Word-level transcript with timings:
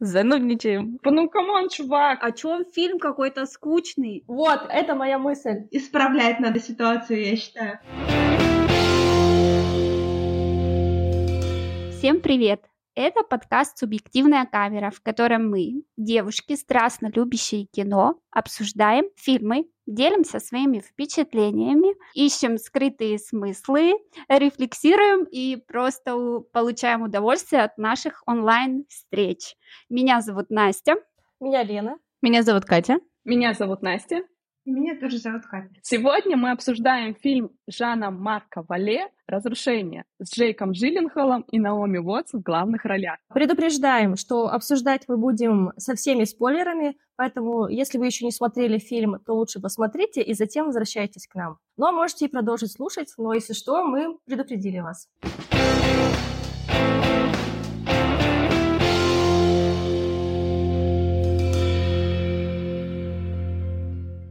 Занудничаем. 0.00 0.98
Ну, 1.04 1.28
come 1.28 1.51
on, 1.51 1.68
чувак. 1.68 2.24
О 2.24 2.32
чем 2.32 2.64
фильм 2.64 2.98
какой-то 2.98 3.44
скучный? 3.44 4.24
Вот, 4.26 4.60
это 4.70 4.94
моя 4.94 5.18
мысль. 5.18 5.68
Исправлять 5.70 6.40
надо 6.40 6.58
ситуацию, 6.58 7.22
я 7.22 7.36
считаю. 7.36 7.78
Всем 11.98 12.22
привет! 12.22 12.62
Это 12.94 13.22
подкаст 13.22 13.76
«Субъективная 13.76 14.46
камера», 14.46 14.90
в 14.90 15.02
котором 15.02 15.50
мы, 15.50 15.84
девушки, 15.98 16.56
страстно 16.56 17.10
любящие 17.14 17.66
кино, 17.66 18.18
обсуждаем 18.30 19.04
фильмы, 19.16 19.66
делимся 19.90 20.38
своими 20.38 20.78
впечатлениями, 20.78 21.94
ищем 22.14 22.58
скрытые 22.58 23.18
смыслы, 23.18 23.94
рефлексируем 24.28 25.24
и 25.24 25.56
просто 25.56 26.40
получаем 26.52 27.02
удовольствие 27.02 27.62
от 27.62 27.76
наших 27.76 28.22
онлайн-встреч. 28.26 29.56
Меня 29.88 30.20
зовут 30.20 30.50
Настя. 30.50 30.96
Меня 31.40 31.62
Лена. 31.62 31.98
Меня 32.22 32.42
зовут 32.42 32.64
Катя. 32.64 33.00
Меня 33.24 33.54
зовут 33.54 33.82
Настя. 33.82 34.22
Меня 34.70 34.94
тоже 34.94 35.18
зовут 35.18 35.46
Катя. 35.46 35.68
Сегодня 35.82 36.36
мы 36.36 36.52
обсуждаем 36.52 37.16
фильм 37.16 37.50
Жана 37.66 38.12
Марка 38.12 38.64
Вале 38.68 39.08
«Разрушение» 39.26 40.04
с 40.20 40.32
Джейком 40.32 40.70
Джилленхолом 40.70 41.44
и 41.50 41.58
Наоми 41.58 41.98
Уотс 41.98 42.34
в 42.34 42.40
главных 42.40 42.84
ролях. 42.84 43.16
Предупреждаем, 43.34 44.14
что 44.14 44.46
обсуждать 44.46 45.06
мы 45.08 45.16
будем 45.16 45.72
со 45.76 45.96
всеми 45.96 46.22
спойлерами, 46.22 46.96
поэтому 47.16 47.66
если 47.66 47.98
вы 47.98 48.06
еще 48.06 48.24
не 48.24 48.30
смотрели 48.30 48.78
фильм, 48.78 49.18
то 49.26 49.34
лучше 49.34 49.60
посмотрите 49.60 50.22
и 50.22 50.34
затем 50.34 50.66
возвращайтесь 50.66 51.26
к 51.26 51.34
нам. 51.34 51.58
Но 51.76 51.86
ну, 51.86 51.88
а 51.88 51.92
можете 51.92 52.26
и 52.26 52.28
продолжить 52.28 52.70
слушать, 52.70 53.12
но 53.18 53.34
если 53.34 53.54
что, 53.54 53.84
мы 53.84 54.18
предупредили 54.24 54.78
вас. 54.78 55.08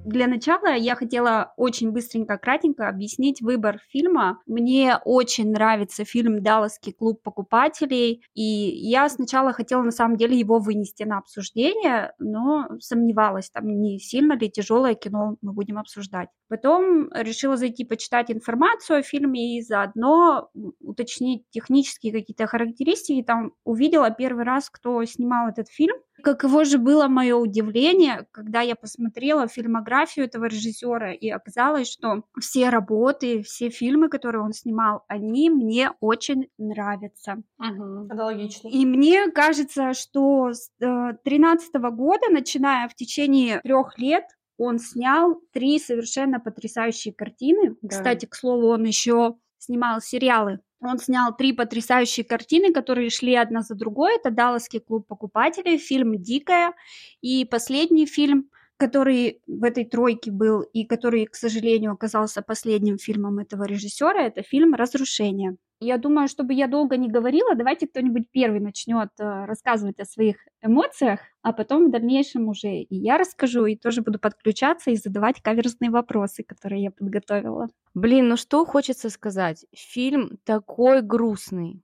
Для 0.10 0.26
начала 0.26 0.74
я 0.74 0.96
хотела 0.96 1.54
очень 1.56 1.92
быстренько, 1.92 2.40
кратенько 2.40 2.90
объяснить 2.90 3.44
выбор 3.44 3.80
фильма. 3.90 4.42
Мне 4.48 4.98
очень 5.06 5.52
нравится 5.52 6.04
фильм 6.04 6.42
«Далласский 6.42 6.94
клуб 6.94 7.22
покупателей», 7.22 8.24
и 8.34 8.42
я 8.42 9.08
сначала 9.08 9.54
хотела 9.54 9.84
на 9.84 9.92
самом 9.92 10.18
деле 10.18 10.36
его 10.36 10.58
вынести 10.58 11.04
на 11.04 11.20
обсуждение, 11.20 12.16
но 12.18 12.70
сомневалась, 12.80 13.52
там 13.52 13.68
не 13.68 14.00
сильно 14.00 14.34
ли 14.34 14.50
тяжелое 14.50 14.96
кино 14.96 15.38
мы 15.44 15.54
будем 15.54 15.78
обсуждать. 15.78 16.30
Потом 16.48 17.14
решила 17.14 17.56
зайти 17.56 17.86
почитать 17.86 18.32
информацию 18.32 19.00
о 19.00 19.04
фильме 19.04 19.60
и 19.60 19.62
заодно 19.62 20.50
уточнить 20.80 21.44
технические 21.52 22.12
какие-то 22.14 22.48
характеристики. 22.48 23.22
Там 23.22 23.52
увидела 23.64 24.10
первый 24.10 24.44
раз, 24.44 24.72
кто 24.72 25.06
снимал 25.06 25.50
этот 25.50 25.70
фильм. 25.70 25.98
Каково 26.24 26.66
же 26.66 26.78
было 26.78 27.08
мое 27.08 27.36
удивление, 27.36 28.28
когда 28.32 28.62
я 28.62 28.76
посмотрела 28.76 29.48
фильмографию 29.48 30.26
этого 30.26 30.46
режиссера, 30.46 31.14
и 31.14 31.30
оказалось, 31.30 31.90
что 31.92 32.24
все 32.40 32.70
работы, 32.70 33.42
все 33.44 33.70
фильмы, 33.70 34.10
которые 34.10 34.44
он 34.44 34.54
снимал, 34.54 35.04
они 35.08 35.50
мне 35.50 35.92
очень 36.00 36.50
нравятся. 36.58 37.42
Угу. 37.58 38.08
Это 38.12 38.24
логично. 38.24 38.68
И 38.70 38.86
мне 38.86 39.32
кажется, 39.32 39.94
что 39.94 40.54
с 40.54 40.72
2013 40.80 41.70
э, 41.74 41.80
года, 41.92 42.30
начиная 42.30 42.88
в 42.88 42.96
течение 42.96 43.62
трех 43.62 43.98
лет, 43.98 44.26
он 44.58 44.78
снял 44.78 45.42
три 45.54 45.80
совершенно 45.80 46.40
потрясающие 46.40 47.14
картины. 47.14 47.76
Да. 47.82 47.90
Кстати, 47.90 48.26
к 48.26 48.36
слову, 48.36 48.68
он 48.68 48.84
еще 48.84 49.36
снимал 49.58 50.02
сериалы 50.02 50.60
он 50.82 50.98
снял 51.00 51.36
три 51.36 51.54
потрясающие 51.54 52.26
картины, 52.26 52.74
которые 52.74 53.10
шли 53.10 53.36
одна 53.36 53.62
за 53.62 53.76
другой. 53.76 54.16
Это 54.16 54.32
«Далласский 54.32 54.80
клуб 54.80 55.08
покупателей», 55.08 55.78
фильм 55.78 56.22
«Дикая» 56.22 56.74
и 57.22 57.46
последний 57.46 58.06
фильм, 58.06 58.50
который 58.78 59.42
в 59.46 59.64
этой 59.64 59.86
тройке 59.86 60.32
был 60.32 60.62
и 60.62 60.86
который, 60.86 61.26
к 61.26 61.36
сожалению, 61.36 61.92
оказался 61.94 62.42
последним 62.42 62.98
фильмом 62.98 63.40
этого 63.40 63.66
режиссера, 63.66 64.22
это 64.24 64.42
фильм 64.42 64.74
«Разрушение». 64.74 65.58
Я 65.82 65.98
думаю, 65.98 66.28
чтобы 66.28 66.54
я 66.54 66.68
долго 66.68 66.98
не 66.98 67.08
говорила, 67.08 67.56
давайте 67.56 67.88
кто-нибудь 67.88 68.26
первый 68.32 68.60
начнет 68.60 69.10
э, 69.18 69.46
рассказывать 69.46 70.00
о 70.00 70.06
своих 70.06 70.36
эмоциях, 70.62 71.22
а 71.42 71.54
потом 71.54 71.88
в 71.88 71.92
дальнейшем 71.92 72.50
уже 72.50 72.80
и 72.80 72.96
я 72.96 73.18
расскажу, 73.18 73.66
и 73.66 73.78
тоже 73.78 74.02
буду 74.02 74.20
подключаться 74.20 74.92
и 74.92 74.98
задавать 74.98 75.42
каверзные 75.42 75.90
вопросы, 75.90 76.44
которые 76.44 76.84
я 76.84 76.92
подготовила. 76.92 77.68
Блин, 77.94 78.28
ну 78.28 78.36
что 78.36 78.66
хочется 78.66 79.10
сказать? 79.10 79.66
Фильм 79.74 80.38
такой 80.44 81.02
грустный. 81.02 81.82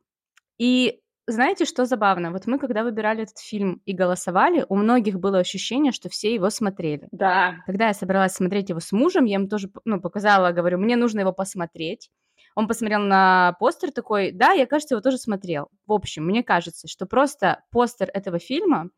И 0.58 1.00
знаете, 1.28 1.66
что 1.66 1.86
забавно? 1.86 2.32
Вот 2.32 2.46
мы, 2.46 2.60
когда 2.60 2.84
выбирали 2.84 3.24
этот 3.24 3.40
фильм 3.40 3.82
и 3.86 3.94
голосовали, 3.94 4.66
у 4.70 4.76
многих 4.76 5.20
было 5.20 5.40
ощущение, 5.40 5.92
что 5.92 6.10
все 6.10 6.34
его 6.34 6.50
смотрели. 6.50 7.08
Да. 7.12 7.64
Когда 7.66 7.88
я 7.88 7.94
собралась 7.94 8.34
смотреть 8.34 8.70
его 8.70 8.80
с 8.80 8.92
мужем, 8.92 9.26
я 9.26 9.36
ему 9.36 9.48
тоже 9.48 9.72
ну, 9.86 10.00
показала, 10.00 10.52
говорю, 10.52 10.78
мне 10.78 10.96
нужно 10.98 11.22
его 11.22 11.34
посмотреть. 11.34 12.12
Он 12.56 12.68
посмотрел 12.68 13.02
на 13.02 13.56
постер 13.60 13.92
такой, 13.92 14.32
да, 14.32 14.54
я, 14.54 14.66
кажется, 14.66 14.96
его 14.96 15.02
тоже 15.02 15.18
смотрел. 15.18 15.68
В 15.86 15.94
общем, 15.94 16.26
мне 16.26 16.42
кажется, 16.42 16.88
что 16.88 17.06
просто 17.06 17.64
постер 17.70 18.10
этого 18.14 18.40
фильма, 18.40 18.90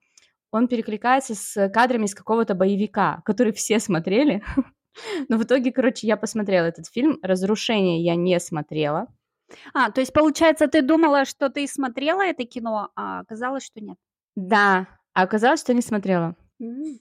он 0.51 0.67
перекликается 0.67 1.35
с 1.35 1.69
кадрами 1.69 2.05
из 2.05 2.15
какого-то 2.15 2.53
боевика, 2.53 3.21
который 3.25 3.51
все 3.51 3.79
смотрели. 3.81 4.43
Но 5.29 5.37
в 5.37 5.43
итоге, 5.43 5.71
короче, 5.71 6.07
я 6.07 6.17
посмотрела 6.17 6.65
этот 6.65 6.87
фильм. 6.87 7.19
«Разрушение» 7.21 8.03
я 8.03 8.15
не 8.15 8.39
смотрела. 8.39 9.07
А, 9.73 9.91
то 9.91 10.01
есть, 10.01 10.13
получается, 10.13 10.67
ты 10.67 10.81
думала, 10.81 11.25
что 11.25 11.49
ты 11.49 11.67
смотрела 11.67 12.21
это 12.21 12.45
кино, 12.45 12.89
а 12.95 13.19
оказалось, 13.19 13.63
что 13.63 13.79
нет? 13.79 13.97
Да, 14.35 14.87
а 15.13 15.21
оказалось, 15.23 15.61
что 15.61 15.73
не 15.73 15.81
смотрела. 15.81 16.35
Mm. 16.61 16.97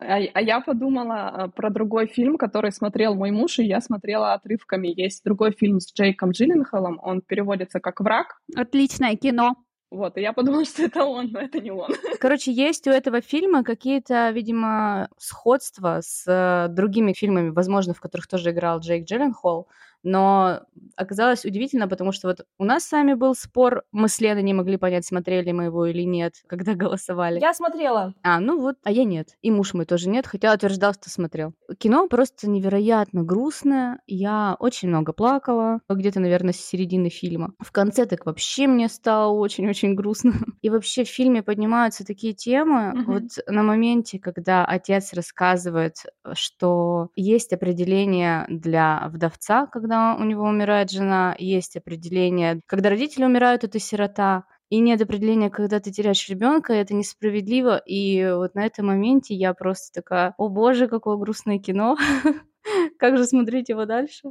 А, 0.00 0.16
а 0.32 0.40
я 0.40 0.60
подумала 0.60 1.28
а, 1.28 1.48
про 1.48 1.70
другой 1.70 2.06
фильм, 2.06 2.38
который 2.38 2.72
смотрел 2.72 3.14
мой 3.14 3.30
муж, 3.30 3.58
и 3.58 3.64
я 3.64 3.80
смотрела 3.80 4.32
отрывками. 4.32 4.88
Есть 4.88 5.22
другой 5.24 5.52
фильм 5.52 5.78
с 5.78 5.92
Джейком 5.92 6.30
Джилленхолом, 6.30 6.98
он 7.02 7.20
переводится 7.20 7.80
как 7.80 8.00
«Враг». 8.00 8.40
Отличное 8.56 9.16
кино. 9.16 9.56
Вот, 9.90 10.16
и 10.16 10.20
я 10.20 10.32
подумала, 10.32 10.64
что 10.64 10.84
это 10.84 11.04
он, 11.04 11.30
но 11.32 11.40
это 11.40 11.60
не 11.60 11.70
он. 11.70 11.90
Короче, 12.18 12.52
есть 12.52 12.86
у 12.86 12.90
этого 12.90 13.20
фильма 13.20 13.62
какие-то, 13.62 14.30
видимо, 14.30 15.08
сходства 15.18 16.00
с 16.00 16.24
э, 16.26 16.68
другими 16.72 17.12
фильмами, 17.12 17.50
возможно, 17.50 17.92
в 17.92 18.00
которых 18.00 18.26
тоже 18.26 18.50
играл 18.50 18.80
Джейк 18.80 19.04
Джилленхол 19.04 19.68
но 20.02 20.60
оказалось 20.96 21.44
удивительно, 21.44 21.88
потому 21.88 22.12
что 22.12 22.28
вот 22.28 22.46
у 22.58 22.64
нас 22.64 22.84
с 22.84 22.92
вами 22.92 23.14
был 23.14 23.34
спор, 23.34 23.84
мы 23.92 24.08
с 24.08 24.20
Леной 24.20 24.42
не 24.42 24.54
могли 24.54 24.76
понять, 24.76 25.06
смотрели 25.06 25.52
мы 25.52 25.64
его 25.64 25.86
или 25.86 26.02
нет, 26.02 26.34
когда 26.46 26.74
голосовали. 26.74 27.40
Я 27.40 27.54
смотрела. 27.54 28.14
А, 28.22 28.40
ну 28.40 28.60
вот, 28.60 28.76
а 28.84 28.90
я 28.90 29.04
нет. 29.04 29.36
И 29.42 29.50
муж 29.50 29.74
мой 29.74 29.86
тоже 29.86 30.08
нет, 30.08 30.26
хотя 30.26 30.52
утверждал, 30.52 30.94
что 30.94 31.10
смотрел. 31.10 31.54
Кино 31.78 32.08
просто 32.08 32.48
невероятно 32.48 33.22
грустное, 33.22 34.00
я 34.06 34.56
очень 34.58 34.88
много 34.88 35.12
плакала, 35.12 35.80
где-то, 35.88 36.20
наверное, 36.20 36.52
с 36.52 36.60
середины 36.60 37.08
фильма. 37.08 37.52
В 37.58 37.72
конце 37.72 38.06
так 38.06 38.26
вообще 38.26 38.66
мне 38.66 38.88
стало 38.88 39.32
очень-очень 39.32 39.94
грустно. 39.94 40.32
И 40.62 40.70
вообще 40.70 41.04
в 41.04 41.08
фильме 41.08 41.42
поднимаются 41.42 42.04
такие 42.04 42.34
темы, 42.34 42.92
mm-hmm. 42.94 43.04
вот 43.06 43.22
на 43.46 43.62
моменте, 43.62 44.18
когда 44.18 44.64
отец 44.64 45.12
рассказывает, 45.12 45.96
что 46.34 47.08
есть 47.16 47.52
определение 47.52 48.44
для 48.48 49.08
вдовца, 49.08 49.66
когда 49.66 49.89
когда 49.90 50.14
у 50.14 50.24
него 50.24 50.44
умирает 50.44 50.88
жена, 50.88 51.34
есть 51.36 51.76
определение. 51.76 52.60
Когда 52.66 52.90
родители 52.90 53.24
умирают, 53.24 53.64
это 53.64 53.80
сирота. 53.80 54.44
И 54.68 54.78
нет 54.78 55.02
определения, 55.02 55.50
когда 55.50 55.80
ты 55.80 55.90
теряешь 55.90 56.28
ребенка, 56.28 56.72
это 56.72 56.94
несправедливо. 56.94 57.78
И 57.78 58.24
вот 58.32 58.54
на 58.54 58.64
этом 58.64 58.86
моменте 58.86 59.34
я 59.34 59.52
просто 59.52 60.00
такая, 60.00 60.32
о 60.38 60.48
боже, 60.48 60.86
какое 60.86 61.16
грустное 61.16 61.58
кино. 61.58 61.96
Как 63.00 63.16
же 63.16 63.24
смотреть 63.24 63.68
его 63.68 63.84
дальше? 63.84 64.28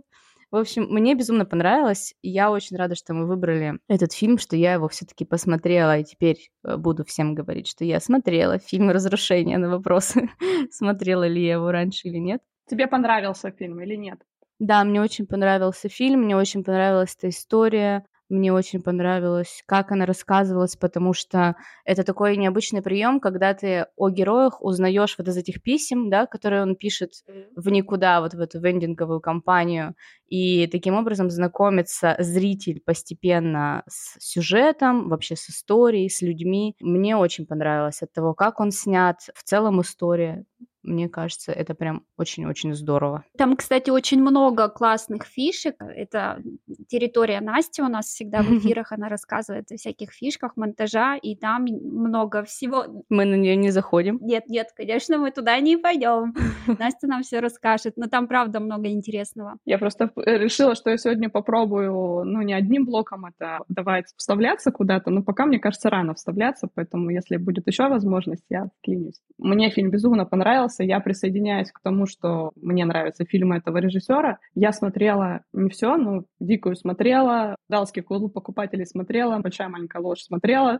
В 0.49 0.55
общем, 0.55 0.83
мне 0.89 1.13
безумно 1.13 1.43
понравилось. 1.43 2.13
Я 2.21 2.51
очень 2.51 2.77
рада, 2.77 2.95
что 2.95 3.13
мы 3.13 3.27
выбрали 3.27 3.79
этот 3.89 4.13
фильм, 4.13 4.37
что 4.37 4.55
я 4.55 4.75
его 4.75 4.87
все-таки 4.87 5.25
посмотрела, 5.25 5.99
и 5.99 6.05
теперь 6.05 6.51
э, 6.63 6.77
буду 6.77 7.03
всем 7.03 7.35
говорить, 7.35 7.67
что 7.67 7.83
я 7.83 7.99
смотрела 7.99 8.59
фильм 8.59 8.91
«Разрушение» 8.91 9.57
на 9.57 9.69
вопросы, 9.69 10.29
смотрела 10.71 11.27
ли 11.27 11.45
я 11.45 11.55
его 11.55 11.69
раньше 11.69 12.07
или 12.07 12.17
нет. 12.17 12.41
Тебе 12.69 12.87
понравился 12.87 13.51
фильм 13.51 13.81
или 13.81 13.95
нет? 13.95 14.21
Да, 14.59 14.83
мне 14.83 15.01
очень 15.01 15.25
понравился 15.25 15.87
фильм, 15.89 16.21
мне 16.23 16.35
очень 16.35 16.63
понравилась 16.65 17.15
эта 17.17 17.29
история, 17.29 18.05
мне 18.27 18.53
очень 18.53 18.81
понравилось, 18.81 19.63
как 19.65 19.91
она 19.91 20.05
рассказывалась, 20.05 20.75
потому 20.75 21.13
что 21.13 21.55
это 21.85 22.03
такой 22.03 22.35
необычный 22.37 22.81
прием, 22.81 23.19
когда 23.21 23.53
ты 23.53 23.87
о 23.95 24.09
героях 24.09 24.61
узнаешь 24.61 25.15
вот 25.17 25.27
из 25.29 25.37
этих 25.37 25.63
писем, 25.63 26.09
да, 26.09 26.27
которые 26.27 26.61
он 26.61 26.75
пишет 26.75 27.13
в 27.55 27.69
никуда, 27.69 28.21
вот 28.21 28.33
в 28.35 28.39
эту 28.39 28.59
вендинговую 28.59 29.21
компанию, 29.21 29.95
и 30.27 30.67
таким 30.67 30.95
образом 30.95 31.29
знакомится 31.31 32.15
зритель 32.19 32.81
постепенно 32.85 33.83
с 33.87 34.15
сюжетом, 34.19 35.09
вообще 35.09 35.35
с 35.35 35.49
историей, 35.49 36.09
с 36.09 36.21
людьми. 36.21 36.75
Мне 36.81 37.15
очень 37.17 37.47
понравилось 37.47 38.03
от 38.03 38.11
того, 38.13 38.33
как 38.35 38.59
он 38.59 38.71
снят, 38.71 39.17
в 39.33 39.43
целом 39.43 39.81
история. 39.81 40.45
Мне 40.83 41.09
кажется, 41.09 41.51
это 41.51 41.73
прям 41.73 42.03
очень-очень 42.17 42.73
здорово. 42.73 43.23
Там, 43.37 43.55
кстати, 43.55 43.89
очень 43.89 44.21
много 44.21 44.69
классных 44.69 45.25
фишек. 45.25 45.75
Это 45.79 46.41
территория 46.87 47.41
Насти 47.41 47.81
у 47.81 47.87
нас 47.87 48.07
всегда 48.07 48.41
в 48.41 48.49
эфирах, 48.57 48.91
она 48.91 49.09
рассказывает 49.09 49.71
о 49.71 49.77
всяких 49.77 50.11
фишках 50.11 50.55
монтажа, 50.55 51.15
и 51.15 51.35
там 51.35 51.63
много 51.65 52.43
всего. 52.43 52.85
Мы 53.09 53.25
на 53.25 53.35
нее 53.35 53.55
не 53.55 53.71
заходим. 53.71 54.19
Нет, 54.21 54.47
нет, 54.47 54.67
конечно, 54.75 55.17
мы 55.17 55.31
туда 55.31 55.59
не 55.59 55.77
пойдем. 55.77 56.33
Настя 56.79 57.07
нам 57.07 57.23
все 57.23 57.39
расскажет, 57.39 57.97
но 57.97 58.07
там 58.07 58.27
правда 58.27 58.59
много 58.59 58.87
интересного. 58.87 59.57
Я 59.65 59.77
просто 59.77 60.11
решила, 60.15 60.75
что 60.75 60.89
я 60.89 60.97
сегодня 60.97 61.29
попробую, 61.29 62.23
ну, 62.25 62.41
не 62.41 62.53
одним 62.53 62.85
блоком 62.85 63.25
это 63.25 63.59
давать 63.67 64.05
вставляться 64.15 64.71
куда-то, 64.71 65.09
но 65.09 65.23
пока, 65.23 65.45
мне 65.45 65.59
кажется, 65.59 65.89
рано 65.89 66.13
вставляться, 66.13 66.67
поэтому 66.73 67.09
если 67.09 67.37
будет 67.37 67.67
еще 67.67 67.87
возможность, 67.87 68.43
я 68.49 68.69
вклинюсь. 68.79 69.21
Мне 69.37 69.69
фильм 69.69 69.91
безумно 69.91 70.25
понравился, 70.25 70.68
я 70.77 70.99
присоединяюсь 70.99 71.71
к 71.71 71.79
тому, 71.81 72.05
что 72.05 72.51
мне 72.55 72.85
нравятся 72.85 73.25
фильмы 73.25 73.57
этого 73.57 73.77
режиссера. 73.77 74.39
Я 74.55 74.71
смотрела 74.71 75.43
не 75.53 75.69
все, 75.69 75.97
но 75.97 76.25
«Дикую» 76.39 76.75
смотрела, 76.75 77.55
«Далский 77.69 78.01
клуб 78.01 78.33
покупателей» 78.33 78.85
смотрела, 78.85 79.39
«Большая 79.39 79.69
маленькая 79.69 80.01
ложь» 80.01 80.21
смотрела, 80.21 80.79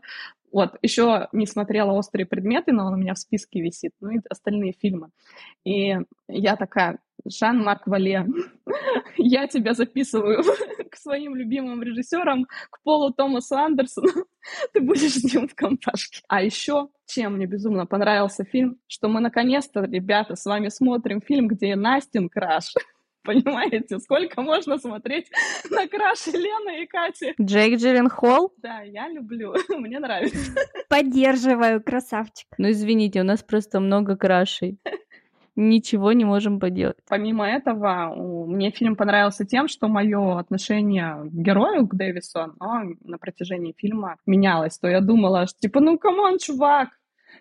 вот, 0.52 0.78
еще 0.82 1.28
не 1.32 1.46
смотрела 1.46 1.92
«Острые 1.92 2.26
предметы», 2.26 2.72
но 2.72 2.88
он 2.88 2.94
у 2.94 2.98
меня 2.98 3.14
в 3.14 3.20
списке 3.20 3.62
висит, 3.62 3.92
ну 4.00 4.10
и 4.10 4.20
остальные 4.30 4.74
фильмы. 4.74 5.10
И 5.64 5.98
я 6.28 6.56
такая, 6.56 7.00
Жан-Марк 7.26 7.86
Вале, 7.88 8.26
я 9.18 9.48
тебя 9.48 9.74
записываю 9.74 10.44
к 10.90 10.96
своим 10.96 11.36
любимым 11.36 11.84
режиссерам, 11.84 12.46
к 12.70 12.82
Полу 12.84 13.12
Томасу 13.12 13.56
Андерсону, 13.56 14.26
ты 14.74 14.82
будешь 14.82 15.14
с 15.14 15.34
ним 15.34 15.48
в 15.48 15.56
компашке. 15.56 16.22
А 16.28 16.42
еще, 16.42 16.90
чем 17.06 17.36
мне 17.36 17.46
безумно 17.46 17.86
понравился 17.86 18.44
фильм, 18.44 18.78
что 18.88 19.08
мы 19.08 19.20
наконец-то, 19.20 19.82
ребята, 19.82 20.36
с 20.36 20.46
вами 20.46 20.70
смотрим 20.70 21.22
фильм, 21.22 21.48
где 21.48 21.76
Настин 21.76 22.30
краш. 22.30 22.74
Понимаете, 23.24 24.00
сколько 24.00 24.42
можно 24.42 24.78
смотреть 24.78 25.28
на 25.70 25.88
краши 25.88 26.32
Лены 26.32 26.84
и 26.84 26.88
Кати? 26.88 27.34
Джейк 27.40 27.80
Джилленхол? 27.80 28.54
Да, 28.58 28.82
я 28.82 29.10
люблю, 29.10 29.54
мне 29.70 30.00
нравится. 30.00 30.54
Поддерживаю, 30.90 31.84
красавчик. 31.84 32.48
Ну, 32.58 32.72
извините, 32.72 33.22
у 33.22 33.26
нас 33.26 33.44
просто 33.44 33.80
много 33.80 34.16
крашей 34.16 34.80
ничего 35.60 36.14
не 36.14 36.26
можем 36.26 36.60
поделать. 36.60 36.98
Помимо 37.08 37.48
этого, 37.48 38.16
мне 38.48 38.72
фильм 38.72 38.96
понравился 38.96 39.46
тем, 39.46 39.68
что 39.68 39.88
мое 39.88 40.40
отношение 40.40 41.16
к 41.26 41.34
герою, 41.34 41.88
к 41.88 41.96
Дэвису, 41.96 42.40
оно 42.40 42.96
на 43.04 43.18
протяжении 43.18 43.76
фильма 43.78 44.16
менялось. 44.26 44.78
То 44.80 44.88
я 44.88 45.02
думала, 45.02 45.48
что 45.48 45.60
типа, 45.60 45.82
ну 45.82 45.98
come 45.98 46.21
on, 46.21 46.38
чувак, 46.40 46.90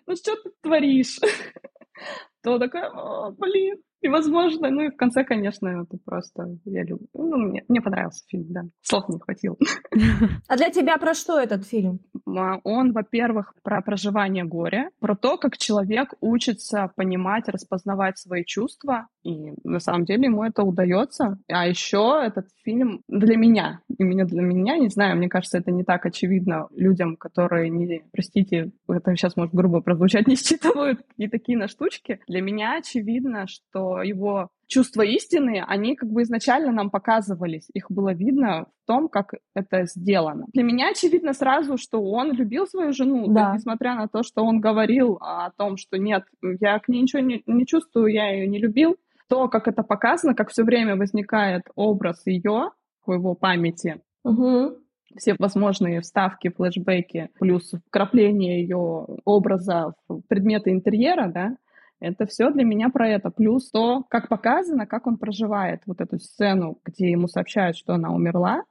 ну 0.05 0.15
что 0.15 0.35
ты 0.35 0.51
творишь? 0.61 1.19
То 2.43 2.57
такая, 2.57 2.89
блин, 3.37 3.77
и, 4.01 4.07
возможно, 4.07 4.69
ну 4.69 4.81
и 4.81 4.89
в 4.89 4.95
конце, 4.95 5.23
конечно, 5.23 5.83
это 5.83 5.97
просто 6.05 6.57
я 6.65 6.83
люблю. 6.83 7.07
Ну, 7.13 7.37
мне, 7.37 7.63
мне 7.67 7.81
понравился 7.81 8.23
фильм, 8.27 8.45
да. 8.49 8.63
Слов 8.81 9.09
не 9.09 9.19
хватило. 9.19 9.57
А 10.47 10.57
для 10.57 10.69
тебя 10.69 10.97
про 10.97 11.13
что 11.13 11.39
этот 11.39 11.65
фильм? 11.65 11.99
Он, 12.25 12.91
во-первых, 12.91 13.53
про 13.63 13.81
проживание 13.81 14.43
горя, 14.43 14.89
про 14.99 15.15
то, 15.15 15.37
как 15.37 15.57
человек 15.57 16.13
учится 16.21 16.91
понимать, 16.95 17.47
распознавать 17.47 18.17
свои 18.17 18.43
чувства, 18.45 19.07
и 19.23 19.53
на 19.63 19.79
самом 19.79 20.05
деле 20.05 20.25
ему 20.25 20.43
это 20.43 20.63
удается. 20.63 21.37
А 21.47 21.67
еще 21.67 22.21
этот 22.23 22.47
фильм 22.63 23.01
для 23.07 23.35
меня, 23.37 23.81
именно 23.97 24.25
для 24.25 24.41
меня, 24.41 24.77
не 24.77 24.89
знаю, 24.89 25.17
мне 25.17 25.29
кажется, 25.29 25.57
это 25.57 25.71
не 25.71 25.83
так 25.83 26.05
очевидно 26.05 26.67
людям, 26.71 27.15
которые, 27.17 27.69
не, 27.69 28.03
простите, 28.11 28.71
это 28.87 29.15
сейчас 29.15 29.35
может 29.35 29.53
грубо 29.53 29.81
прозвучать, 29.81 30.27
не 30.27 30.35
считывают 30.35 31.01
какие-то 31.07 31.37
киноштучки. 31.39 32.19
Для 32.27 32.41
меня 32.41 32.77
очевидно, 32.77 33.47
что 33.47 33.88
его 34.01 34.49
чувства 34.67 35.01
истины, 35.01 35.63
они 35.67 35.95
как 35.95 36.09
бы 36.09 36.21
изначально 36.21 36.71
нам 36.71 36.89
показывались. 36.89 37.67
Их 37.73 37.91
было 37.91 38.13
видно 38.13 38.67
в 38.83 38.87
том, 38.87 39.09
как 39.09 39.33
это 39.55 39.85
сделано. 39.85 40.45
Для 40.53 40.63
меня 40.63 40.89
очевидно 40.89 41.33
сразу, 41.33 41.77
что 41.77 42.01
он 42.01 42.31
любил 42.31 42.67
свою 42.67 42.93
жену, 42.93 43.27
да. 43.27 43.53
несмотря 43.55 43.95
на 43.95 44.07
то, 44.07 44.23
что 44.23 44.45
он 44.45 44.61
говорил 44.61 45.17
о 45.21 45.51
том, 45.57 45.77
что 45.77 45.97
нет, 45.97 46.23
я 46.41 46.79
к 46.79 46.87
ней 46.87 47.01
ничего 47.01 47.21
не, 47.21 47.43
не 47.47 47.65
чувствую, 47.65 48.07
я 48.07 48.29
ее 48.31 48.47
не 48.47 48.59
любил. 48.59 48.97
То, 49.27 49.47
как 49.47 49.67
это 49.67 49.83
показано, 49.83 50.33
как 50.33 50.49
все 50.49 50.63
время 50.63 50.95
возникает 50.95 51.63
образ 51.75 52.25
ее 52.25 52.71
в 53.05 53.13
его 53.13 53.35
памяти, 53.35 54.01
угу 54.23 54.77
все 55.17 55.35
возможные 55.39 56.01
вставки, 56.01 56.49
флешбеки, 56.49 57.29
плюс 57.39 57.73
вкрапление 57.87 58.61
ее 58.61 59.07
образа 59.25 59.93
в 60.07 60.21
предметы 60.27 60.71
интерьера, 60.71 61.27
да, 61.27 61.55
это 61.99 62.25
все 62.25 62.49
для 62.51 62.63
меня 62.63 62.89
про 62.89 63.07
это. 63.09 63.29
Плюс 63.29 63.69
то, 63.69 64.03
как 64.09 64.29
показано, 64.29 64.85
как 64.85 65.07
он 65.07 65.17
проживает 65.17 65.81
вот 65.85 66.01
эту 66.01 66.17
сцену, 66.19 66.79
где 66.85 67.11
ему 67.11 67.27
сообщают, 67.27 67.75
что 67.75 67.93
она 67.93 68.11
умерла. 68.11 68.63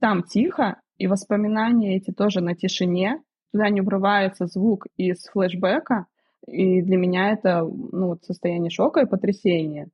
Там 0.00 0.22
тихо, 0.22 0.80
и 0.98 1.06
воспоминания 1.06 1.96
эти 1.96 2.10
тоже 2.10 2.40
на 2.40 2.54
тишине. 2.54 3.22
Туда 3.52 3.68
не 3.68 3.80
врывается 3.80 4.46
звук 4.46 4.86
из 4.96 5.24
флешбека. 5.26 6.06
И 6.46 6.82
для 6.82 6.96
меня 6.96 7.30
это 7.32 7.62
ну, 7.62 8.18
состояние 8.22 8.70
шока 8.70 9.00
и 9.00 9.06
потрясения. 9.06 9.88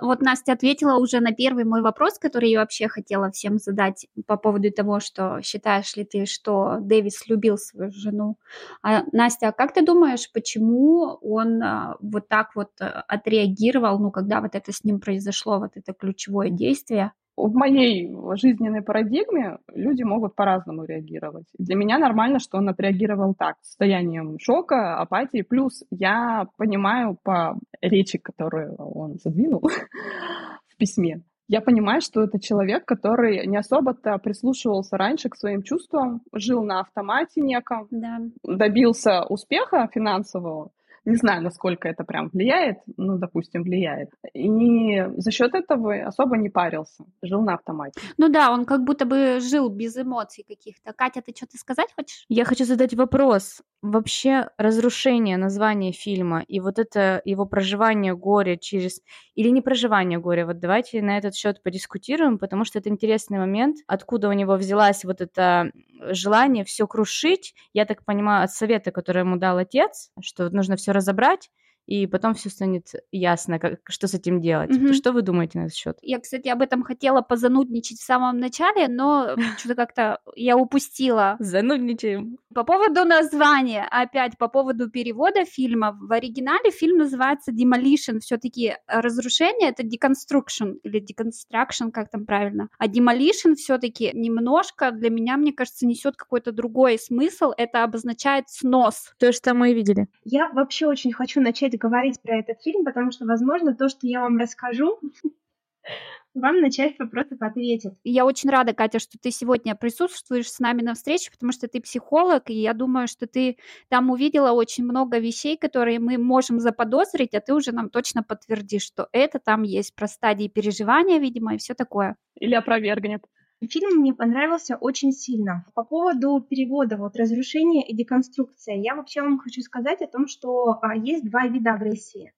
Вот 0.00 0.20
Настя 0.22 0.52
ответила 0.52 0.96
уже 0.98 1.20
на 1.20 1.32
первый 1.32 1.64
мой 1.64 1.80
вопрос, 1.80 2.18
который 2.18 2.50
я 2.50 2.60
вообще 2.60 2.88
хотела 2.88 3.30
всем 3.30 3.58
задать 3.58 4.06
по 4.26 4.36
поводу 4.36 4.72
того, 4.72 4.98
что 4.98 5.40
считаешь 5.42 5.94
ли 5.96 6.04
ты, 6.04 6.26
что 6.26 6.78
Дэвис 6.80 7.28
любил 7.28 7.56
свою 7.58 7.92
жену. 7.92 8.36
А, 8.82 9.04
Настя, 9.12 9.48
а 9.48 9.52
как 9.52 9.72
ты 9.72 9.84
думаешь, 9.84 10.30
почему 10.32 11.18
он 11.22 11.62
а, 11.62 11.96
вот 12.00 12.28
так 12.28 12.56
вот 12.56 12.70
э, 12.80 12.86
отреагировал, 12.86 14.00
ну, 14.00 14.10
когда 14.10 14.40
вот 14.40 14.56
это 14.56 14.72
с 14.72 14.82
ним 14.82 14.98
произошло, 15.00 15.60
вот 15.60 15.76
это 15.76 15.92
ключевое 15.92 16.50
действие? 16.50 17.12
В 17.36 17.54
моей 17.54 18.14
жизненной 18.36 18.82
парадигме 18.82 19.58
люди 19.72 20.02
могут 20.02 20.34
по-разному 20.34 20.84
реагировать. 20.84 21.46
Для 21.58 21.76
меня 21.76 21.98
нормально, 21.98 22.38
что 22.38 22.58
он 22.58 22.68
отреагировал 22.68 23.34
так, 23.34 23.56
состоянием 23.62 24.38
шока, 24.38 24.98
апатии. 24.98 25.42
Плюс 25.42 25.84
я 25.90 26.46
понимаю 26.56 27.18
по 27.22 27.58
речи, 27.80 28.18
которую 28.18 28.74
он 28.76 29.18
задвинул 29.22 29.60
в 30.68 30.76
письме, 30.76 31.22
я 31.46 31.60
понимаю, 31.60 32.00
что 32.00 32.22
это 32.22 32.40
человек, 32.40 32.86
который 32.86 33.46
не 33.46 33.58
особо-то 33.58 34.16
прислушивался 34.18 34.96
раньше 34.96 35.28
к 35.28 35.36
своим 35.36 35.62
чувствам, 35.62 36.22
жил 36.32 36.62
на 36.62 36.80
автомате 36.80 37.42
неком, 37.42 37.86
да. 37.90 38.18
добился 38.42 39.24
успеха 39.24 39.88
финансового, 39.92 40.70
не 41.04 41.16
знаю, 41.16 41.42
насколько 41.42 41.88
это 41.88 42.04
прям 42.04 42.28
влияет, 42.32 42.78
ну, 42.96 43.18
допустим, 43.18 43.62
влияет. 43.62 44.10
И 44.32 45.04
за 45.16 45.30
счет 45.30 45.54
этого 45.54 45.94
особо 46.06 46.36
не 46.36 46.48
парился, 46.48 47.04
жил 47.22 47.42
на 47.42 47.54
автомате. 47.54 48.00
Ну 48.16 48.28
да, 48.28 48.50
он 48.50 48.64
как 48.64 48.84
будто 48.84 49.04
бы 49.04 49.38
жил 49.40 49.68
без 49.68 49.96
эмоций 49.96 50.44
каких-то. 50.46 50.92
Катя, 50.92 51.22
ты 51.22 51.32
что-то 51.36 51.58
сказать 51.58 51.92
хочешь? 51.94 52.24
Я 52.28 52.44
хочу 52.44 52.64
задать 52.64 52.94
вопрос. 52.94 53.62
Вообще 53.82 54.48
разрушение 54.56 55.36
названия 55.36 55.92
фильма 55.92 56.42
и 56.48 56.60
вот 56.60 56.78
это 56.78 57.20
его 57.24 57.44
проживание 57.44 58.16
горя 58.16 58.56
через... 58.56 59.00
Или 59.34 59.50
не 59.50 59.60
проживание 59.60 60.18
горя, 60.18 60.46
вот 60.46 60.58
давайте 60.58 61.02
на 61.02 61.18
этот 61.18 61.34
счет 61.34 61.62
подискутируем, 61.62 62.38
потому 62.38 62.64
что 62.64 62.78
это 62.78 62.88
интересный 62.88 63.38
момент, 63.38 63.78
откуда 63.86 64.28
у 64.30 64.32
него 64.32 64.54
взялась 64.54 65.04
вот 65.04 65.20
это 65.20 65.70
желание 66.00 66.64
все 66.64 66.86
крушить, 66.86 67.54
я 67.72 67.84
так 67.84 68.04
понимаю, 68.04 68.44
от 68.44 68.52
совета, 68.52 68.90
который 68.90 69.20
ему 69.20 69.36
дал 69.36 69.58
отец, 69.58 70.10
что 70.20 70.48
нужно 70.50 70.76
все 70.76 70.92
разобрать, 70.94 71.50
и 71.86 72.06
потом 72.06 72.34
все 72.34 72.48
станет 72.48 72.92
ясно, 73.12 73.58
как, 73.58 73.80
что 73.88 74.06
с 74.06 74.14
этим 74.14 74.40
делать. 74.40 74.70
Mm-hmm. 74.70 74.94
Что 74.94 75.12
вы 75.12 75.22
думаете 75.22 75.58
на 75.58 75.64
этот 75.64 75.76
счет? 75.76 75.98
Я, 76.02 76.18
кстати, 76.18 76.48
об 76.48 76.62
этом 76.62 76.82
хотела 76.82 77.20
позанудничать 77.20 77.98
в 77.98 78.04
самом 78.04 78.38
начале, 78.38 78.88
но 78.88 79.36
что-то 79.58 79.74
как-то 79.74 80.18
я 80.34 80.56
упустила. 80.56 81.36
Занудничаем. 81.38 82.38
По 82.54 82.64
поводу 82.64 83.04
названия, 83.04 83.86
опять 83.90 84.38
по 84.38 84.48
поводу 84.48 84.88
перевода 84.88 85.44
фильма. 85.44 85.98
В 86.00 86.12
оригинале 86.12 86.70
фильм 86.70 86.98
называется 86.98 87.52
Demolition. 87.52 88.20
Все-таки 88.20 88.76
разрушение 88.86 89.70
это 89.70 89.82
deconstruction 89.82 90.76
или 90.82 91.02
deconstruction, 91.02 91.90
как 91.90 92.10
там 92.10 92.24
правильно. 92.24 92.68
А 92.78 92.86
Demolition 92.86 93.54
все-таки 93.56 94.10
немножко 94.14 94.90
для 94.90 95.10
меня, 95.10 95.36
мне 95.36 95.52
кажется, 95.52 95.86
несет 95.86 96.16
какой-то 96.16 96.52
другой 96.52 96.98
смысл. 96.98 97.52
Это 97.56 97.84
обозначает 97.84 98.48
снос. 98.48 99.12
То, 99.18 99.32
что 99.32 99.52
мы 99.54 99.72
и 99.72 99.74
видели. 99.74 100.06
Я 100.24 100.48
вообще 100.50 100.86
очень 100.86 101.12
хочу 101.12 101.40
начать 101.40 101.73
начать 101.74 101.80
говорить 101.80 102.22
про 102.22 102.38
этот 102.38 102.62
фильм, 102.62 102.84
потому 102.84 103.10
что, 103.10 103.26
возможно, 103.26 103.74
то, 103.74 103.88
что 103.88 104.06
я 104.06 104.20
вам 104.20 104.38
расскажу, 104.38 104.98
вам 106.34 106.60
на 106.60 106.70
часть 106.70 106.98
вопросов 106.98 107.38
ответит. 107.40 107.94
Я 108.04 108.24
очень 108.24 108.50
рада, 108.50 108.72
Катя, 108.72 108.98
что 108.98 109.18
ты 109.20 109.30
сегодня 109.30 109.74
присутствуешь 109.74 110.50
с 110.50 110.60
нами 110.60 110.82
на 110.82 110.94
встрече, 110.94 111.30
потому 111.30 111.52
что 111.52 111.68
ты 111.68 111.80
психолог, 111.80 112.50
и 112.50 112.54
я 112.54 112.74
думаю, 112.74 113.08
что 113.08 113.26
ты 113.26 113.56
там 113.88 114.10
увидела 114.10 114.52
очень 114.52 114.84
много 114.84 115.18
вещей, 115.18 115.56
которые 115.56 115.98
мы 115.98 116.18
можем 116.18 116.60
заподозрить, 116.60 117.34
а 117.34 117.40
ты 117.40 117.54
уже 117.54 117.72
нам 117.72 117.90
точно 117.90 118.22
подтвердишь, 118.22 118.82
что 118.86 119.08
это 119.12 119.38
там 119.38 119.62
есть 119.62 119.94
про 119.94 120.06
стадии 120.06 120.48
переживания, 120.48 121.18
видимо, 121.18 121.54
и 121.54 121.58
все 121.58 121.74
такое. 121.74 122.16
Или 122.36 122.54
опровергнет. 122.54 123.24
Фильм 123.68 124.00
мне 124.00 124.12
понравился 124.12 124.76
очень 124.76 125.12
сильно. 125.12 125.64
По 125.74 125.84
поводу 125.84 126.40
перевода, 126.40 126.96
вот 126.96 127.16
разрушение 127.16 127.86
и 127.86 127.96
деконструкция, 127.96 128.76
я 128.76 128.94
вообще 128.94 129.22
вам 129.22 129.38
хочу 129.38 129.60
сказать 129.62 130.02
о 130.02 130.06
том, 130.06 130.26
что 130.26 130.78
а, 130.82 130.96
есть 130.96 131.28
два 131.28 131.46
вида 131.46 131.74
агрессии. 131.74 132.32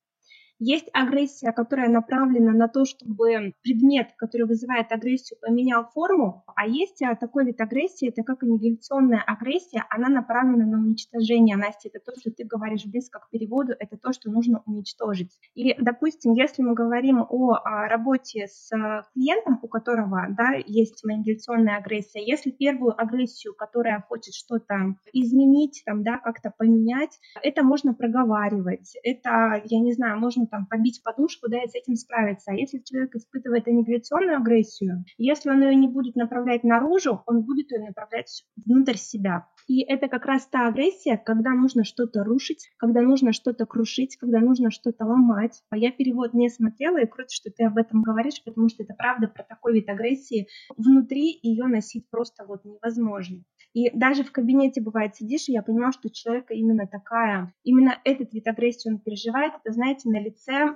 Есть 0.59 0.89
агрессия, 0.95 1.53
которая 1.53 1.89
направлена 1.89 2.53
на 2.53 2.69
то, 2.69 2.85
чтобы 2.87 3.53
предмет, 3.63 4.09
который 4.17 4.47
вызывает 4.47 4.91
агрессию, 4.91 5.39
поменял 5.41 5.85
форму, 5.93 6.45
а 6.55 6.67
есть 6.67 7.03
а, 7.03 7.15
такой 7.15 7.45
вид 7.45 7.61
агрессии, 7.61 8.09
это 8.09 8.23
как 8.23 8.43
аннигиляционная 8.43 9.23
агрессия, 9.27 9.85
она 9.91 10.09
направлена 10.09 10.65
на 10.65 10.79
уничтожение. 10.79 11.57
Настя, 11.57 11.91
это 11.93 12.01
то, 12.05 12.19
что 12.19 12.31
ты 12.31 12.45
говоришь 12.45 12.87
близко 12.87 13.21
к 13.21 13.29
переводу, 13.31 13.75
это 13.79 13.99
то, 13.99 14.13
что 14.13 14.31
нужно 14.31 14.63
уничтожить. 14.65 15.39
И, 15.55 15.75
допустим, 15.79 16.33
если 16.33 16.63
мы 16.63 16.75
говорим 16.75 17.21
о, 17.29 17.55
а, 17.63 17.89
работе 17.89 18.47
с 18.49 18.73
а, 18.73 19.03
клиентом, 19.13 19.59
у 19.61 19.69
которого 19.69 20.27
да, 20.31 20.55
есть 20.67 21.05
манипуляционная 21.05 21.77
агрессия, 21.77 22.25
если 22.25 22.51
первую 22.51 22.99
агрессию, 22.99 23.55
которая 23.55 24.01
хочет 24.09 24.33
что-то 24.33 24.97
изменить, 25.13 25.83
там, 25.85 26.03
да, 26.03 26.19
как-то 26.19 26.51
поменять, 26.57 27.19
это 27.43 27.63
можно 27.63 27.93
проговаривать, 27.93 28.97
это, 29.03 29.61
я 29.65 29.81
не 29.81 29.93
знаю, 29.93 30.19
можно 30.19 30.46
там 30.47 30.67
побить 30.67 31.03
подушку, 31.03 31.49
да, 31.49 31.63
и 31.63 31.69
с 31.69 31.75
этим 31.75 31.95
справиться. 31.97 32.51
А 32.51 32.55
если 32.55 32.79
человек 32.79 33.15
испытывает 33.15 33.69
аннигиляционную 33.69 34.39
агрессию, 34.39 35.05
если 35.19 35.51
он 35.51 35.63
ее 35.63 35.75
не 35.75 35.89
будет 35.89 36.17
направлять 36.17 36.65
наружу, 36.65 37.23
он 37.27 37.43
будет 37.43 37.71
ее 37.73 37.81
направлять 37.85 38.45
внутрь 38.65 38.97
себя. 38.97 39.47
И 39.67 39.83
это 39.83 40.09
как 40.09 40.27
раз 40.27 40.47
та 40.47 40.69
агрессия, 40.69 41.17
когда 41.17 41.51
нужно 41.51 41.83
что-то 41.85 42.23
рушить, 42.23 42.71
когда 42.79 43.03
нужно 43.03 43.33
что-то 43.33 43.67
крушить, 43.67 44.17
когда 44.17 44.39
нужно 44.39 44.71
что-то 44.71 45.05
ломать. 45.05 45.63
А 45.71 45.77
я 45.77 45.91
перевод 45.91 46.35
не 46.35 46.49
смотрела, 46.49 47.01
и 47.01 47.07
круто, 47.07 47.31
что 47.31 47.51
ты 47.51 47.65
об 47.65 47.77
этом 47.77 48.03
говоришь, 48.03 48.43
потому 48.45 48.69
что 48.69 48.85
это 48.85 48.95
правда 48.95 49.27
про 49.27 49.43
такой 49.43 49.75
вид 49.75 49.89
агрессии. 49.89 50.47
Внутри 50.77 51.39
ее 51.43 51.67
носить 51.67 52.09
просто 52.11 52.45
вот 52.47 52.65
невозможно. 52.65 53.43
И 53.77 53.91
даже 53.91 54.25
в 54.25 54.33
кабинете 54.33 54.81
бывает 54.81 55.17
сидишь, 55.17 55.51
и 55.51 55.53
я 55.53 55.63
понимаю, 55.63 55.93
что 55.93 56.09
человека 56.09 56.55
именно 56.55 56.87
такая, 56.87 57.53
именно 57.63 58.01
этот 58.05 58.33
вид 58.33 58.49
агрессии 58.49 58.89
он 58.89 58.99
переживает. 58.99 59.53
Это, 59.63 59.75
знаете, 59.75 60.09
на 60.09 60.19
лице 60.19 60.73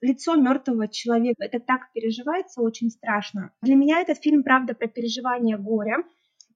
лицо 0.00 0.34
мертвого 0.34 0.88
человека. 0.88 1.44
Это 1.44 1.60
так 1.60 1.92
переживается 1.92 2.62
очень 2.62 2.88
страшно. 2.88 3.52
Для 3.60 3.74
меня 3.74 4.00
этот 4.00 4.16
фильм, 4.16 4.44
правда, 4.44 4.74
про 4.74 4.88
переживание 4.88 5.58
горя, 5.58 5.98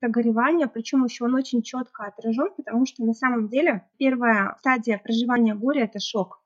про 0.00 0.08
горевание, 0.08 0.66
причем 0.66 1.04
еще 1.04 1.26
он 1.26 1.34
очень 1.34 1.60
четко 1.60 2.04
отражен, 2.06 2.54
потому 2.56 2.86
что 2.86 3.04
на 3.04 3.12
самом 3.12 3.50
деле 3.50 3.86
первая 3.98 4.56
стадия 4.60 4.96
проживания 4.96 5.54
горя– 5.54 5.84
это 5.84 6.00
шок. 6.00 6.39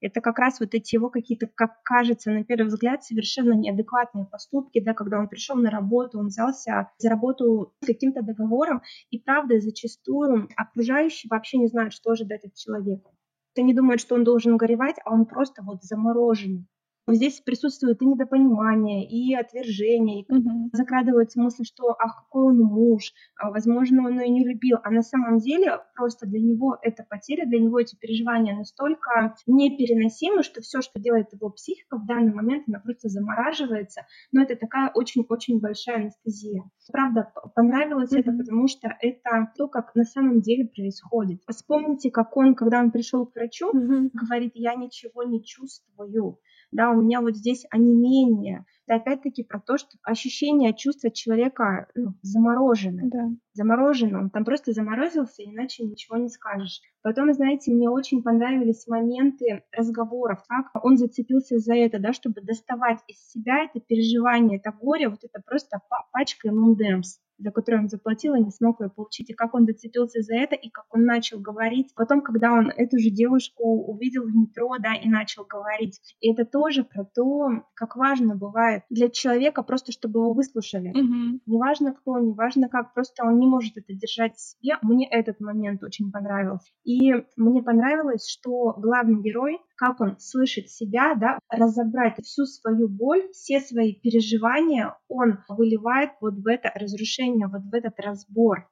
Это 0.00 0.20
как 0.20 0.38
раз 0.38 0.60
вот 0.60 0.74
эти 0.74 0.94
его 0.94 1.10
какие-то, 1.10 1.48
как 1.54 1.82
кажется, 1.82 2.30
на 2.30 2.44
первый 2.44 2.68
взгляд, 2.68 3.02
совершенно 3.02 3.52
неадекватные 3.54 4.26
поступки, 4.26 4.80
да, 4.80 4.94
когда 4.94 5.18
он 5.18 5.28
пришел 5.28 5.56
на 5.56 5.70
работу, 5.70 6.18
он 6.20 6.26
взялся 6.26 6.90
за 6.98 7.08
работу 7.08 7.74
с 7.80 7.86
каким-то 7.86 8.22
договором, 8.22 8.82
и 9.10 9.18
правда, 9.18 9.60
зачастую 9.60 10.48
окружающие 10.56 11.28
вообще 11.30 11.58
не 11.58 11.66
знают, 11.66 11.92
что 11.92 12.10
ожидать 12.12 12.44
от 12.44 12.54
человека. 12.54 13.10
Они 13.56 13.74
думают, 13.74 14.00
что 14.00 14.14
он 14.14 14.22
должен 14.22 14.56
горевать, 14.56 14.96
а 15.04 15.12
он 15.12 15.26
просто 15.26 15.62
вот 15.62 15.82
заморожен. 15.82 16.68
Здесь 17.08 17.40
присутствует 17.40 18.02
и 18.02 18.06
недопонимание, 18.06 19.08
и 19.08 19.34
отвержение, 19.34 20.22
и 20.22 20.32
угу. 20.32 20.70
закрадывается 20.72 21.40
мысль, 21.40 21.64
что 21.64 21.96
ах, 21.98 22.24
какой 22.24 22.52
он 22.52 22.58
муж, 22.58 23.12
а, 23.36 23.50
возможно, 23.50 24.06
он 24.06 24.20
ее 24.20 24.28
не 24.28 24.44
любил. 24.44 24.78
А 24.82 24.90
на 24.90 25.02
самом 25.02 25.38
деле 25.38 25.80
просто 25.94 26.26
для 26.26 26.40
него 26.40 26.76
эта 26.82 27.04
потеря, 27.08 27.46
для 27.46 27.60
него 27.60 27.78
эти 27.80 27.96
переживания 27.96 28.54
настолько 28.54 29.34
непереносимы, 29.46 30.42
что 30.42 30.60
все, 30.60 30.80
что 30.80 31.00
делает 31.00 31.32
его 31.32 31.50
психика 31.50 31.96
в 31.96 32.06
данный 32.06 32.32
момент, 32.32 32.64
она 32.68 32.80
просто 32.80 33.08
замораживается. 33.08 34.02
Но 34.32 34.42
это 34.42 34.56
такая 34.56 34.90
очень-очень 34.94 35.60
большая 35.60 35.96
анестезия. 35.96 36.64
Правда, 36.92 37.32
понравилось 37.54 38.12
mm 38.12 38.18
это, 38.18 38.32
потому 38.32 38.66
что 38.66 38.88
это 39.00 39.52
то, 39.56 39.68
как 39.68 39.94
на 39.94 40.04
самом 40.04 40.40
деле 40.40 40.66
происходит. 40.66 41.42
Вспомните, 41.48 42.10
как 42.10 42.36
он, 42.36 42.54
когда 42.54 42.80
он 42.80 42.90
пришел 42.90 43.26
к 43.26 43.34
врачу, 43.34 43.70
mm 43.72 44.10
говорит, 44.12 44.52
я 44.54 44.74
ничего 44.74 45.22
не 45.22 45.44
чувствую 45.44 46.38
да, 46.72 46.90
у 46.90 47.00
меня 47.02 47.20
вот 47.20 47.36
здесь 47.36 47.66
онемение. 47.70 48.64
Это 48.88 49.02
опять-таки 49.02 49.44
про 49.44 49.60
то, 49.60 49.76
что 49.76 49.98
ощущение, 50.02 50.72
чувства 50.72 51.10
человека 51.10 51.88
ну, 51.94 52.14
заморожены. 52.22 53.10
Да. 53.10 53.28
Заморожено, 53.52 54.20
он 54.20 54.30
там 54.30 54.46
просто 54.46 54.72
заморозился, 54.72 55.44
иначе 55.44 55.84
ничего 55.84 56.16
не 56.16 56.30
скажешь. 56.30 56.80
Потом, 57.02 57.32
знаете, 57.34 57.70
мне 57.70 57.90
очень 57.90 58.22
понравились 58.22 58.86
моменты 58.86 59.62
разговоров, 59.72 60.42
как 60.48 60.82
он 60.82 60.96
зацепился 60.96 61.58
за 61.58 61.74
это, 61.74 61.98
да, 61.98 62.14
чтобы 62.14 62.40
доставать 62.40 63.00
из 63.08 63.18
себя 63.28 63.64
это 63.64 63.78
переживание, 63.78 64.58
это 64.58 64.72
горе, 64.72 65.10
вот 65.10 65.22
это 65.22 65.42
просто 65.44 65.82
пачка 66.10 66.48
M&M's 66.48 67.18
за 67.38 67.52
которую 67.52 67.82
он 67.82 67.88
заплатил, 67.88 68.34
и 68.34 68.42
не 68.42 68.50
смог 68.50 68.80
ее 68.80 68.90
получить, 68.90 69.30
и 69.30 69.34
как 69.34 69.54
он 69.54 69.64
зацепился 69.64 70.22
за 70.22 70.34
это, 70.34 70.54
и 70.56 70.68
как 70.70 70.86
он 70.90 71.04
начал 71.04 71.40
говорить. 71.40 71.94
Потом, 71.94 72.20
когда 72.20 72.52
он 72.52 72.68
эту 72.68 72.98
же 72.98 73.10
девушку 73.10 73.62
увидел 73.62 74.24
в 74.24 74.34
метро, 74.34 74.76
да, 74.78 74.94
и 74.94 75.08
начал 75.08 75.44
говорить. 75.44 76.00
И 76.20 76.32
это 76.32 76.44
тоже 76.44 76.84
про 76.84 77.04
то, 77.04 77.48
как 77.74 77.96
важно 77.96 78.34
бывает 78.34 78.77
для 78.90 79.08
человека 79.08 79.62
просто, 79.62 79.92
чтобы 79.92 80.20
его 80.20 80.32
выслушали. 80.32 80.90
Mm-hmm. 80.90 81.40
Неважно 81.46 81.94
кто, 81.94 82.18
неважно 82.18 82.68
как, 82.68 82.94
просто 82.94 83.24
он 83.24 83.38
не 83.38 83.46
может 83.46 83.76
это 83.76 83.92
держать 83.94 84.36
в 84.36 84.40
себе. 84.40 84.76
Мне 84.82 85.08
этот 85.08 85.40
момент 85.40 85.82
очень 85.82 86.10
понравился. 86.10 86.68
И 86.84 87.12
мне 87.36 87.62
понравилось, 87.62 88.28
что 88.28 88.74
главный 88.78 89.22
герой, 89.22 89.58
как 89.76 90.00
он 90.00 90.18
слышит 90.18 90.70
себя, 90.70 91.14
да, 91.14 91.38
разобрать 91.48 92.16
всю 92.24 92.44
свою 92.46 92.88
боль, 92.88 93.28
все 93.32 93.60
свои 93.60 93.94
переживания, 93.94 94.96
он 95.08 95.38
выливает 95.48 96.10
вот 96.20 96.34
в 96.34 96.46
это 96.46 96.70
разрушение, 96.74 97.48
вот 97.48 97.62
в 97.62 97.74
этот 97.74 97.98
разбор. 98.00 98.68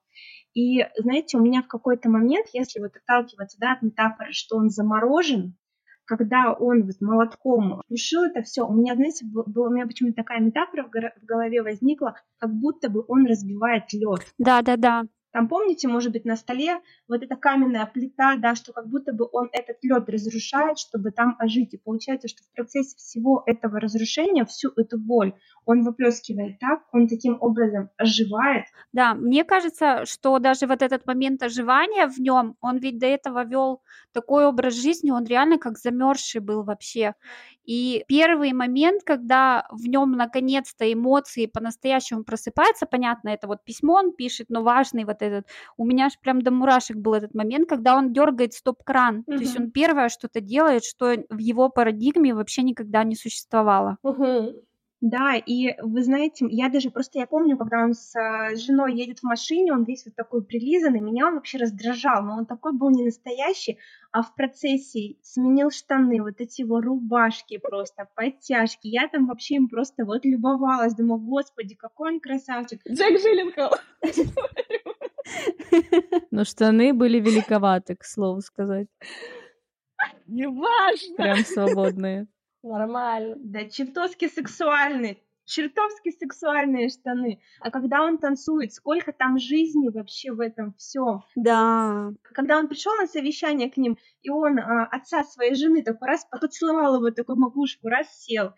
И, 0.55 0.87
знаете, 0.99 1.37
у 1.37 1.43
меня 1.43 1.63
в 1.63 1.69
какой-то 1.69 2.09
момент, 2.09 2.47
если 2.55 2.81
вот 2.81 2.97
отталкиваться 2.97 3.59
да, 3.61 3.75
от 3.75 3.83
метафоры, 3.83 4.33
что 4.33 4.57
он 4.57 4.71
заморожен, 4.71 5.55
когда 6.07 6.53
он 6.53 6.85
вот 6.85 7.01
молотком 7.01 7.83
крушил 7.87 8.25
это 8.25 8.43
все, 8.43 8.67
у 8.67 8.73
меня, 8.73 8.95
знаете, 8.95 9.27
была, 9.27 9.69
у 9.69 9.71
меня 9.71 9.87
почему-то 9.87 10.17
такая 10.17 10.41
метафора 10.41 10.85
в 10.85 11.25
голове 11.27 11.63
возникла, 11.63 12.17
как 12.39 12.53
будто 12.55 12.89
бы 12.89 13.05
он 13.09 13.27
разбивает 13.27 13.93
лед. 13.93 14.21
Да, 14.39 14.63
да, 14.63 14.77
да. 14.77 15.05
Там, 15.37 15.49
помните, 15.49 15.87
может 15.87 16.13
быть, 16.13 16.25
на 16.25 16.35
столе 16.35 16.81
вот 17.09 17.23
эта 17.23 17.37
каменная 17.37 17.85
плита, 17.85 18.37
да, 18.37 18.55
что 18.55 18.73
как 18.73 18.89
будто 18.89 19.13
бы 19.13 19.29
он 19.31 19.51
этот 19.53 19.77
лед 19.83 20.09
разрушает, 20.09 20.79
чтобы 20.79 21.11
там 21.11 21.37
ожить. 21.39 21.75
И 21.75 21.77
получается, 21.77 22.27
что 22.27 22.43
в 22.43 22.51
процессе 22.55 22.97
всего 22.97 23.43
этого 23.45 23.79
разрушения, 23.79 24.47
всю 24.47 24.71
эту 24.77 24.99
боль, 24.99 25.35
он 25.67 25.83
выплескивает 25.83 26.59
так, 26.59 26.85
он 26.91 27.07
таким 27.07 27.37
образом 27.39 27.91
оживает. 27.99 28.65
Да, 28.95 29.13
мне 29.13 29.45
кажется, 29.45 30.07
что 30.07 30.39
даже 30.39 30.67
вот 30.67 30.81
этот 30.81 31.07
момент 31.07 31.43
оживания 31.43 32.07
в 32.07 32.19
нем, 32.19 32.57
он 32.63 32.79
ведь 32.79 32.99
до 32.99 33.07
этого 33.07 33.45
вел 33.45 33.83
такой 34.13 34.47
образ 34.47 34.73
жизни, 34.73 35.11
он 35.11 35.25
реально 35.27 35.59
как 35.59 35.77
замерзший 35.77 36.41
был 36.41 36.63
вообще. 36.63 37.13
И 37.67 38.05
первый 38.07 38.53
момент, 38.53 39.03
когда 39.05 39.67
в 39.71 39.87
нем 39.89 40.13
наконец-то 40.13 40.91
эмоции 40.91 41.47
по-настоящему 41.47 42.25
просыпаются, 42.25 42.87
понятно, 42.87 43.31
это 43.31 43.49
вот 43.49 43.65
письмо 43.65 43.95
он 43.95 44.13
пишет, 44.13 44.47
но 44.49 44.63
важный 44.63 45.05
вот 45.05 45.21
этот, 45.21 45.47
у 45.77 45.85
меня 45.85 46.07
аж 46.07 46.19
прям 46.21 46.43
до 46.43 46.53
мурашек 46.53 46.97
был 46.97 47.15
этот 47.15 47.35
момент, 47.35 47.69
когда 47.69 47.97
он 47.97 48.13
дергает 48.13 48.55
стоп-кран, 48.55 49.25
угу. 49.27 49.37
то 49.37 49.43
есть 49.43 49.59
он 49.59 49.71
первое 49.73 50.09
что-то 50.09 50.41
делает, 50.41 50.85
что 50.85 51.17
в 51.29 51.39
его 51.39 51.69
парадигме 51.69 52.35
вообще 52.35 52.63
никогда 52.63 53.03
не 53.03 53.17
существовало. 53.17 53.99
Угу. 54.03 54.63
Да, 55.09 55.37
и 55.37 55.81
вы 55.83 56.03
знаете, 56.03 56.47
я 56.51 56.69
даже 56.69 56.91
просто, 56.91 57.21
я 57.21 57.29
помню, 57.29 57.57
когда 57.57 57.85
он 57.85 57.95
с 57.95 58.13
э, 58.17 58.57
женой 58.57 58.97
едет 58.97 59.21
в 59.21 59.23
машине, 59.23 59.73
он 59.73 59.85
весь 59.85 60.05
вот 60.05 60.17
такой 60.17 60.45
прилизанный, 60.45 60.99
меня 60.99 61.29
он 61.29 61.35
вообще 61.35 61.59
раздражал, 61.59 62.25
но 62.25 62.39
он 62.39 62.45
такой 62.45 62.73
был 62.73 62.91
не 62.91 63.05
настоящий, 63.05 63.79
а 64.11 64.23
в 64.23 64.35
процессе 64.35 65.15
сменил 65.23 65.71
штаны, 65.71 66.21
вот 66.21 66.41
эти 66.41 66.63
его 66.63 66.81
рубашки 66.81 67.59
просто, 67.59 68.09
подтяжки, 68.17 68.89
я 68.89 69.07
там 69.07 69.29
вообще 69.29 69.55
им 69.55 69.69
просто 69.69 70.05
вот 70.05 70.25
любовалась, 70.25 70.97
думаю, 70.97 71.21
господи, 71.21 71.77
какой 71.77 72.15
он 72.15 72.21
красавчик. 72.21 72.81
Джек 72.89 73.23
Джилленхол. 73.23 73.77
Но 76.33 76.43
штаны 76.43 76.93
были 76.93 77.21
великоваты, 77.21 77.95
к 77.95 78.05
слову 78.05 78.41
сказать. 78.41 78.89
Неважно. 80.27 81.17
Прям 81.17 81.39
свободные. 81.45 82.27
Нормально. 82.67 83.37
Да, 83.39 83.65
чертовски 83.65 84.29
сексуальный. 84.29 85.23
Чертовски 85.45 86.11
сексуальные 86.11 86.89
штаны. 86.89 87.41
А 87.61 87.71
когда 87.71 88.03
он 88.03 88.19
танцует, 88.19 88.73
сколько 88.73 89.13
там 89.13 89.39
жизни 89.39 89.89
вообще 89.89 90.33
в 90.33 90.41
этом 90.41 90.75
всем. 90.75 91.23
Да. 91.37 92.13
Когда 92.23 92.59
он 92.59 92.67
пришел 92.67 92.93
на 92.97 93.07
совещание 93.07 93.71
к 93.71 93.77
ним, 93.77 93.97
и 94.23 94.31
он 94.31 94.59
а, 94.59 94.87
отца 94.87 95.23
своей 95.23 95.55
жены 95.55 95.85
такой 95.85 96.09
раз 96.09 96.27
поцеловал 96.29 96.97
его 96.97 97.13
такую 97.13 97.39
макушку, 97.39 97.89
раз 97.89 98.09
сел. 98.19 98.53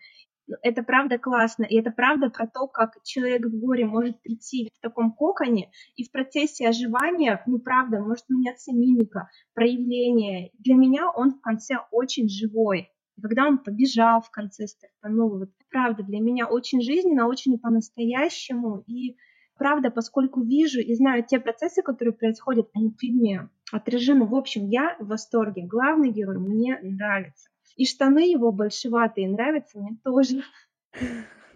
Это 0.63 0.81
правда 0.81 1.19
классно, 1.19 1.65
и 1.65 1.79
это 1.79 1.91
правда 1.91 2.31
про 2.31 2.47
то, 2.47 2.65
как 2.65 3.03
человек 3.03 3.45
в 3.45 3.59
горе 3.59 3.85
может 3.85 4.19
прийти 4.23 4.71
в 4.73 4.81
таком 4.81 5.11
коконе, 5.11 5.69
и 5.95 6.03
в 6.03 6.11
процессе 6.11 6.67
оживания, 6.67 7.43
ну 7.45 7.59
правда, 7.59 7.99
может 7.99 8.27
меняться 8.29 8.73
мимика, 8.73 9.29
проявление. 9.53 10.49
Для 10.57 10.73
меня 10.73 11.07
он 11.11 11.35
в 11.35 11.41
конце 11.41 11.75
очень 11.91 12.27
живой. 12.27 12.89
И 13.19 13.21
когда 13.21 13.47
он 13.47 13.57
побежал 13.57 14.21
в 14.21 14.31
конце 14.31 14.67
стартанул, 14.67 15.39
вот 15.39 15.49
правда 15.69 16.03
для 16.03 16.19
меня 16.19 16.47
очень 16.47 16.81
жизненно, 16.81 17.27
очень 17.27 17.59
по-настоящему. 17.59 18.83
И 18.87 19.17
правда, 19.57 19.91
поскольку 19.91 20.41
вижу 20.41 20.79
и 20.79 20.95
знаю 20.95 21.25
те 21.27 21.39
процессы, 21.39 21.81
которые 21.81 22.13
происходят, 22.13 22.69
они 22.73 22.91
в 22.91 22.97
фильме 22.97 23.49
отражены. 23.73 24.25
В 24.25 24.35
общем, 24.35 24.67
я 24.67 24.95
в 24.99 25.07
восторге. 25.07 25.67
Главный 25.67 26.11
герой 26.11 26.39
мне 26.39 26.79
нравится. 26.81 27.49
И 27.75 27.85
штаны 27.85 28.31
его 28.31 28.53
большеватые 28.53 29.29
нравятся 29.29 29.79
мне 29.79 29.97
тоже. 30.01 30.41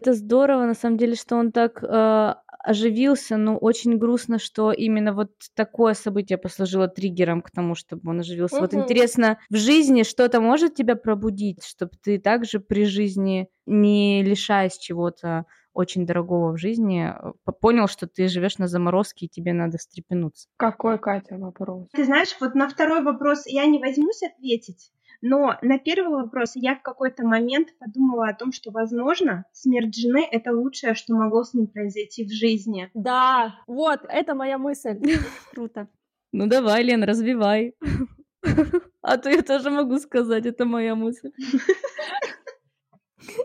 Это 0.02 0.14
здорово, 0.14 0.66
на 0.66 0.74
самом 0.74 0.98
деле, 0.98 1.16
что 1.16 1.38
он 1.38 1.54
так 1.54 1.82
э, 1.82 2.34
оживился, 2.64 3.38
но 3.38 3.58
очень 3.58 3.98
грустно, 3.98 4.40
что 4.40 4.72
именно 4.72 5.14
вот 5.14 5.32
такое 5.54 5.94
событие 5.94 6.38
послужило 6.38 6.88
триггером 6.88 7.42
к 7.42 7.52
тому, 7.52 7.76
чтобы 7.76 8.10
он 8.10 8.22
оживился. 8.22 8.60
Вот 8.60 8.74
интересно, 8.74 9.38
в 9.50 9.58
жизни 9.58 10.04
что-то 10.04 10.40
может 10.40 10.74
тебя 10.74 10.96
пробудить, 10.96 11.64
чтобы 11.64 11.92
ты 12.02 12.18
также 12.18 12.60
при 12.60 12.86
жизни, 12.86 13.50
не 13.66 14.24
лишаясь 14.24 14.78
чего-то 14.78 15.46
очень 15.74 16.06
дорогого 16.06 16.54
в 16.54 16.58
жизни, 16.58 17.12
э, 17.12 17.52
понял, 17.60 17.88
что 17.88 18.08
ты 18.08 18.28
живешь 18.28 18.60
на 18.60 18.68
заморозке 18.68 19.26
и 19.26 19.30
тебе 19.30 19.54
надо 19.54 19.78
встрепенуться. 19.78 20.48
Какой, 20.58 21.00
Катя, 21.00 21.38
вопрос? 21.38 21.88
Ты 21.92 22.06
знаешь, 22.06 22.36
вот 22.40 22.56
на 22.56 22.70
второй 22.70 23.02
вопрос 23.04 23.46
я 23.48 23.66
не 23.66 23.80
возьмусь 23.80 24.22
ответить, 24.24 24.92
но 25.26 25.58
на 25.62 25.80
первый 25.80 26.24
вопрос 26.24 26.52
я 26.56 26.76
в 26.76 26.82
какой-то 26.82 27.24
момент 27.24 27.70
подумала 27.80 28.28
о 28.28 28.34
том, 28.34 28.52
что, 28.52 28.72
возможно, 28.72 29.46
смерть 29.54 29.96
жены— 29.96 30.28
это 30.32 30.52
лучшее, 30.52 30.96
что 30.96 31.16
могло 31.16 31.44
с 31.44 31.54
ним 31.54 31.68
произойти 31.68 32.26
в 32.26 32.30
жизни. 32.30 32.92
Да, 32.94 33.56
вот, 33.66 34.02
это 34.10 34.36
моя 34.36 34.58
мысль. 34.58 35.00
Круто. 35.52 35.88
Ну 36.34 36.48
давай, 36.48 36.84
Лен, 36.84 37.04
развивай. 37.04 37.74
А 39.02 39.18
то 39.18 39.30
я 39.30 39.42
тоже 39.42 39.70
могу 39.70 39.98
сказать, 40.00 40.46
это 40.46 40.66
моя 40.66 40.94
мысль. 40.94 41.32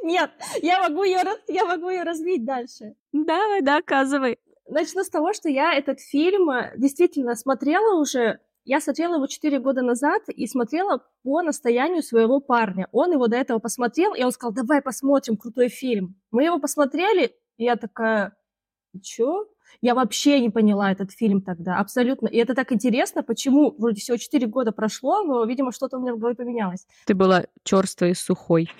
Нет, 0.02 0.32
я 0.62 0.80
могу 0.88 1.04
ее, 1.04 1.20
я 1.46 1.64
могу 1.64 1.90
ее 1.90 2.02
развить 2.02 2.44
дальше. 2.44 2.96
Давай, 3.12 3.62
доказывай. 3.62 4.38
Начну 4.66 5.04
с 5.04 5.10
того, 5.10 5.32
что 5.32 5.48
я 5.48 5.74
этот 5.74 6.00
фильм 6.00 6.50
э, 6.50 6.72
действительно 6.76 7.36
смотрела 7.36 8.00
уже. 8.00 8.40
Я 8.68 8.82
смотрела 8.82 9.14
его 9.14 9.26
4 9.26 9.60
года 9.60 9.80
назад 9.80 10.28
и 10.28 10.46
смотрела 10.46 11.02
по 11.22 11.40
настоянию 11.40 12.02
своего 12.02 12.38
парня. 12.38 12.86
Он 12.92 13.10
его 13.10 13.26
до 13.26 13.38
этого 13.38 13.60
посмотрел, 13.60 14.12
и 14.12 14.22
он 14.22 14.30
сказал, 14.30 14.52
давай 14.52 14.82
посмотрим 14.82 15.38
крутой 15.38 15.70
фильм. 15.70 16.16
Мы 16.30 16.44
его 16.44 16.58
посмотрели, 16.58 17.34
и 17.56 17.64
я 17.64 17.76
такая, 17.76 18.36
чё? 19.02 19.46
Я 19.80 19.94
вообще 19.94 20.38
не 20.40 20.50
поняла 20.50 20.92
этот 20.92 21.12
фильм 21.12 21.40
тогда, 21.40 21.78
абсолютно. 21.78 22.26
И 22.28 22.36
это 22.36 22.54
так 22.54 22.70
интересно, 22.70 23.22
почему 23.22 23.74
вроде 23.78 24.02
всего 24.02 24.18
4 24.18 24.46
года 24.48 24.70
прошло, 24.70 25.24
но, 25.24 25.42
видимо, 25.46 25.72
что-то 25.72 25.96
у 25.96 26.02
меня 26.02 26.12
в 26.12 26.18
голове 26.18 26.36
поменялось. 26.36 26.86
Ты 27.06 27.14
была 27.14 27.46
черствой 27.64 28.10
и 28.10 28.14
сухой. 28.14 28.70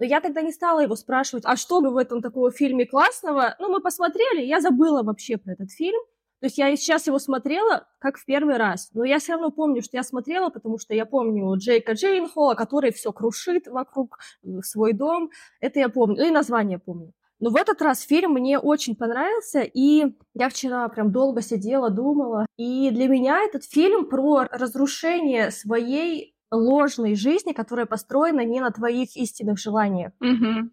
Но 0.00 0.06
я 0.06 0.20
тогда 0.20 0.42
не 0.42 0.50
стала 0.50 0.80
его 0.80 0.96
спрашивать, 0.96 1.44
а 1.46 1.54
что 1.54 1.80
бы 1.80 1.90
в 1.90 1.98
этом 1.98 2.20
такого 2.20 2.50
фильме 2.50 2.84
классного? 2.84 3.54
Ну, 3.60 3.68
мы 3.68 3.80
посмотрели, 3.80 4.44
я 4.44 4.60
забыла 4.60 5.04
вообще 5.04 5.36
про 5.36 5.52
этот 5.52 5.70
фильм. 5.70 6.00
То 6.44 6.48
есть 6.48 6.58
я 6.58 6.76
сейчас 6.76 7.06
его 7.06 7.18
смотрела 7.18 7.86
как 7.98 8.18
в 8.18 8.26
первый 8.26 8.58
раз, 8.58 8.90
но 8.92 9.02
я 9.02 9.18
все 9.18 9.32
равно 9.32 9.50
помню, 9.50 9.80
что 9.80 9.96
я 9.96 10.02
смотрела, 10.02 10.50
потому 10.50 10.76
что 10.76 10.92
я 10.92 11.06
помню 11.06 11.56
Джейка 11.56 11.92
Джейнхола, 11.92 12.52
который 12.52 12.92
все 12.92 13.12
крушит 13.14 13.66
вокруг 13.66 14.18
э, 14.42 14.60
свой 14.60 14.92
дом. 14.92 15.30
Это 15.60 15.78
я 15.80 15.88
помню, 15.88 16.16
ну 16.18 16.28
и 16.28 16.30
название 16.30 16.78
помню. 16.78 17.14
Но 17.40 17.48
в 17.48 17.56
этот 17.56 17.80
раз 17.80 18.02
фильм 18.02 18.32
мне 18.32 18.58
очень 18.58 18.94
понравился, 18.94 19.62
и 19.62 20.14
я 20.34 20.50
вчера 20.50 20.86
прям 20.90 21.12
долго 21.12 21.40
сидела, 21.40 21.88
думала. 21.88 22.44
И 22.58 22.90
для 22.90 23.08
меня 23.08 23.40
этот 23.42 23.64
фильм 23.64 24.04
про 24.04 24.44
разрушение 24.50 25.50
своей 25.50 26.36
ложной 26.50 27.14
жизни, 27.14 27.52
которая 27.52 27.86
построена 27.86 28.44
не 28.44 28.60
на 28.60 28.70
твоих 28.70 29.16
истинных 29.16 29.58
желаниях. 29.58 30.12
Угу. 30.20 30.68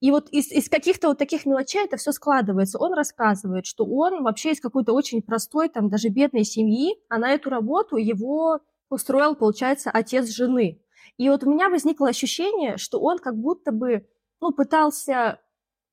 И 0.00 0.10
вот 0.10 0.28
из, 0.30 0.50
из 0.50 0.68
каких-то 0.68 1.08
вот 1.08 1.18
таких 1.18 1.44
мелочей 1.46 1.84
это 1.84 1.96
все 1.98 2.12
складывается. 2.12 2.78
Он 2.78 2.94
рассказывает, 2.94 3.66
что 3.66 3.84
он 3.84 4.22
вообще 4.22 4.52
из 4.52 4.60
какой-то 4.60 4.92
очень 4.92 5.22
простой, 5.22 5.68
там, 5.68 5.90
даже 5.90 6.08
бедной 6.08 6.44
семьи, 6.44 6.96
а 7.08 7.18
на 7.18 7.30
эту 7.30 7.50
работу 7.50 7.96
его 7.96 8.60
устроил, 8.88 9.34
получается, 9.34 9.90
отец 9.90 10.28
жены. 10.28 10.82
И 11.18 11.28
вот 11.28 11.44
у 11.44 11.50
меня 11.52 11.68
возникло 11.68 12.08
ощущение, 12.08 12.78
что 12.78 12.98
он 13.00 13.18
как 13.18 13.36
будто 13.36 13.72
бы 13.72 14.06
ну, 14.40 14.52
пытался 14.52 15.38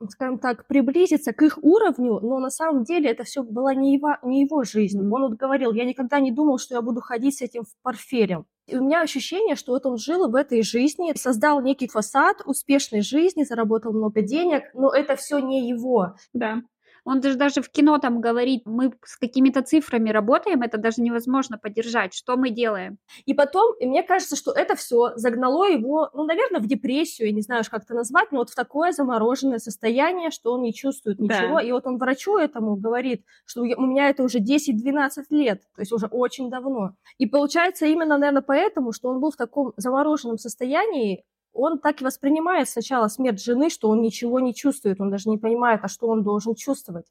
скажем 0.09 0.39
так, 0.39 0.67
приблизиться 0.67 1.33
к 1.33 1.41
их 1.41 1.57
уровню, 1.61 2.19
но 2.19 2.39
на 2.39 2.49
самом 2.49 2.83
деле 2.83 3.09
это 3.09 3.23
все 3.23 3.43
была 3.43 3.73
не 3.73 3.95
его, 3.95 4.17
не 4.23 4.41
его 4.41 4.63
жизнь. 4.63 4.99
Он 4.99 5.21
вот 5.21 5.33
говорил, 5.33 5.73
я 5.73 5.85
никогда 5.85 6.19
не 6.19 6.31
думал, 6.31 6.57
что 6.57 6.75
я 6.75 6.81
буду 6.81 7.01
ходить 7.01 7.37
с 7.37 7.41
этим 7.41 7.63
в 7.63 7.73
портфелем. 7.81 8.45
И 8.67 8.75
у 8.75 8.83
меня 8.83 9.01
ощущение, 9.01 9.55
что 9.55 9.71
вот 9.71 9.85
он 9.85 9.97
жил 9.97 10.29
в 10.29 10.35
этой 10.35 10.61
жизни, 10.61 11.13
создал 11.17 11.61
некий 11.61 11.87
фасад 11.87 12.41
успешной 12.45 13.01
жизни, 13.01 13.43
заработал 13.43 13.93
много 13.93 14.21
денег, 14.21 14.63
но 14.73 14.91
это 14.91 15.15
все 15.15 15.39
не 15.39 15.67
его. 15.67 16.15
Да. 16.33 16.61
Он 17.07 17.21
даже, 17.21 17.37
даже 17.37 17.61
в 17.61 17.69
кино 17.69 17.97
там 17.99 18.19
говорит, 18.19 18.63
мы 18.65 18.91
с 19.05 19.15
какими-то 19.15 19.61
цифрами 19.61 20.09
работаем, 20.09 20.61
это 20.61 20.77
даже 20.77 21.01
невозможно 21.01 21.57
поддержать. 21.57 22.13
Что 22.13 22.35
мы 22.35 22.49
делаем? 22.49 22.97
И 23.25 23.33
потом, 23.33 23.73
и 23.79 23.85
мне 23.85 24.03
кажется, 24.03 24.35
что 24.35 24.51
это 24.51 24.75
все 24.75 25.15
загнало 25.15 25.69
его, 25.69 26.09
ну, 26.13 26.25
наверное, 26.25 26.59
в 26.59 26.67
депрессию, 26.67 27.29
я 27.29 27.33
не 27.33 27.41
знаю, 27.41 27.63
как 27.71 27.83
это 27.83 27.93
назвать, 27.93 28.33
но 28.33 28.39
вот 28.39 28.49
в 28.49 28.55
такое 28.55 28.91
замороженное 28.91 29.59
состояние, 29.59 30.31
что 30.31 30.51
он 30.51 30.63
не 30.63 30.73
чувствует 30.73 31.19
ничего. 31.19 31.55
Да. 31.55 31.61
И 31.61 31.71
вот 31.71 31.87
он 31.87 31.97
врачу 31.97 32.37
этому 32.37 32.75
говорит, 32.75 33.23
что 33.45 33.61
у 33.61 33.85
меня 33.85 34.09
это 34.09 34.23
уже 34.23 34.39
10-12 34.39 35.27
лет, 35.29 35.61
то 35.75 35.81
есть 35.81 35.93
уже 35.93 36.07
очень 36.07 36.49
давно. 36.49 36.91
И 37.17 37.25
получается 37.25 37.85
именно, 37.85 38.17
наверное, 38.17 38.41
поэтому, 38.41 38.91
что 38.91 39.07
он 39.07 39.21
был 39.21 39.31
в 39.31 39.37
таком 39.37 39.71
замороженном 39.77 40.37
состоянии, 40.37 41.23
он 41.53 41.79
так 41.79 42.01
и 42.01 42.05
воспринимает 42.05 42.69
сначала 42.69 43.07
смерть 43.07 43.43
жены, 43.43 43.69
что 43.69 43.89
он 43.89 44.01
ничего 44.01 44.39
не 44.39 44.53
чувствует, 44.53 45.01
он 45.01 45.09
даже 45.09 45.29
не 45.29 45.37
понимает, 45.37 45.81
а 45.83 45.87
что 45.87 46.07
он 46.07 46.23
должен 46.23 46.55
чувствовать. 46.55 47.05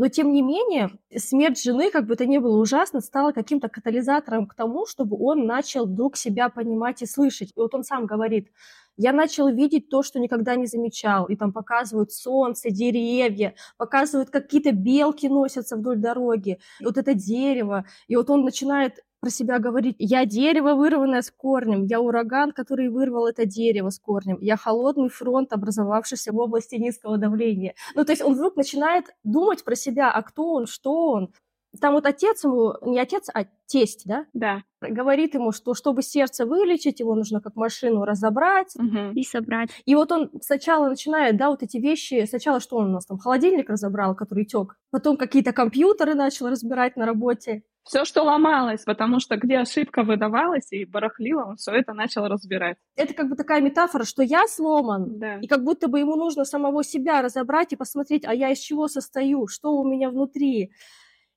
Но 0.00 0.08
тем 0.08 0.32
не 0.32 0.40
менее, 0.40 0.92
смерть 1.14 1.62
жены, 1.62 1.90
как 1.90 2.06
бы 2.06 2.14
это 2.14 2.24
ни 2.24 2.38
было 2.38 2.58
ужасно, 2.58 3.00
стала 3.00 3.32
каким-то 3.32 3.68
катализатором 3.68 4.46
к 4.46 4.54
тому, 4.54 4.86
чтобы 4.86 5.18
он 5.20 5.44
начал 5.44 5.84
вдруг 5.84 6.16
себя 6.16 6.48
понимать 6.48 7.02
и 7.02 7.06
слышать. 7.06 7.50
И 7.50 7.60
вот 7.60 7.74
он 7.74 7.84
сам 7.84 8.06
говорит, 8.06 8.48
я 8.96 9.12
начал 9.12 9.48
видеть 9.48 9.90
то, 9.90 10.02
что 10.02 10.18
никогда 10.18 10.56
не 10.56 10.64
замечал. 10.64 11.26
И 11.26 11.36
там 11.36 11.52
показывают 11.52 12.12
солнце, 12.12 12.70
деревья, 12.70 13.54
показывают, 13.76 14.30
какие-то 14.30 14.72
белки 14.72 15.26
носятся 15.28 15.76
вдоль 15.76 15.98
дороги. 15.98 16.58
И 16.80 16.84
вот 16.84 16.96
это 16.96 17.12
дерево. 17.12 17.84
И 18.08 18.16
вот 18.16 18.30
он 18.30 18.42
начинает 18.42 19.04
про 19.20 19.30
себя 19.30 19.58
говорить, 19.58 19.96
я 19.98 20.24
дерево, 20.24 20.74
вырванное 20.74 21.22
с 21.22 21.30
корнем, 21.30 21.84
я 21.84 22.00
ураган, 22.00 22.52
который 22.52 22.88
вырвал 22.88 23.26
это 23.26 23.44
дерево 23.44 23.90
с 23.90 23.98
корнем, 23.98 24.38
я 24.40 24.56
холодный 24.56 25.10
фронт, 25.10 25.52
образовавшийся 25.52 26.32
в 26.32 26.38
области 26.38 26.76
низкого 26.76 27.18
давления. 27.18 27.74
Ну, 27.94 28.04
то 28.04 28.12
есть 28.12 28.22
он 28.22 28.34
вдруг 28.34 28.56
начинает 28.56 29.06
думать 29.22 29.64
про 29.64 29.76
себя, 29.76 30.10
а 30.10 30.22
кто 30.22 30.52
он, 30.54 30.66
что 30.66 31.10
он. 31.12 31.32
Там 31.80 31.94
вот 31.94 32.06
отец 32.06 32.42
ему, 32.44 32.74
не 32.82 32.98
отец, 32.98 33.28
а 33.32 33.44
тесть, 33.66 34.02
да? 34.04 34.26
Да. 34.32 34.62
Говорит 34.80 35.34
ему, 35.34 35.52
что 35.52 35.74
чтобы 35.74 36.02
сердце 36.02 36.44
вылечить, 36.44 36.98
его 36.98 37.14
нужно 37.14 37.40
как 37.40 37.54
машину 37.54 38.04
разобрать. 38.04 38.74
Угу. 38.76 39.12
И 39.14 39.22
собрать. 39.22 39.70
И 39.84 39.94
вот 39.94 40.10
он 40.10 40.30
сначала 40.40 40.88
начинает, 40.88 41.36
да, 41.36 41.48
вот 41.50 41.62
эти 41.62 41.76
вещи, 41.76 42.26
сначала 42.28 42.60
что 42.60 42.76
он 42.76 42.90
у 42.90 42.92
нас 42.92 43.06
там, 43.06 43.18
холодильник 43.18 43.70
разобрал, 43.70 44.16
который 44.16 44.44
тек, 44.44 44.76
потом 44.90 45.16
какие-то 45.16 45.52
компьютеры 45.52 46.14
начал 46.14 46.48
разбирать 46.48 46.96
на 46.96 47.06
работе. 47.06 47.62
Все, 47.84 48.04
что 48.04 48.22
ломалось, 48.22 48.82
потому 48.82 49.20
что 49.20 49.36
где 49.36 49.58
ошибка 49.58 50.02
выдавалась 50.02 50.70
и 50.70 50.84
барахлила, 50.84 51.44
он 51.44 51.56
все 51.56 51.72
это 51.72 51.94
начал 51.94 52.26
разбирать. 52.26 52.76
Это 52.94 53.14
как 53.14 53.28
бы 53.28 53.36
такая 53.36 53.60
метафора, 53.60 54.04
что 54.04 54.22
я 54.22 54.46
сломан, 54.48 55.18
да. 55.18 55.36
и 55.38 55.46
как 55.46 55.64
будто 55.64 55.88
бы 55.88 55.98
ему 55.98 56.16
нужно 56.16 56.44
самого 56.44 56.84
себя 56.84 57.22
разобрать 57.22 57.72
и 57.72 57.76
посмотреть, 57.76 58.24
а 58.26 58.34
я 58.34 58.50
из 58.50 58.58
чего 58.58 58.86
состою, 58.86 59.46
что 59.46 59.72
у 59.72 59.84
меня 59.84 60.10
внутри. 60.10 60.72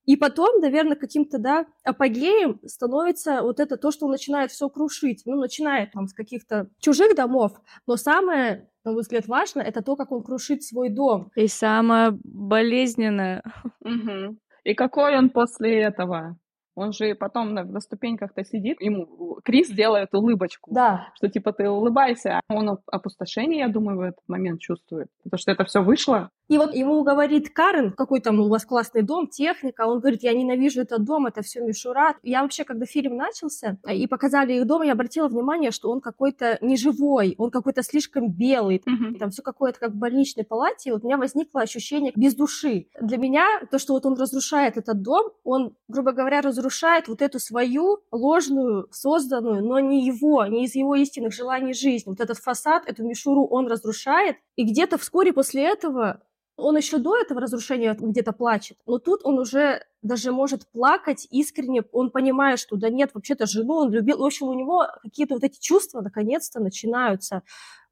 И 0.05 0.17
потом, 0.17 0.59
наверное, 0.59 0.95
каким-то, 0.95 1.37
да, 1.37 1.65
апогеем 1.83 2.59
становится 2.65 3.41
вот 3.41 3.59
это 3.59 3.77
то, 3.77 3.91
что 3.91 4.05
он 4.05 4.11
начинает 4.11 4.51
все 4.51 4.69
крушить. 4.69 5.23
Ну, 5.25 5.35
начинает 5.35 5.91
там 5.91 6.07
с 6.07 6.13
каких-то 6.13 6.67
чужих 6.79 7.15
домов, 7.15 7.53
но 7.87 7.95
самое, 7.95 8.69
на 8.83 8.91
мой 8.91 9.01
взгляд, 9.01 9.27
важно, 9.27 9.61
это 9.61 9.81
то, 9.81 9.95
как 9.95 10.11
он 10.11 10.23
крушит 10.23 10.63
свой 10.63 10.89
дом. 10.89 11.31
И 11.35 11.47
самое 11.47 12.11
болезненное. 12.23 13.43
Угу. 13.81 14.37
И 14.63 14.73
какой 14.73 15.17
он 15.17 15.29
после 15.29 15.81
этого? 15.81 16.37
Он 16.75 16.91
же 16.91 17.13
потом 17.13 17.53
на, 17.53 17.63
на 17.63 17.79
ступеньках-то 17.79 18.43
сидит, 18.43 18.81
ему 18.81 19.39
Крис 19.43 19.69
делает 19.69 20.13
улыбочку. 20.13 20.71
Да. 20.73 21.09
Что 21.15 21.29
типа 21.29 21.53
ты 21.53 21.69
улыбайся, 21.69 22.39
а 22.47 22.53
он 22.53 22.79
опустошение, 22.87 23.59
я 23.59 23.67
думаю, 23.67 23.97
в 23.97 24.01
этот 24.01 24.27
момент 24.27 24.59
чувствует. 24.59 25.07
Потому 25.23 25.39
что 25.39 25.51
это 25.51 25.65
все 25.65 25.83
вышло. 25.83 26.31
И 26.49 26.57
вот 26.57 26.73
ему 26.73 27.03
говорит 27.03 27.49
Карен, 27.53 27.91
какой 27.91 28.19
там 28.19 28.39
у 28.39 28.49
вас 28.49 28.65
классный 28.65 29.01
дом, 29.01 29.27
техника, 29.27 29.87
он 29.87 29.99
говорит, 29.99 30.23
я 30.23 30.33
ненавижу 30.33 30.81
этот 30.81 31.03
дом, 31.03 31.25
это 31.25 31.41
все 31.41 31.61
мишура. 31.61 32.15
Я 32.21 32.41
вообще, 32.41 32.63
когда 32.63 32.85
фильм 32.85 33.15
начался 33.15 33.77
и 33.89 34.07
показали 34.07 34.53
их 34.53 34.67
дом, 34.67 34.81
я 34.81 34.93
обратила 34.93 35.27
внимание, 35.27 35.71
что 35.71 35.89
он 35.89 36.01
какой-то 36.01 36.57
неживой, 36.61 37.35
он 37.37 37.49
какой-то 37.49 37.81
слишком 37.83 38.29
белый, 38.29 38.83
mm-hmm. 38.85 39.17
там 39.19 39.29
все 39.31 39.41
какое-то 39.41 39.79
как 39.79 39.91
в 39.91 39.95
больничной 39.95 40.43
палате, 40.43 40.89
и 40.89 40.91
вот 40.91 41.03
у 41.03 41.05
меня 41.05 41.17
возникло 41.17 41.61
ощущение 41.61 42.11
без 42.15 42.35
души. 42.35 42.87
Для 42.99 43.17
меня 43.17 43.45
то, 43.71 43.79
что 43.79 43.93
вот 43.93 44.05
он 44.05 44.15
разрушает 44.15 44.77
этот 44.77 45.01
дом, 45.01 45.31
он, 45.43 45.75
грубо 45.87 46.11
говоря, 46.11 46.41
разрушает 46.41 47.07
вот 47.07 47.21
эту 47.21 47.39
свою 47.39 47.99
ложную, 48.11 48.87
созданную, 48.91 49.63
но 49.63 49.79
не 49.79 50.05
его, 50.05 50.45
не 50.45 50.65
из 50.65 50.75
его 50.75 50.95
истинных 50.95 51.33
желаний 51.33 51.73
жизни. 51.73 52.09
Вот 52.09 52.19
этот 52.19 52.37
фасад, 52.37 52.83
эту 52.87 53.03
мишуру 53.03 53.45
он 53.45 53.67
разрушает, 53.67 54.37
и 54.55 54.65
где-то 54.65 54.97
вскоре 54.97 55.33
после 55.33 55.63
этого 55.63 56.21
Он 56.55 56.77
еще 56.77 56.99
до 56.99 57.17
этого 57.17 57.41
разрушения 57.41 57.95
где-то 57.99 58.31
плачет, 58.31 58.77
но 58.85 58.99
тут 58.99 59.21
он 59.23 59.39
уже 59.39 59.83
даже 60.03 60.31
может 60.31 60.67
плакать 60.67 61.27
искренне, 61.31 61.83
он 61.91 62.11
понимает, 62.11 62.59
что 62.59 62.75
да 62.75 62.89
нет, 62.89 63.11
вообще-то 63.13 63.47
жену 63.47 63.75
он 63.75 63.91
любил. 63.91 64.19
В 64.19 64.23
общем, 64.23 64.47
у 64.47 64.53
него 64.53 64.85
какие-то 65.01 65.33
вот 65.33 65.43
эти 65.43 65.59
чувства 65.59 66.01
наконец-то 66.01 66.59
начинаются. 66.59 67.41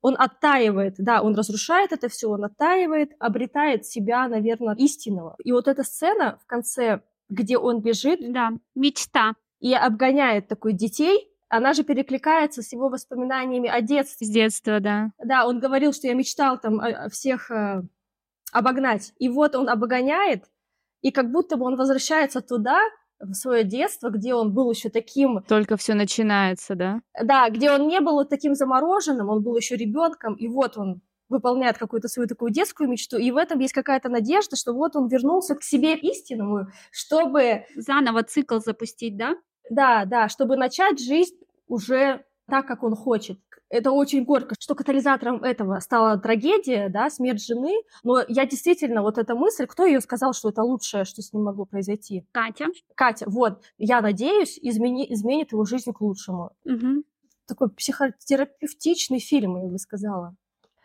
Он 0.01 0.15
оттаивает, 0.17 0.95
да, 0.97 1.21
он 1.21 1.35
разрушает 1.35 1.91
это 1.91 2.07
все, 2.09 2.29
он 2.29 2.43
оттаивает, 2.43 3.11
обретает 3.19 3.85
себя, 3.85 4.27
наверное, 4.27 4.75
истинного. 4.75 5.35
И 5.43 5.51
вот 5.51 5.67
эта 5.67 5.83
сцена 5.83 6.39
в 6.43 6.47
конце, 6.47 7.01
где 7.29 7.57
он 7.57 7.81
бежит... 7.81 8.19
Да, 8.31 8.51
мечта. 8.75 9.33
И 9.59 9.73
обгоняет 9.75 10.47
такой 10.47 10.73
детей, 10.73 11.30
она 11.51 11.73
же 11.73 11.83
перекликается 11.83 12.61
с 12.61 12.71
его 12.71 12.87
воспоминаниями 12.87 13.69
о 13.69 13.81
детстве. 13.81 14.25
С 14.25 14.29
детства, 14.29 14.79
да. 14.79 15.11
Да, 15.23 15.45
он 15.45 15.59
говорил, 15.59 15.91
что 15.91 16.07
я 16.07 16.13
мечтал 16.13 16.57
там 16.57 16.81
всех 17.09 17.51
э, 17.51 17.83
обогнать. 18.53 19.13
И 19.19 19.27
вот 19.27 19.55
он 19.55 19.67
обгоняет, 19.67 20.45
и 21.01 21.11
как 21.11 21.29
будто 21.29 21.57
бы 21.57 21.65
он 21.65 21.75
возвращается 21.75 22.41
туда, 22.41 22.79
в 23.19 23.33
свое 23.33 23.63
детство, 23.63 24.09
где 24.09 24.33
он 24.33 24.51
был 24.51 24.71
еще 24.71 24.89
таким... 24.89 25.43
Только 25.47 25.77
все 25.77 25.93
начинается, 25.93 26.73
да? 26.73 27.01
Да, 27.21 27.49
где 27.49 27.69
он 27.71 27.87
не 27.87 27.99
был 27.99 28.13
вот 28.13 28.29
таким 28.29 28.55
замороженным, 28.55 29.29
он 29.29 29.43
был 29.43 29.55
еще 29.55 29.75
ребенком, 29.75 30.33
и 30.33 30.47
вот 30.47 30.77
он 30.77 31.01
выполняет 31.29 31.77
какую-то 31.77 32.07
свою 32.07 32.27
такую 32.27 32.51
детскую 32.51 32.89
мечту, 32.89 33.17
и 33.17 33.29
в 33.29 33.37
этом 33.37 33.59
есть 33.59 33.73
какая-то 33.73 34.09
надежда, 34.09 34.55
что 34.55 34.73
вот 34.73 34.95
он 34.95 35.07
вернулся 35.07 35.55
к 35.55 35.63
себе 35.63 35.95
истинному, 35.95 36.67
чтобы... 36.91 37.65
Заново 37.75 38.23
цикл 38.23 38.57
запустить, 38.57 39.17
да? 39.17 39.35
Да, 39.71 40.03
да, 40.03 40.27
чтобы 40.27 40.57
начать 40.57 40.99
жизнь 40.99 41.37
уже 41.69 42.25
так, 42.47 42.67
как 42.67 42.83
он 42.83 42.93
хочет. 42.93 43.39
Это 43.69 43.91
очень 43.91 44.25
горько, 44.25 44.53
что 44.59 44.75
катализатором 44.75 45.41
этого 45.45 45.79
стала 45.79 46.17
трагедия, 46.17 46.89
да, 46.89 47.09
смерть 47.09 47.41
жены. 47.41 47.71
Но 48.03 48.19
я 48.27 48.45
действительно, 48.45 49.01
вот 49.01 49.17
эта 49.17 49.33
мысль, 49.33 49.65
кто 49.65 49.85
ее 49.85 50.01
сказал, 50.01 50.33
что 50.33 50.49
это 50.49 50.61
лучшее, 50.61 51.05
что 51.05 51.21
с 51.21 51.31
ним 51.31 51.43
могло 51.43 51.63
произойти? 51.63 52.25
Катя. 52.33 52.67
Катя, 52.95 53.29
вот, 53.29 53.63
я 53.77 54.01
надеюсь, 54.01 54.59
измени, 54.61 55.05
изменит 55.13 55.53
его 55.53 55.63
жизнь 55.63 55.93
к 55.93 56.01
лучшему. 56.01 56.51
Угу. 56.65 57.03
Такой 57.47 57.69
психотерапевтичный 57.69 59.19
фильм, 59.19 59.55
я 59.55 59.69
бы 59.69 59.77
сказала. 59.77 60.35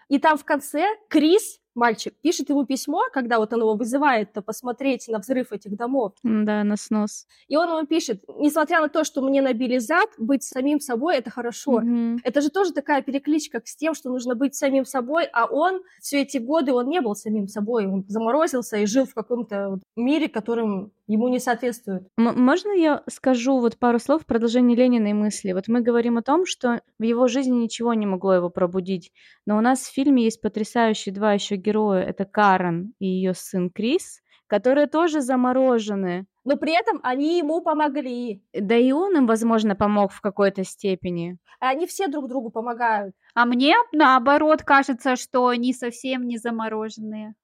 И 0.09 0.21
там 0.21 0.39
в 0.39 0.45
конце 0.45 0.87
Крис 1.09 1.59
мальчик 1.77 2.15
пишет 2.21 2.49
ему 2.51 2.65
письмо, 2.65 3.03
когда 3.13 3.39
вот 3.39 3.53
он 3.53 3.61
его 3.61 3.75
вызывает 3.75 4.33
посмотреть 4.45 5.09
на 5.09 5.19
взрыв 5.19 5.53
этих 5.53 5.77
домов. 5.77 6.13
Да, 6.23 6.65
на 6.65 6.77
снос. 6.77 7.27
И 7.49 7.57
он 7.57 7.69
ему 7.69 7.87
пишет, 7.87 8.25
несмотря 8.39 8.81
на 8.81 8.89
то, 8.89 9.05
что 9.05 9.23
мне 9.23 9.43
набили 9.43 9.79
зад, 9.79 10.09
быть 10.19 10.43
самим 10.43 10.81
собой— 10.81 11.17
это 11.19 11.31
хорошо. 11.31 11.81
Мгм. 11.81 12.21
Это 12.25 12.41
же 12.41 12.51
тоже 12.51 12.73
такая 12.73 13.03
перекличка 13.03 13.61
с 13.65 13.77
тем, 13.77 13.95
что 13.95 14.11
нужно 14.11 14.35
быть 14.35 14.55
самим 14.55 14.85
собой, 14.85 15.25
а 15.33 15.47
он 15.47 15.83
все 16.01 16.23
эти 16.23 16.39
годы, 16.39 16.73
он 16.73 16.89
не 16.89 17.01
был 17.01 17.15
самим 17.15 17.49
собой, 17.49 17.87
он 17.87 18.05
заморозился 18.09 18.79
и 18.79 18.87
жил 18.87 19.05
в 19.05 19.15
каком-то 19.15 19.79
мире, 19.97 20.29
которым 20.29 20.93
ему 21.07 21.29
не 21.29 21.39
соответствует. 21.39 22.09
М- 22.19 22.43
можно 22.43 22.73
я 22.73 23.03
скажу 23.09 23.59
вот 23.61 23.79
пару 23.79 23.99
слов 23.99 24.23
в 24.23 24.27
продолжении 24.27 24.75
Лениной 24.77 25.13
мысли? 25.13 25.53
Вот 25.53 25.69
мы 25.69 25.81
говорим 25.81 26.19
о 26.19 26.23
том, 26.23 26.47
что 26.47 26.81
в 26.99 27.03
его 27.03 27.29
жизни 27.29 27.57
ничего 27.57 27.95
не 27.95 28.07
могло 28.07 28.35
его 28.35 28.51
пробудить, 28.51 29.13
но 29.47 29.57
у 29.57 29.61
нас 29.61 29.81
в 29.81 29.93
фильме 29.93 30.25
есть 30.25 30.41
потрясающие 30.41 31.15
два 31.15 31.33
еще 31.33 31.57
героя. 31.67 32.03
Это 32.03 32.25
Карен 32.25 32.95
и 32.99 33.07
ее 33.07 33.35
сын 33.35 33.71
Крис, 33.71 34.23
которые 34.47 34.87
тоже 34.87 35.21
заморожены. 35.21 36.27
Но 36.45 36.57
при 36.57 36.73
этом 36.79 37.01
они 37.03 37.39
ему 37.39 37.61
помогли. 37.61 38.43
Да 38.53 38.77
и 38.77 38.93
он 38.93 39.17
им, 39.17 39.27
возможно, 39.27 39.75
помог 39.75 40.13
в 40.13 40.21
какой-то 40.21 40.65
степени. 40.65 41.39
Они 41.59 41.87
все 41.87 42.07
друг 42.07 42.29
другу 42.29 42.51
помогают. 42.51 43.15
А 43.35 43.45
мне, 43.47 43.75
наоборот, 43.93 44.63
кажется, 44.63 45.17
что 45.17 45.49
они 45.49 45.73
совсем 45.73 46.27
не 46.29 46.39
замороженные. 46.39 47.35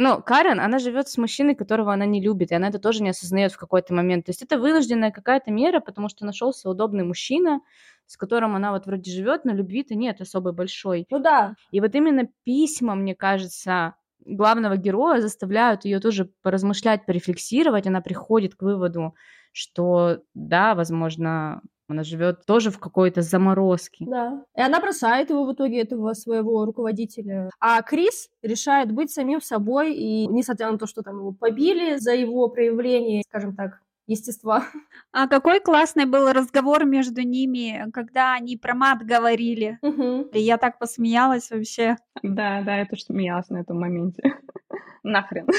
Ну, 0.00 0.22
Карен, 0.22 0.60
она 0.60 0.78
живет 0.78 1.08
с 1.08 1.18
мужчиной, 1.18 1.56
которого 1.56 1.92
она 1.92 2.06
не 2.06 2.22
любит, 2.22 2.52
и 2.52 2.54
она 2.54 2.68
это 2.68 2.78
тоже 2.78 3.02
не 3.02 3.10
осознает 3.10 3.50
в 3.50 3.58
какой-то 3.58 3.92
момент. 3.92 4.26
То 4.26 4.30
есть 4.30 4.42
это 4.42 4.56
вынужденная 4.56 5.10
какая-то 5.10 5.50
мера, 5.50 5.80
потому 5.80 6.08
что 6.08 6.24
нашелся 6.24 6.70
удобный 6.70 7.02
мужчина, 7.02 7.60
с 8.08 8.16
которым 8.16 8.56
она 8.56 8.72
вот 8.72 8.86
вроде 8.86 9.10
живет, 9.12 9.44
но 9.44 9.52
любви-то 9.52 9.94
нет 9.94 10.20
особой 10.20 10.52
большой. 10.52 11.06
Ну 11.10 11.20
да, 11.20 11.54
И 11.70 11.80
вот 11.80 11.94
именно 11.94 12.28
письма, 12.44 12.94
мне 12.94 13.14
кажется, 13.14 13.94
главного 14.24 14.76
героя 14.76 15.20
заставляют 15.20 15.84
ее 15.84 16.00
тоже 16.00 16.30
поразмышлять, 16.42 17.06
порефлексировать. 17.06 17.86
Она 17.86 18.00
приходит 18.00 18.54
к 18.54 18.62
выводу, 18.62 19.14
что 19.52 20.22
да, 20.34 20.74
возможно, 20.74 21.62
она 21.88 22.02
живет 22.02 22.44
тоже 22.46 22.70
в 22.70 22.78
какой-то 22.78 23.22
заморозке. 23.22 24.04
да. 24.06 24.44
И 24.56 24.60
она 24.60 24.80
бросает 24.80 25.30
его 25.30 25.44
в 25.44 25.52
итоге, 25.52 25.80
этого 25.80 26.12
своего 26.12 26.64
руководителя. 26.64 27.50
А 27.60 27.80
Крис 27.82 28.28
решает 28.42 28.92
быть 28.92 29.10
самим 29.10 29.40
собой, 29.40 29.94
и 29.94 30.26
несмотря 30.26 30.70
на 30.70 30.78
то, 30.78 30.86
что 30.86 31.02
там 31.02 31.18
его 31.18 31.32
побили 31.32 31.96
за 31.96 32.14
его 32.14 32.48
проявление, 32.48 33.22
скажем 33.26 33.56
так, 33.56 33.80
естества. 34.08 34.64
А 35.10 35.26
какой 35.26 35.60
классный 35.60 36.04
был 36.04 36.30
разговор 36.32 36.84
между 36.84 37.22
ними, 37.22 37.90
когда 37.92 38.34
они 38.34 38.56
про 38.56 38.74
мат 38.74 39.02
говорили. 39.02 39.78
Мгм. 39.80 40.28
И 40.34 40.40
Я 40.40 40.58
так 40.58 40.78
посмеялась 40.78 41.50
вообще. 41.50 41.96
Да, 42.22 42.60
да, 42.62 42.76
я 42.78 42.86
тоже 42.86 43.04
смеялась 43.04 43.48
на 43.48 43.58
этом 43.58 43.80
моменте. 43.80 44.22
Нахрен. 45.02 45.46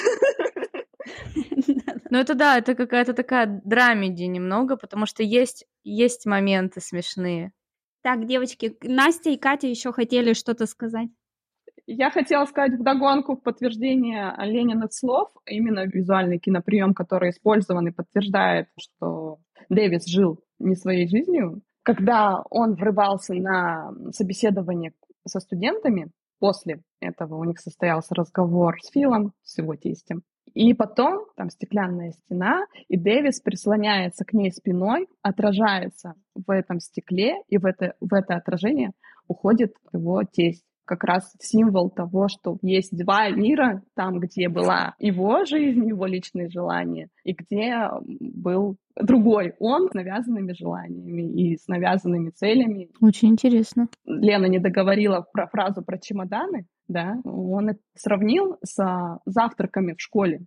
Ну 2.12 2.18
это 2.18 2.34
да, 2.34 2.58
это 2.58 2.74
какая-то 2.74 3.14
такая 3.14 3.62
драмеди 3.64 4.24
немного, 4.24 4.78
потому 4.78 5.06
что 5.06 5.22
есть, 5.22 5.68
есть 5.84 6.26
моменты 6.26 6.82
смешные. 6.82 7.52
Так, 8.02 8.26
девочки, 8.26 8.76
Настя 8.82 9.30
и 9.30 9.38
Катя 9.38 9.68
еще 9.68 9.92
хотели 9.92 10.34
что-то 10.34 10.66
сказать. 10.66 11.10
Я 11.92 12.12
хотела 12.12 12.46
сказать 12.46 12.80
вдогонку 12.80 13.36
в 13.36 13.42
подтверждение 13.42 14.36
Лениных 14.38 14.94
слов, 14.94 15.30
именно 15.48 15.88
визуальный 15.88 16.38
киноприем, 16.38 16.94
который 16.94 17.32
использован 17.32 17.88
и 17.88 17.92
подтверждает, 17.92 18.68
что 18.80 19.40
Дэвис 19.70 20.06
жил 20.06 20.40
не 20.60 20.76
своей 20.76 21.08
жизнью. 21.08 21.64
Когда 21.82 22.44
он 22.52 22.76
врывался 22.76 23.34
на 23.34 23.92
собеседование 24.12 24.94
со 25.26 25.40
студентами, 25.40 26.12
после 26.38 26.84
этого 27.00 27.38
у 27.38 27.44
них 27.44 27.60
состоялся 27.60 28.14
разговор 28.14 28.78
с 28.84 28.92
Филом, 28.92 29.34
с 29.42 29.58
его 29.58 29.76
тестем. 29.76 30.22
И 30.54 30.76
потом 30.76 31.26
там 31.36 31.50
стеклянная 31.50 32.12
стена, 32.12 32.68
и 32.88 32.98
Дэвис 32.98 33.42
прислоняется 33.42 34.26
к 34.26 34.34
ней 34.34 34.52
спиной, 34.52 35.08
отражается 35.24 36.14
в 36.36 36.52
этом 36.52 36.82
стекле, 36.82 37.38
и 37.48 37.58
в 37.58 37.66
это, 37.66 37.96
в 38.00 38.14
это 38.14 38.36
отражение 38.36 38.92
уходит 39.28 39.74
его 39.92 40.22
тесть 40.24 40.69
как 40.90 41.04
раз 41.04 41.32
символ 41.40 41.92
того, 41.92 42.30
что 42.30 42.58
есть 42.64 42.98
два 42.98 43.30
мира, 43.30 43.84
там, 43.96 44.20
где 44.20 44.50
была 44.50 44.96
его 44.98 45.46
жизнь, 45.46 45.88
его 45.88 46.08
личные 46.08 46.50
желания, 46.50 47.10
и 47.24 47.34
где 47.34 47.88
был 48.20 48.78
другой 49.00 49.54
он 49.60 49.88
с 49.88 49.94
навязанными 49.94 50.52
желаниями 50.54 51.32
и 51.32 51.58
с 51.58 51.68
навязанными 51.68 52.32
целями. 52.32 52.90
Очень 53.02 53.30
интересно. 53.30 53.88
Лена 54.04 54.48
не 54.48 54.58
договорила 54.58 55.24
про 55.32 55.46
фразу 55.46 55.84
про 55.84 56.00
чемоданы, 56.00 56.66
да, 56.88 57.18
он 57.24 57.70
это 57.70 57.80
сравнил 57.96 58.58
с 58.64 59.20
завтраками 59.28 59.94
в 59.94 60.02
школе, 60.02 60.42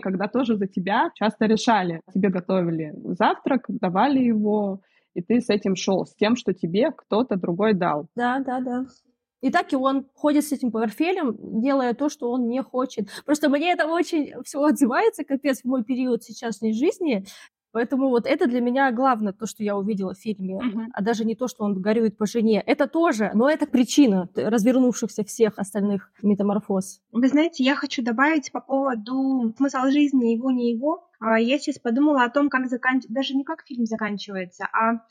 когда 0.00 0.28
тоже 0.28 0.56
за 0.56 0.68
тебя 0.68 1.10
часто 1.16 1.46
решали. 1.46 2.00
Тебе 2.14 2.28
готовили 2.28 2.92
завтрак, 3.18 3.64
давали 3.68 4.20
его, 4.20 4.82
и 5.14 5.20
ты 5.20 5.40
с 5.40 5.50
этим 5.50 5.74
шел, 5.74 6.06
с 6.06 6.14
тем, 6.14 6.36
что 6.36 6.54
тебе 6.54 6.92
кто-то 6.92 7.34
другой 7.34 7.74
дал. 7.74 8.06
Да, 8.14 8.38
да, 8.38 8.60
да. 8.60 8.84
И 9.40 9.50
так 9.50 9.72
и 9.72 9.76
он 9.76 10.06
ходит 10.14 10.44
с 10.44 10.52
этим 10.52 10.70
портфелем, 10.70 11.36
делая 11.62 11.94
то, 11.94 12.08
что 12.08 12.30
он 12.30 12.48
не 12.48 12.62
хочет. 12.62 13.08
Просто 13.24 13.48
мне 13.48 13.72
это 13.72 13.86
очень 13.86 14.32
все 14.44 14.62
отзывается, 14.62 15.24
капец, 15.24 15.62
в 15.62 15.64
мой 15.64 15.82
период 15.84 16.22
сейчасшней 16.22 16.72
жизни. 16.74 17.24
Поэтому 17.72 18.08
вот 18.08 18.26
это 18.26 18.48
для 18.48 18.60
меня 18.60 18.90
главное, 18.90 19.32
то, 19.32 19.46
что 19.46 19.62
я 19.62 19.76
увидела 19.76 20.12
в 20.12 20.18
фильме, 20.18 20.56
Мгм. 20.60 20.88
а 20.92 21.02
даже 21.02 21.24
не 21.24 21.36
то, 21.36 21.46
что 21.46 21.62
он 21.64 21.80
горюет 21.80 22.18
по 22.18 22.26
жене. 22.26 22.60
Это 22.66 22.88
тоже, 22.88 23.30
но 23.32 23.48
это 23.48 23.64
причина 23.66 24.28
развернувшихся 24.34 25.22
всех 25.24 25.56
остальных 25.56 26.12
метаморфоз. 26.20 27.00
Вы 27.12 27.28
знаете, 27.28 27.62
я 27.62 27.76
хочу 27.76 28.02
добавить 28.02 28.50
по 28.50 28.60
поводу 28.60 29.54
смысла 29.56 29.88
жизни 29.92 30.32
его, 30.34 30.50
не 30.50 30.72
его. 30.72 31.08
А, 31.20 31.38
Я 31.38 31.58
сейчас 31.60 31.78
подумала 31.78 32.24
о 32.24 32.30
том, 32.30 32.48
как 32.50 32.68
заканчивается, 32.68 33.14
даже 33.14 33.34
не 33.36 33.44
как 33.44 33.62
фильм 33.64 33.86
заканчивается, 33.86 34.64
а 34.72 35.06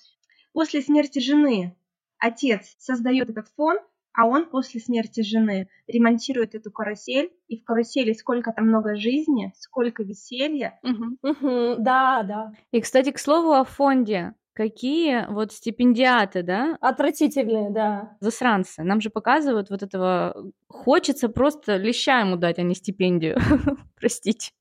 после 0.52 0.82
смерти 0.82 1.20
жены 1.20 1.76
отец 2.18 2.76
создает 2.78 3.30
этот 3.30 3.48
фон, 3.56 3.78
а 4.20 4.26
он 4.26 4.50
после 4.50 4.82
смерти 4.82 5.22
жены 5.22 5.70
ремонтирует 5.88 6.54
эту 6.54 6.72
карусель, 6.72 7.32
и 7.48 7.58
в 7.58 7.64
карусели 7.64 8.12
сколько 8.12 8.52
там 8.52 8.68
много 8.68 8.98
жизни, 8.98 9.54
сколько 9.56 10.04
веселья. 10.04 10.78
Мгм, 10.84 11.18
да, 11.22 12.24
да. 12.24 12.52
И, 12.72 12.82
кстати, 12.82 13.12
к 13.12 13.20
слову 13.20 13.54
о 13.54 13.64
фонде. 13.64 14.34
Какие 14.52 15.26
вот 15.32 15.54
стипендиаты, 15.54 16.44
да, 16.44 16.76
Отвратительные, 16.82 17.70
да. 17.70 18.18
засранцы. 18.20 18.84
Нам 18.84 19.00
же 19.00 19.10
показывают 19.10 19.70
вот 19.70 19.84
этого... 19.84 20.52
Хочется 20.68 21.30
просто 21.30 21.78
леща 21.78 22.20
ему 22.20 22.36
дать, 22.36 22.60
а 22.60 22.64
не 22.64 22.76
стипендию. 22.76 23.38
Простите. 23.96 24.52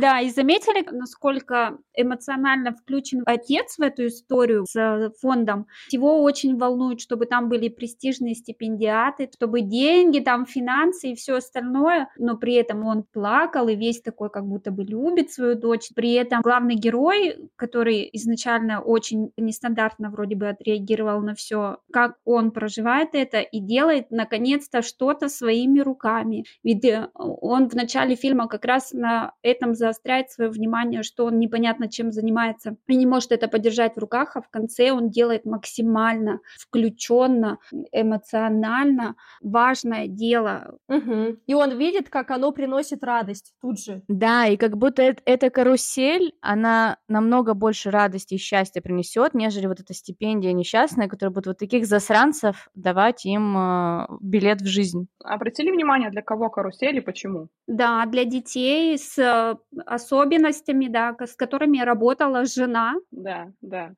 Да, 0.00 0.20
и 0.20 0.30
заметили, 0.30 0.86
насколько 0.90 1.78
эмоционально 1.94 2.72
включен 2.72 3.22
отец 3.26 3.78
в 3.78 3.82
эту 3.82 4.06
историю 4.06 4.64
с 4.68 5.10
фондом. 5.20 5.66
Его 5.90 6.22
очень 6.22 6.56
волнует, 6.56 7.00
чтобы 7.00 7.26
там 7.26 7.48
были 7.48 7.68
престижные 7.68 8.34
стипендиаты, 8.34 9.30
чтобы 9.34 9.62
деньги, 9.62 10.20
там 10.20 10.46
финансы 10.46 11.12
и 11.12 11.14
все 11.14 11.36
остальное, 11.36 12.08
но 12.18 12.36
при 12.36 12.54
этом 12.54 12.84
он 12.84 13.04
плакал 13.04 13.68
и 13.68 13.76
весь 13.76 14.02
такой 14.02 14.30
как 14.30 14.46
будто 14.46 14.70
бы 14.70 14.84
любит 14.84 15.32
свою 15.32 15.56
дочь. 15.56 15.90
При 15.94 16.12
этом 16.12 16.42
главный 16.42 16.74
герой, 16.74 17.50
который 17.56 18.08
изначально 18.12 18.80
очень 18.80 19.30
нестандартно 19.36 20.10
вроде 20.10 20.36
бы 20.36 20.48
отреагировал 20.48 21.20
на 21.22 21.34
все, 21.34 21.78
как 21.92 22.16
он 22.24 22.50
проживает 22.50 23.10
это 23.12 23.40
и 23.40 23.60
делает 23.60 24.10
наконец-то 24.10 24.82
что-то 24.82 25.28
своими 25.28 25.80
руками. 25.80 26.44
Ведь 26.62 26.84
э, 26.84 27.08
он 27.14 27.68
в 27.68 27.74
начале 27.74 28.16
фильма 28.16 28.48
как 28.48 28.64
раз 28.64 28.92
на 28.92 29.32
этом 29.46 29.74
заостряет 29.74 30.30
свое 30.30 30.50
внимание, 30.50 31.02
что 31.02 31.26
он 31.26 31.38
непонятно 31.38 31.88
чем 31.88 32.12
занимается 32.12 32.76
и 32.86 32.96
не 32.96 33.06
может 33.06 33.32
это 33.32 33.48
подержать 33.48 33.94
в 33.94 33.98
руках, 33.98 34.36
а 34.36 34.42
в 34.42 34.48
конце 34.50 34.92
он 34.92 35.10
делает 35.10 35.44
максимально 35.44 36.40
включенно, 36.58 37.58
эмоционально 37.92 39.14
важное 39.42 40.06
дело. 40.06 40.78
Угу. 40.88 41.38
И 41.46 41.54
он 41.54 41.78
видит, 41.78 42.08
как 42.08 42.30
оно 42.30 42.52
приносит 42.52 43.04
радость 43.04 43.54
тут 43.60 43.78
же. 43.78 44.02
Да, 44.08 44.46
и 44.46 44.56
как 44.56 44.76
будто 44.76 45.02
эта 45.02 45.50
карусель, 45.50 46.34
она 46.40 46.98
намного 47.08 47.54
больше 47.54 47.90
радости 47.90 48.34
и 48.34 48.38
счастья 48.38 48.80
принесет, 48.80 49.34
нежели 49.34 49.66
вот 49.66 49.80
эта 49.80 49.94
стипендия 49.94 50.52
несчастная, 50.52 51.08
которая 51.08 51.32
будет 51.32 51.46
вот 51.46 51.58
таких 51.58 51.86
засранцев 51.86 52.68
давать 52.74 53.24
им 53.26 53.56
э, 53.56 54.06
билет 54.20 54.60
в 54.60 54.66
жизнь. 54.66 55.08
Обратили 55.24 55.70
внимание, 55.70 56.10
для 56.10 56.22
кого 56.22 56.50
карусель 56.50 56.96
и 56.96 57.00
почему? 57.00 57.48
Да, 57.66 58.04
для 58.06 58.24
детей 58.24 58.96
с 58.98 59.18
э, 59.36 59.80
особенностями, 59.86 60.88
да, 60.88 61.16
с 61.18 61.34
которыми 61.34 61.78
работала 61.78 62.44
жена. 62.44 62.94
Да, 63.10 63.52
да. 63.60 63.94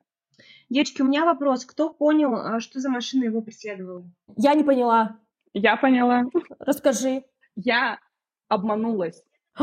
Девочки, 0.69 1.01
у 1.01 1.05
меня 1.05 1.25
вопрос. 1.25 1.65
Кто 1.65 1.89
понял, 1.89 2.35
а, 2.35 2.59
что 2.59 2.79
за 2.79 2.89
машина 2.89 3.25
его 3.25 3.41
преследовала? 3.41 4.03
Я 4.37 4.53
не 4.53 4.63
поняла. 4.63 5.17
Я 5.53 5.77
поняла. 5.77 6.25
Расскажи. 6.59 7.23
Я 7.55 7.99
обманулась. 8.47 9.23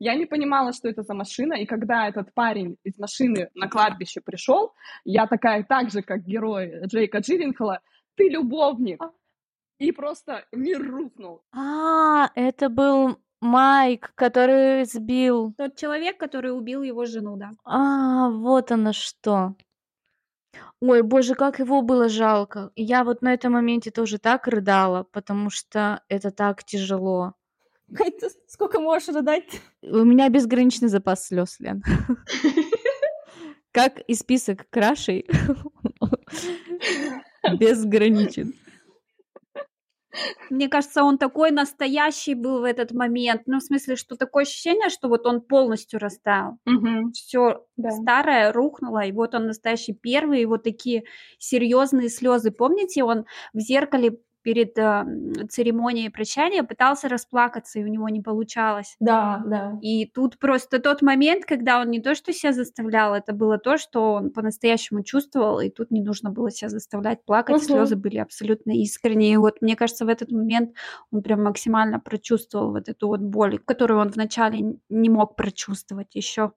я 0.00 0.14
не 0.14 0.26
понимала, 0.26 0.72
что 0.72 0.88
это 0.88 1.02
за 1.02 1.14
машина, 1.14 1.54
и 1.54 1.66
когда 1.66 2.08
этот 2.08 2.34
парень 2.34 2.76
из 2.82 2.98
машины 2.98 3.50
на 3.54 3.68
кладбище 3.68 4.20
пришел, 4.20 4.72
я 5.04 5.26
такая 5.26 5.62
так 5.64 5.90
же, 5.90 6.02
как 6.02 6.24
герой 6.24 6.86
Джейка 6.86 7.18
Джилленхола, 7.18 7.80
ты 8.16 8.28
любовник. 8.28 9.02
А. 9.02 9.12
И 9.78 9.92
просто 9.92 10.44
мир 10.52 10.82
рухнул. 10.82 11.42
А, 11.52 12.30
это 12.34 12.68
был 12.68 13.18
Майк, 13.40 14.12
который 14.14 14.84
сбил. 14.84 15.54
Тот 15.56 15.76
человек, 15.76 16.18
который 16.18 16.56
убил 16.56 16.82
его 16.82 17.04
жену, 17.06 17.36
да. 17.36 17.50
А, 17.64 18.28
вот 18.30 18.70
оно 18.70 18.92
что. 18.92 19.54
Ой, 20.80 21.02
боже, 21.02 21.34
как 21.34 21.58
его 21.58 21.82
было 21.82 22.08
жалко. 22.08 22.70
Я 22.74 23.04
вот 23.04 23.22
на 23.22 23.32
этом 23.32 23.52
моменте 23.52 23.90
тоже 23.90 24.18
так 24.18 24.46
рыдала, 24.46 25.04
потому 25.04 25.50
что 25.50 26.02
это 26.08 26.30
так 26.30 26.64
тяжело. 26.64 27.34
Сколько 28.46 28.80
можешь 28.80 29.08
рыдать? 29.08 29.60
У 29.82 30.04
меня 30.04 30.28
безграничный 30.28 30.88
запас 30.88 31.26
слез, 31.26 31.58
Лен. 31.60 31.82
Как 33.72 34.00
и 34.00 34.14
список 34.14 34.68
крашей 34.70 35.26
безграничен. 37.58 38.54
Мне 40.50 40.68
кажется, 40.68 41.02
он 41.02 41.18
такой 41.18 41.50
настоящий 41.50 42.34
был 42.34 42.60
в 42.60 42.64
этот 42.64 42.92
момент. 42.92 43.42
Ну, 43.46 43.58
в 43.58 43.62
смысле, 43.62 43.96
что 43.96 44.16
такое 44.16 44.42
ощущение, 44.42 44.88
что 44.88 45.08
вот 45.08 45.26
он 45.26 45.40
полностью 45.40 46.00
растаял. 46.00 46.58
Угу. 46.66 47.12
Все 47.12 47.64
да. 47.76 47.90
старое 47.90 48.52
рухнуло, 48.52 49.04
и 49.04 49.12
вот 49.12 49.34
он 49.34 49.46
настоящий 49.46 49.92
первый, 49.92 50.42
и 50.42 50.46
вот 50.46 50.64
такие 50.64 51.04
серьезные 51.38 52.08
слезы. 52.08 52.50
Помните, 52.50 53.04
он 53.04 53.26
в 53.52 53.60
зеркале 53.60 54.18
перед 54.42 54.76
э, 54.78 55.04
церемонией 55.48 56.10
прощания 56.10 56.62
пытался 56.62 57.08
расплакаться, 57.08 57.78
и 57.78 57.84
у 57.84 57.88
него 57.88 58.08
не 58.08 58.20
получалось. 58.20 58.96
Да, 59.00 59.42
да. 59.46 59.78
И 59.82 60.06
тут 60.06 60.38
просто 60.38 60.78
тот 60.78 61.02
момент, 61.02 61.44
когда 61.44 61.80
он 61.80 61.90
не 61.90 62.00
то, 62.00 62.14
что 62.14 62.32
себя 62.32 62.52
заставлял, 62.52 63.14
это 63.14 63.32
было 63.32 63.58
то, 63.58 63.78
что 63.78 64.14
он 64.14 64.30
по-настоящему 64.30 65.02
чувствовал, 65.02 65.60
и 65.60 65.70
тут 65.70 65.90
не 65.90 66.02
нужно 66.02 66.30
было 66.30 66.50
себя 66.50 66.68
заставлять 66.68 67.24
плакать, 67.24 67.56
угу. 67.56 67.64
слезы 67.64 67.96
были 67.96 68.18
абсолютно 68.18 68.72
искренние. 68.72 69.34
И 69.34 69.36
вот 69.36 69.60
мне 69.60 69.76
кажется, 69.76 70.04
в 70.04 70.08
этот 70.08 70.30
момент 70.30 70.74
он 71.10 71.22
прям 71.22 71.42
максимально 71.42 72.00
прочувствовал 72.00 72.72
вот 72.72 72.88
эту 72.88 73.08
вот 73.08 73.20
боль, 73.20 73.58
которую 73.58 74.00
он 74.00 74.08
вначале 74.08 74.78
не 74.88 75.08
мог 75.08 75.36
прочувствовать 75.36 76.14
еще. 76.14 76.52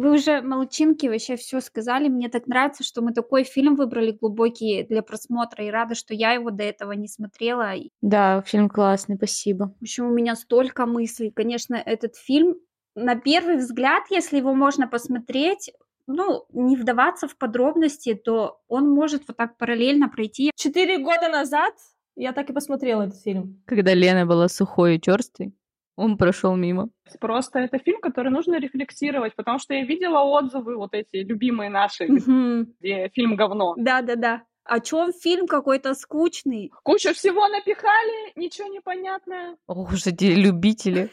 Вы 0.00 0.12
уже 0.12 0.40
молчинки 0.40 1.06
вообще 1.08 1.36
все 1.36 1.60
сказали. 1.60 2.08
Мне 2.08 2.30
так 2.30 2.46
нравится, 2.46 2.82
что 2.82 3.02
мы 3.02 3.12
такой 3.12 3.44
фильм 3.44 3.74
выбрали 3.74 4.12
глубокий 4.12 4.82
для 4.84 5.02
просмотра, 5.02 5.62
и 5.62 5.68
рада, 5.68 5.94
что 5.94 6.14
я 6.14 6.32
его 6.32 6.50
до 6.50 6.62
этого 6.62 6.92
не 6.92 7.06
смотрела. 7.06 7.74
Да, 8.00 8.40
фильм 8.46 8.70
классный, 8.70 9.16
спасибо. 9.16 9.74
В 9.78 9.82
общем, 9.82 10.06
у 10.06 10.10
меня 10.10 10.36
столько 10.36 10.86
мыслей. 10.86 11.30
Конечно, 11.30 11.74
этот 11.74 12.16
фильм, 12.16 12.56
на 12.94 13.14
первый 13.14 13.58
взгляд, 13.58 14.04
если 14.08 14.38
его 14.38 14.54
можно 14.54 14.88
посмотреть, 14.88 15.70
ну, 16.06 16.46
не 16.50 16.78
вдаваться 16.78 17.28
в 17.28 17.36
подробности, 17.36 18.14
то 18.14 18.62
он 18.68 18.88
может 18.88 19.24
вот 19.28 19.36
так 19.36 19.58
параллельно 19.58 20.08
пройти. 20.08 20.50
Четыре 20.56 20.96
года 20.96 21.28
назад 21.28 21.74
я 22.16 22.32
так 22.32 22.48
и 22.48 22.54
посмотрела 22.54 23.02
этот 23.02 23.20
фильм. 23.20 23.62
Когда 23.66 23.92
Лена 23.92 24.24
была 24.24 24.48
сухой 24.48 24.96
и 24.96 25.00
черстой 25.00 25.52
он 26.00 26.16
прошел 26.16 26.56
мимо. 26.56 26.88
Просто 27.20 27.58
это 27.58 27.78
фильм, 27.78 28.00
который 28.00 28.30
нужно 28.30 28.58
рефлексировать, 28.58 29.36
потому 29.36 29.58
что 29.58 29.74
я 29.74 29.84
видела 29.84 30.20
отзывы 30.20 30.76
вот 30.76 30.94
эти 30.94 31.16
любимые 31.16 31.70
наши, 31.70 32.06
где 32.06 33.10
фильм 33.14 33.36
говно. 33.36 33.74
Да-да-да. 33.76 34.42
О 34.64 34.80
чем 34.80 35.12
фильм 35.12 35.46
какой-то 35.46 35.94
скучный? 35.94 36.70
Кучу 36.82 37.12
всего 37.12 37.48
напихали, 37.48 38.32
ничего 38.36 38.68
не 38.68 38.80
понятно. 38.80 39.56
Ох 39.66 39.92
уж 39.92 40.06
эти 40.06 40.24
любители. 40.24 41.10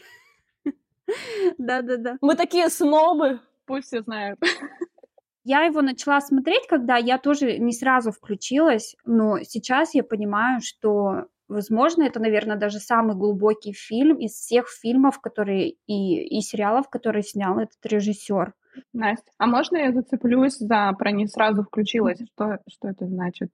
Да-да-да. 1.58 2.18
Мы 2.20 2.34
такие 2.34 2.68
снобы. 2.68 3.40
Пусть 3.66 3.88
все 3.88 4.02
знают. 4.02 4.38
Я 5.44 5.62
его 5.62 5.82
начала 5.82 6.20
смотреть, 6.20 6.66
когда 6.68 6.96
я 6.98 7.18
тоже 7.18 7.58
не 7.58 7.72
сразу 7.72 8.12
включилась, 8.12 8.96
но 9.04 9.38
сейчас 9.42 9.94
я 9.94 10.04
понимаю, 10.04 10.60
что 10.62 11.24
Возможно, 11.48 12.02
это, 12.02 12.20
наверное, 12.20 12.56
даже 12.56 12.78
самый 12.78 13.16
глубокий 13.16 13.72
фильм 13.72 14.18
из 14.18 14.32
всех 14.32 14.68
фильмов, 14.68 15.18
которые 15.20 15.70
и, 15.86 16.38
и 16.38 16.40
сериалов, 16.42 16.90
которые 16.90 17.22
снял 17.22 17.58
этот 17.58 17.78
режиссер. 17.84 18.52
Настя, 18.92 19.32
а 19.38 19.46
можно 19.46 19.76
я 19.78 19.92
зацеплюсь 19.92 20.58
за 20.58 20.92
про 20.98 21.10
не 21.10 21.26
сразу 21.26 21.62
включилась? 21.62 22.20
Что, 22.34 22.58
что 22.68 22.88
это 22.88 23.06
значит? 23.06 23.50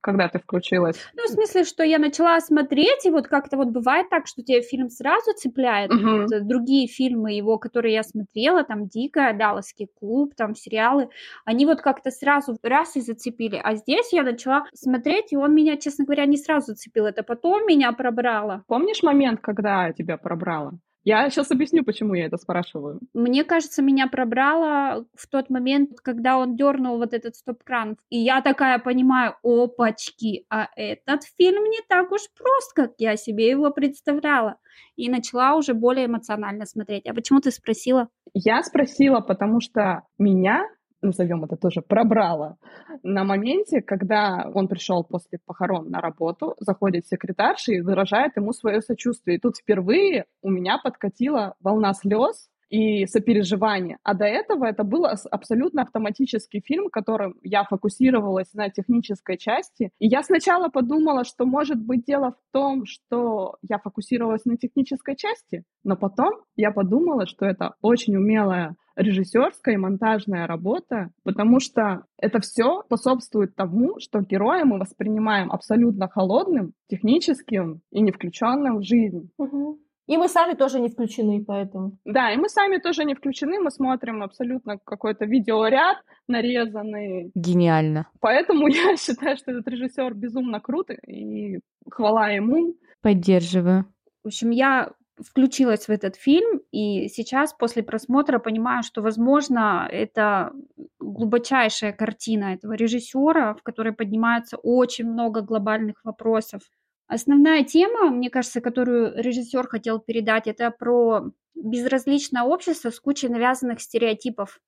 Когда 0.00 0.28
ты 0.28 0.38
включилась? 0.38 0.96
Ну, 1.14 1.24
в 1.24 1.28
смысле, 1.28 1.64
что 1.64 1.82
я 1.82 1.98
начала 1.98 2.40
смотреть, 2.40 3.06
и 3.06 3.10
вот 3.10 3.28
как-то 3.28 3.56
вот 3.56 3.68
бывает 3.68 4.08
так, 4.10 4.26
что 4.26 4.42
тебе 4.42 4.62
фильм 4.62 4.88
сразу 4.88 5.32
цепляет. 5.36 5.90
Uh-huh. 5.90 6.22
Вот, 6.22 6.46
другие 6.46 6.86
фильмы 6.86 7.32
его, 7.32 7.58
которые 7.58 7.94
я 7.94 8.02
смотрела, 8.02 8.64
там 8.64 8.88
«Дикая», 8.88 9.36
«Далласский 9.36 9.88
клуб», 9.98 10.34
там 10.36 10.54
сериалы, 10.54 11.08
они 11.44 11.66
вот 11.66 11.80
как-то 11.80 12.10
сразу 12.10 12.56
раз 12.62 12.96
и 12.96 13.00
зацепили. 13.00 13.60
А 13.62 13.74
здесь 13.76 14.12
я 14.12 14.22
начала 14.22 14.64
смотреть, 14.74 15.32
и 15.32 15.36
он 15.36 15.54
меня, 15.54 15.76
честно 15.76 16.04
говоря, 16.04 16.26
не 16.26 16.36
сразу 16.36 16.72
зацепил. 16.72 17.06
Это 17.06 17.22
потом 17.22 17.66
меня 17.66 17.92
пробрало. 17.92 18.64
Помнишь 18.66 19.02
момент, 19.02 19.40
когда 19.40 19.92
тебя 19.92 20.16
пробрало? 20.16 20.78
Я 21.02 21.28
сейчас 21.30 21.50
объясню, 21.50 21.84
почему 21.84 22.14
я 22.14 22.26
это 22.26 22.36
спрашиваю. 22.36 23.00
Мне 23.14 23.44
кажется, 23.44 23.82
меня 23.82 24.06
пробрало 24.06 25.06
в 25.14 25.26
тот 25.28 25.48
момент, 25.48 26.00
когда 26.02 26.36
он 26.38 26.56
дернул 26.56 26.98
вот 26.98 27.14
этот 27.14 27.36
стоп-кран. 27.36 27.96
И 28.10 28.18
я 28.18 28.42
такая 28.42 28.78
понимаю, 28.78 29.34
опачки, 29.42 30.44
а 30.50 30.68
этот 30.76 31.22
фильм 31.38 31.64
не 31.64 31.78
так 31.88 32.12
уж 32.12 32.20
прост, 32.36 32.74
как 32.74 32.92
я 32.98 33.16
себе 33.16 33.48
его 33.48 33.70
представляла. 33.70 34.56
И 34.96 35.08
начала 35.08 35.54
уже 35.56 35.72
более 35.72 36.06
эмоционально 36.06 36.66
смотреть. 36.66 37.06
А 37.06 37.14
почему 37.14 37.40
ты 37.40 37.50
спросила? 37.50 38.08
Я 38.34 38.62
спросила, 38.62 39.20
потому 39.20 39.60
что 39.60 40.02
меня 40.18 40.64
назовем 41.02 41.44
это 41.44 41.56
тоже, 41.56 41.82
пробрало 41.82 42.56
на 43.02 43.24
моменте, 43.24 43.80
когда 43.80 44.50
он 44.54 44.68
пришел 44.68 45.04
после 45.04 45.38
похорон 45.44 45.90
на 45.90 46.00
работу, 46.00 46.54
заходит 46.58 47.06
секретарша 47.06 47.72
и 47.72 47.80
выражает 47.80 48.36
ему 48.36 48.52
свое 48.52 48.80
сочувствие. 48.80 49.36
И 49.36 49.40
тут 49.40 49.56
впервые 49.56 50.26
у 50.42 50.50
меня 50.50 50.78
подкатила 50.82 51.54
волна 51.60 51.94
слез, 51.94 52.50
и 52.70 53.04
сопереживания. 53.06 53.98
А 54.04 54.14
до 54.14 54.24
этого 54.24 54.64
это 54.64 54.84
был 54.84 55.04
абсолютно 55.04 55.82
автоматический 55.82 56.62
фильм, 56.64 56.86
в 56.86 56.90
котором 56.90 57.34
я 57.42 57.64
фокусировалась 57.64 58.54
на 58.54 58.70
технической 58.70 59.36
части. 59.36 59.90
И 59.98 60.06
я 60.06 60.22
сначала 60.22 60.68
подумала, 60.68 61.24
что 61.24 61.44
может 61.44 61.78
быть 61.78 62.04
дело 62.04 62.32
в 62.32 62.52
том, 62.52 62.86
что 62.86 63.56
я 63.68 63.78
фокусировалась 63.78 64.44
на 64.44 64.56
технической 64.56 65.16
части, 65.16 65.64
но 65.82 65.96
потом 65.96 66.30
я 66.56 66.70
подумала, 66.70 67.26
что 67.26 67.44
это 67.44 67.74
очень 67.82 68.16
умелая 68.16 68.76
режиссерская 69.00 69.74
и 69.74 69.78
монтажная 69.78 70.46
работа, 70.46 71.10
потому 71.24 71.60
что 71.60 72.04
это 72.18 72.40
все 72.40 72.82
способствует 72.82 73.54
тому, 73.56 73.98
что 73.98 74.20
героя 74.20 74.64
мы 74.64 74.78
воспринимаем 74.78 75.50
абсолютно 75.50 76.08
холодным, 76.08 76.72
техническим 76.88 77.80
и 77.90 78.00
не 78.00 78.12
включенным 78.12 78.78
в 78.78 78.82
жизнь. 78.82 79.30
Угу. 79.38 79.78
И 80.06 80.16
мы 80.16 80.28
сами 80.28 80.54
тоже 80.54 80.80
не 80.80 80.88
включены, 80.88 81.44
поэтому. 81.46 81.92
Да, 82.04 82.32
и 82.32 82.36
мы 82.36 82.48
сами 82.48 82.78
тоже 82.78 83.04
не 83.04 83.14
включены, 83.14 83.60
мы 83.60 83.70
смотрим 83.70 84.24
абсолютно 84.24 84.76
какой-то 84.78 85.24
видеоряд 85.24 85.98
нарезанный. 86.26 87.30
Гениально. 87.36 88.08
Поэтому 88.20 88.66
я 88.68 88.96
считаю, 88.96 89.36
что 89.36 89.52
этот 89.52 89.68
режиссер 89.68 90.14
безумно 90.14 90.60
крут, 90.60 90.90
и 91.06 91.60
хвала 91.88 92.28
ему. 92.30 92.74
Поддерживаю. 93.02 93.84
В 94.24 94.26
общем, 94.26 94.50
я 94.50 94.90
включилась 95.24 95.86
в 95.86 95.90
этот 95.90 96.16
фильм, 96.16 96.60
и 96.70 97.08
сейчас 97.08 97.52
после 97.52 97.82
просмотра 97.82 98.38
понимаю, 98.38 98.82
что, 98.82 99.02
возможно, 99.02 99.88
это 99.90 100.52
глубочайшая 100.98 101.92
картина 101.92 102.54
этого 102.54 102.72
режиссера, 102.74 103.54
в 103.54 103.62
которой 103.62 103.92
поднимается 103.92 104.56
очень 104.56 105.10
много 105.10 105.42
глобальных 105.42 106.04
вопросов. 106.04 106.62
Основная 107.06 107.64
тема, 107.64 108.10
мне 108.10 108.30
кажется, 108.30 108.60
которую 108.60 109.12
режиссер 109.16 109.66
хотел 109.66 109.98
передать, 109.98 110.46
это 110.46 110.70
про 110.70 111.32
безразличное 111.54 112.42
общество 112.42 112.90
с 112.90 113.00
кучей 113.00 113.28
навязанных 113.28 113.80
стереотипов. 113.80 114.60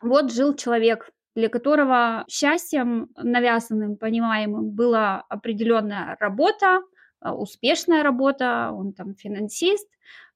Вот 0.00 0.32
жил 0.32 0.54
человек, 0.54 1.10
для 1.34 1.48
которого 1.48 2.24
счастьем 2.28 3.10
навязанным, 3.16 3.96
понимаемым, 3.96 4.70
была 4.70 5.24
определенная 5.28 6.16
работа, 6.20 6.82
успешная 7.22 8.02
работа, 8.02 8.70
он 8.72 8.92
там 8.92 9.14
финансист, 9.14 9.88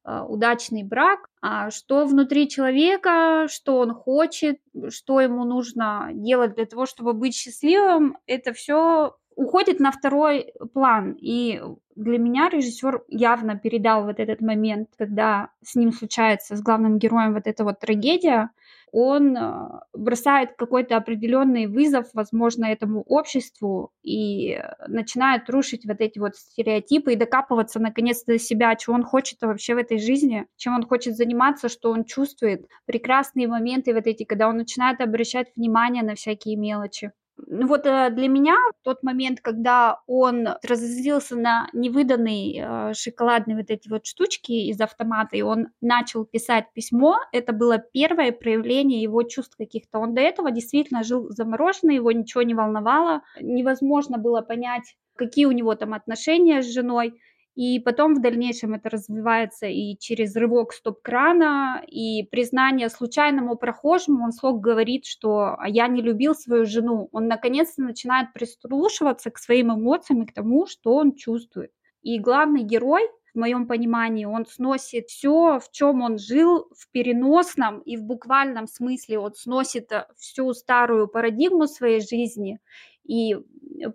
а, 0.05 0.25
удачный 0.25 0.83
брак, 0.83 1.29
а 1.41 1.71
что 1.71 2.07
внутри 2.07 2.49
человека, 2.49 3.47
что 3.49 3.79
он 3.79 3.95
хочет, 3.95 4.59
что 4.89 5.21
ему 5.21 5.45
нужно 5.45 6.11
делать 6.13 6.55
для 6.55 6.67
того, 6.67 6.87
чтобы 6.87 7.13
быть 7.13 7.37
счастливым, 7.37 8.19
это 8.27 8.53
все 8.53 9.17
уходит 9.37 9.81
на 9.81 9.91
второй 9.91 10.53
план. 10.73 11.17
И 11.21 11.61
для 11.97 12.19
меня 12.19 12.49
режиссер 12.49 13.05
явно 13.09 13.57
передал 13.57 14.05
вот 14.05 14.19
этот 14.19 14.41
момент, 14.41 14.89
когда 14.99 15.51
с 15.63 15.75
ним 15.75 15.93
случается, 15.93 16.57
с 16.57 16.63
главным 16.63 16.99
героем 16.99 17.35
вот 17.35 17.47
эта 17.47 17.65
вот 17.65 17.81
трагедия, 17.81 18.51
он 18.93 19.35
э, 19.37 19.81
бросает 19.95 20.51
какой-то 20.57 20.97
определенный 20.99 21.67
вызов, 21.67 22.09
возможно, 22.13 22.67
этому 22.67 23.03
обществу 23.03 23.91
и 24.03 24.63
начинает 24.87 25.49
рушить 25.49 25.87
вот 25.87 26.01
эти 26.01 26.19
вот 26.19 26.37
стереотипы 26.37 27.15
и 27.15 27.17
докапываться 27.17 27.81
наконец-то 27.81 28.33
до 28.33 28.39
себя, 28.39 28.77
чего 28.77 28.95
он 28.95 29.03
хочет 29.03 29.41
вообще 29.41 29.75
в 29.75 29.79
этой 29.79 29.99
жизни, 29.99 30.47
чем 30.57 30.75
он 30.75 30.87
хочет 30.87 31.17
заниматься, 31.17 31.71
что 31.71 31.91
он 31.91 32.05
чувствует. 32.05 32.67
Прекрасные 32.85 33.49
моменты 33.49 33.95
вот 33.95 34.07
эти, 34.07 34.25
когда 34.25 34.47
он 34.47 34.59
начинает 34.59 35.01
обращать 35.01 35.49
внимание 35.57 36.03
на 36.03 36.15
всякие 36.15 36.57
мелочи. 36.57 37.13
Ну 37.37 37.67
вот 37.67 37.87
э, 37.87 38.11
для 38.11 38.29
меня 38.29 38.57
тот 38.83 39.03
момент, 39.03 39.41
когда 39.41 40.01
он 40.07 40.49
разозлился 40.63 41.35
на 41.37 41.69
невыданные 41.73 42.91
э, 42.91 42.95
шоколадные 42.95 43.57
вот 43.57 43.71
эти 43.71 43.89
вот 43.89 44.07
штучки 44.07 44.53
из 44.53 44.81
автомата, 44.81 45.37
и 45.37 45.43
он 45.43 45.69
начал 45.81 46.25
писать 46.25 46.67
письмо, 46.75 47.19
это 47.33 47.53
было 47.53 47.79
первое 47.79 48.33
проявление 48.33 49.01
его 49.03 49.23
чувств 49.23 49.57
каких-то. 49.57 49.99
Он 49.99 50.15
до 50.15 50.21
этого 50.21 50.51
действительно 50.51 51.03
жил 51.03 51.31
замороженный, 51.31 51.97
его 51.97 52.13
ничего 52.13 52.43
не 52.43 52.55
волновало, 52.55 53.23
невозможно 53.41 54.19
было 54.19 54.43
понять, 54.43 54.97
какие 55.17 55.47
у 55.47 55.53
него 55.53 55.75
там 55.75 55.95
отношения 55.95 56.63
с 56.63 56.67
женой. 56.73 57.21
И 57.55 57.79
потом 57.81 58.15
в 58.15 58.23
дальнейшем 58.23 58.73
это 58.75 58.89
развивается 58.89 59.67
и 59.67 59.97
через 59.99 60.35
рывок 60.37 60.73
стоп-крана, 60.73 61.83
и 61.87 62.23
признание 62.31 62.89
случайному 62.89 63.57
прохожему. 63.57 64.25
Он 64.25 64.33
слог 64.33 64.61
говорит, 64.61 65.05
что 65.05 65.57
«А 65.59 65.69
я 65.69 65.87
не 65.89 66.01
любил 66.01 66.35
свою 66.35 66.65
жену. 66.65 67.11
Он 67.13 67.29
наконец-то 67.29 67.83
начинает 67.83 68.33
прислушиваться 68.33 69.31
к 69.31 69.39
своим 69.39 69.73
эмоциям 69.75 70.23
и 70.23 70.27
к 70.27 70.33
тому, 70.33 70.67
что 70.67 70.95
он 70.95 71.15
чувствует. 71.15 71.73
И 72.03 72.19
главный 72.19 72.63
герой, 72.63 73.03
в 73.35 73.39
моем 73.39 73.67
понимании, 73.67 74.25
он 74.25 74.47
сносит 74.47 75.09
все, 75.09 75.59
в 75.59 75.71
чем 75.71 76.03
он 76.03 76.19
жил, 76.19 76.69
в 76.77 76.91
переносном 76.91 77.81
и 77.81 77.97
в 77.97 78.05
буквальном 78.05 78.67
смысле. 78.67 79.19
Он 79.19 79.35
сносит 79.35 79.91
э, 79.93 80.07
всю 80.19 80.53
старую 80.53 81.09
парадигму 81.09 81.67
своей 81.67 82.01
жизни 82.01 82.59
и 83.05 83.37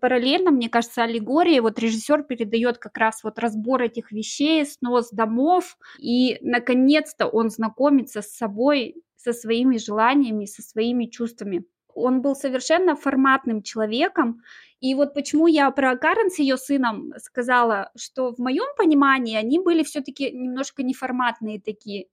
параллельно, 0.01 0.51
мне 0.51 0.69
кажется, 0.69 1.03
аллегории, 1.03 1.59
вот 1.59 1.79
режиссер 1.79 2.23
передает 2.23 2.77
как 2.77 2.97
раз 2.97 3.23
вот 3.23 3.39
разбор 3.39 3.81
этих 3.81 4.11
вещей, 4.11 4.65
снос 4.65 5.09
домов, 5.11 5.77
и 5.99 6.37
наконец-то 6.41 7.27
он 7.27 7.49
знакомится 7.49 8.21
с 8.21 8.35
собой, 8.35 8.95
со 9.15 9.33
своими 9.33 9.77
желаниями, 9.77 10.45
со 10.45 10.61
своими 10.61 11.05
чувствами. 11.05 11.65
Он 11.93 12.21
был 12.21 12.35
совершенно 12.35 12.95
форматным 12.95 13.63
человеком, 13.63 14.43
и 14.79 14.93
вот 14.93 15.13
почему 15.15 15.47
я 15.47 15.71
про 15.71 15.97
Карен 15.97 16.29
с 16.29 16.37
ее 16.37 16.57
сыном 16.57 17.11
сказала, 17.17 17.91
что 17.97 18.33
в 18.33 18.37
моем 18.37 18.67
понимании 18.77 19.35
они 19.35 19.59
были 19.59 19.83
все-таки 19.83 20.31
немножко 20.31 20.83
неформатные 20.83 21.59
такие. 21.59 22.07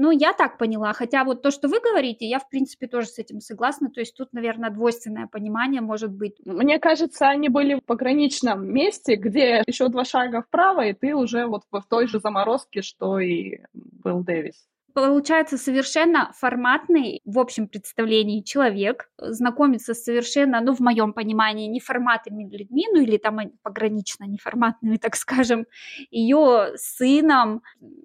Ну, 0.00 0.12
я 0.12 0.32
так 0.32 0.58
поняла. 0.58 0.92
Хотя 0.92 1.24
вот 1.24 1.42
то, 1.42 1.50
что 1.50 1.66
вы 1.66 1.80
говорите, 1.80 2.24
я, 2.24 2.38
в 2.38 2.48
принципе, 2.48 2.86
тоже 2.86 3.08
с 3.08 3.18
этим 3.18 3.40
согласна. 3.40 3.90
То 3.90 3.98
есть 3.98 4.14
тут, 4.14 4.32
наверное, 4.32 4.70
двойственное 4.70 5.26
понимание 5.26 5.80
может 5.80 6.12
быть. 6.12 6.36
Мне 6.44 6.78
кажется, 6.78 7.26
они 7.26 7.48
были 7.48 7.74
в 7.74 7.84
пограничном 7.84 8.64
месте, 8.72 9.16
где 9.16 9.64
еще 9.66 9.88
два 9.88 10.04
шага 10.04 10.42
вправо, 10.42 10.86
и 10.86 10.92
ты 10.92 11.16
уже 11.16 11.46
вот 11.46 11.64
в 11.72 11.82
той 11.90 12.06
же 12.06 12.20
заморозке, 12.20 12.80
что 12.80 13.18
и 13.18 13.58
был 13.72 14.22
Дэвис 14.22 14.68
получается 14.94 15.58
совершенно 15.58 16.32
форматный 16.36 17.20
в 17.24 17.38
общем 17.38 17.68
представлении 17.68 18.42
человек, 18.42 19.08
знакомится 19.16 19.94
с 19.94 20.02
совершенно, 20.02 20.60
ну, 20.60 20.74
в 20.74 20.80
моем 20.80 21.12
понимании, 21.12 21.68
неформатными 21.68 22.44
людьми, 22.50 22.86
ну, 22.92 23.00
или 23.02 23.16
там 23.16 23.38
погранично 23.62 24.24
неформатными, 24.24 24.96
так 25.00 25.14
скажем, 25.14 25.66
ее 26.10 26.72
сыном 26.74 27.62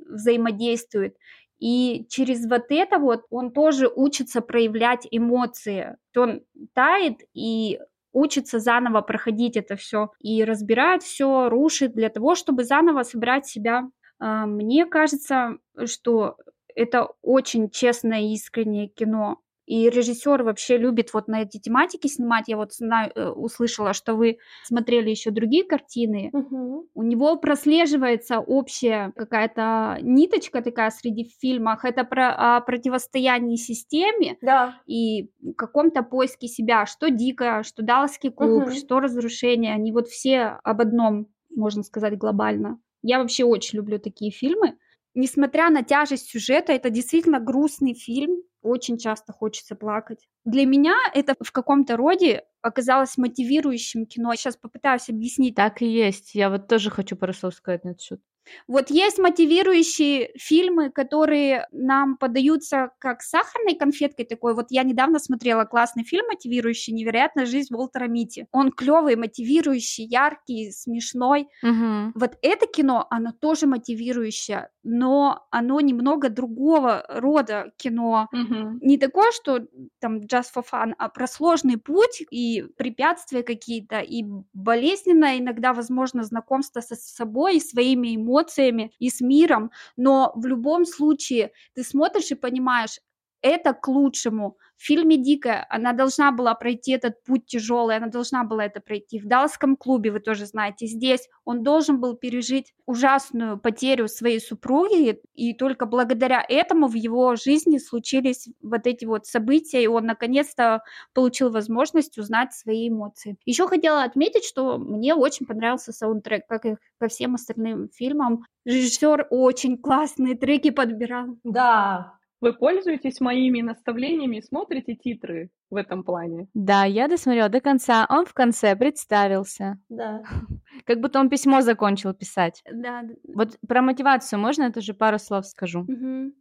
взаимодействует. 0.07 1.15
И 1.63 2.05
через 2.09 2.45
вот 2.45 2.65
это 2.71 2.99
вот 2.99 3.23
он 3.29 3.53
тоже 3.53 3.87
учится 3.87 4.41
проявлять 4.41 5.07
эмоции. 5.11 5.95
Он 6.13 6.41
тает 6.73 7.19
и 7.33 7.79
учится 8.11 8.59
заново 8.59 8.99
проходить 8.99 9.55
это 9.55 9.77
все 9.77 10.11
и 10.19 10.43
разбирает 10.43 11.03
все, 11.03 11.47
рушит 11.47 11.93
для 11.93 12.09
того, 12.09 12.35
чтобы 12.35 12.65
заново 12.65 13.03
собирать 13.03 13.47
себя. 13.47 13.87
А, 14.19 14.45
мне 14.45 14.85
кажется, 14.85 15.57
что 15.85 16.35
это 16.75 17.07
очень 17.21 17.69
честное 17.69 18.23
искреннее 18.33 18.89
кино. 18.89 19.39
И 19.65 19.89
режиссер 19.89 20.43
вообще 20.43 20.77
любит 20.77 21.13
вот 21.13 21.27
на 21.27 21.41
эти 21.41 21.57
тематики 21.57 22.07
снимать. 22.07 22.47
Я 22.47 22.57
вот 22.57 22.73
знаю, 22.73 23.11
э, 23.15 23.29
услышала, 23.29 23.93
что 23.93 24.15
вы 24.15 24.37
смотрели 24.65 25.09
еще 25.09 25.31
другие 25.31 25.63
картины. 25.63 26.29
Угу. 26.33 26.89
У 26.93 27.03
него 27.03 27.37
прослеживается 27.37 28.39
общая 28.39 29.13
какая-то 29.15 29.99
ниточка 30.01 30.61
такая 30.61 30.89
среди 30.91 31.31
фильмах. 31.39 31.85
Это 31.85 32.03
про 32.03 32.57
о 32.57 32.61
противостоянии 32.61 33.55
системе 33.55 34.37
да. 34.41 34.81
и 34.85 35.29
каком-то 35.55 36.03
поиске 36.03 36.47
себя. 36.47 36.85
Что 36.85 37.09
дикое, 37.09 37.63
что 37.63 37.83
Далласский 37.83 38.31
клуб, 38.31 38.63
угу. 38.63 38.71
что 38.71 38.99
разрушение. 38.99 39.73
Они 39.73 39.93
вот 39.93 40.09
все 40.09 40.59
об 40.63 40.81
одном, 40.81 41.27
можно 41.55 41.83
сказать, 41.83 42.17
глобально. 42.17 42.79
Я 43.01 43.19
вообще 43.19 43.45
очень 43.45 43.77
люблю 43.77 43.97
такие 43.99 44.31
фильмы. 44.31 44.77
Несмотря 45.15 45.69
на 45.69 45.83
тяжесть 45.83 46.29
сюжета, 46.29 46.73
это 46.73 46.89
действительно 46.89 47.39
грустный 47.39 47.93
фильм 47.93 48.41
очень 48.63 48.97
часто 48.97 49.33
хочется 49.33 49.75
плакать. 49.75 50.27
Для 50.45 50.65
меня 50.65 50.95
это 51.13 51.35
в 51.39 51.51
каком-то 51.51 51.97
роде 51.97 52.43
оказалось 52.61 53.17
мотивирующим 53.17 54.05
кино. 54.05 54.33
Сейчас 54.35 54.57
попытаюсь 54.57 55.09
объяснить. 55.09 55.55
Так 55.55 55.81
и 55.81 55.87
есть. 55.87 56.33
Я 56.33 56.49
вот 56.49 56.67
тоже 56.67 56.89
хочу 56.89 57.15
пару 57.15 57.33
слов 57.33 57.53
сказать 57.53 57.83
на 57.83 57.89
этот 57.89 58.01
счет. 58.01 58.21
Вот 58.67 58.89
есть 58.89 59.19
мотивирующие 59.19 60.31
фильмы, 60.35 60.89
которые 60.89 61.67
нам 61.71 62.17
подаются 62.17 62.91
как 62.99 63.21
сахарной 63.21 63.75
конфеткой 63.75 64.25
такой. 64.25 64.53
Вот 64.53 64.67
я 64.69 64.83
недавно 64.83 65.19
смотрела 65.19 65.65
классный 65.65 66.03
фильм 66.03 66.25
мотивирующий 66.27 66.93
«Невероятная 66.93 67.45
жизнь 67.45 67.73
Уолтера 67.73 68.07
Мити». 68.07 68.47
Он 68.51 68.71
клевый, 68.71 69.15
мотивирующий, 69.15 70.05
яркий, 70.05 70.71
смешной. 70.71 71.47
Угу. 71.61 72.13
Вот 72.15 72.37
это 72.41 72.67
кино, 72.67 73.07
оно 73.09 73.31
тоже 73.31 73.67
мотивирующее, 73.67 74.69
но 74.83 75.47
оно 75.51 75.79
немного 75.79 76.29
другого 76.29 77.05
рода 77.07 77.71
кино. 77.77 78.27
Угу. 78.33 78.79
Не 78.81 78.97
такое, 78.97 79.31
что 79.31 79.61
там 79.99 80.19
just 80.19 80.53
for 80.55 80.63
fun, 80.69 80.93
а 80.97 81.09
про 81.09 81.27
сложный 81.27 81.77
путь 81.77 82.21
и 82.29 82.63
препятствия 82.77 83.43
какие-то, 83.43 83.99
и 83.99 84.23
болезненно 84.53 85.37
иногда, 85.39 85.73
возможно, 85.73 86.23
знакомство 86.23 86.81
со 86.81 86.95
собой 86.95 87.57
и 87.57 87.59
своими 87.59 88.15
эмоциями 88.15 88.91
и 88.99 89.09
с 89.09 89.21
миром, 89.21 89.71
но 89.97 90.31
в 90.35 90.45
любом 90.45 90.85
случае 90.85 91.51
ты 91.75 91.83
смотришь 91.83 92.31
и 92.31 92.35
понимаешь, 92.35 92.99
это 93.41 93.73
к 93.73 93.87
лучшему. 93.87 94.57
В 94.77 94.85
фильме 94.85 95.17
«Дикая» 95.17 95.65
она 95.69 95.93
должна 95.93 96.31
была 96.31 96.55
пройти 96.55 96.91
этот 96.91 97.23
путь 97.23 97.45
тяжелый, 97.45 97.95
она 97.97 98.07
должна 98.07 98.43
была 98.43 98.65
это 98.65 98.81
пройти. 98.81 99.19
В 99.19 99.27
«Далласском 99.27 99.75
клубе», 99.77 100.11
вы 100.11 100.19
тоже 100.19 100.45
знаете, 100.45 100.87
здесь 100.87 101.29
он 101.45 101.63
должен 101.63 101.99
был 101.99 102.15
пережить 102.15 102.73
ужасную 102.85 103.57
потерю 103.57 104.07
своей 104.07 104.39
супруги, 104.39 105.21
и 105.33 105.53
только 105.53 105.85
благодаря 105.85 106.43
этому 106.47 106.87
в 106.87 106.95
его 106.95 107.35
жизни 107.35 107.77
случились 107.77 108.47
вот 108.61 108.87
эти 108.87 109.05
вот 109.05 109.25
события, 109.25 109.83
и 109.83 109.87
он 109.87 110.05
наконец-то 110.05 110.81
получил 111.13 111.49
возможность 111.49 112.17
узнать 112.17 112.53
свои 112.53 112.89
эмоции. 112.89 113.37
Еще 113.45 113.67
хотела 113.67 114.03
отметить, 114.03 114.43
что 114.43 114.77
мне 114.77 115.15
очень 115.15 115.45
понравился 115.45 115.91
саундтрек, 115.93 116.45
как 116.47 116.65
и 116.65 116.75
ко 116.99 117.07
всем 117.07 117.35
остальным 117.35 117.89
фильмам. 117.89 118.45
Режиссер 118.65 119.27
очень 119.29 119.77
классные 119.77 120.35
треки 120.35 120.71
подбирал. 120.71 121.37
Да, 121.43 122.17
вы 122.43 122.53
пользуетесь 122.53 123.21
моими 123.21 123.61
наставлениями 123.61 124.37
и 124.37 124.41
смотрите 124.41 124.95
титры 124.95 125.49
в 125.69 125.77
этом 125.77 126.03
плане? 126.03 126.47
Да, 126.53 126.83
я 126.83 127.07
досмотрела 127.07 127.47
до 127.47 127.61
конца. 127.61 128.05
Он 128.09 128.25
в 128.25 128.33
конце 128.33 128.75
представился. 128.75 129.79
Да. 129.87 130.23
Как 130.85 130.99
будто 130.99 131.19
он 131.19 131.29
письмо 131.29 131.61
закончил 131.61 132.13
писать. 132.13 132.61
Да. 132.69 133.03
Вот 133.33 133.57
про 133.65 133.81
мотивацию 133.81 134.39
можно 134.39 134.63
я 134.63 134.71
тоже 134.71 134.93
пару 134.93 135.19
слов 135.19 135.45
скажу? 135.45 135.81
Угу. 135.81 136.33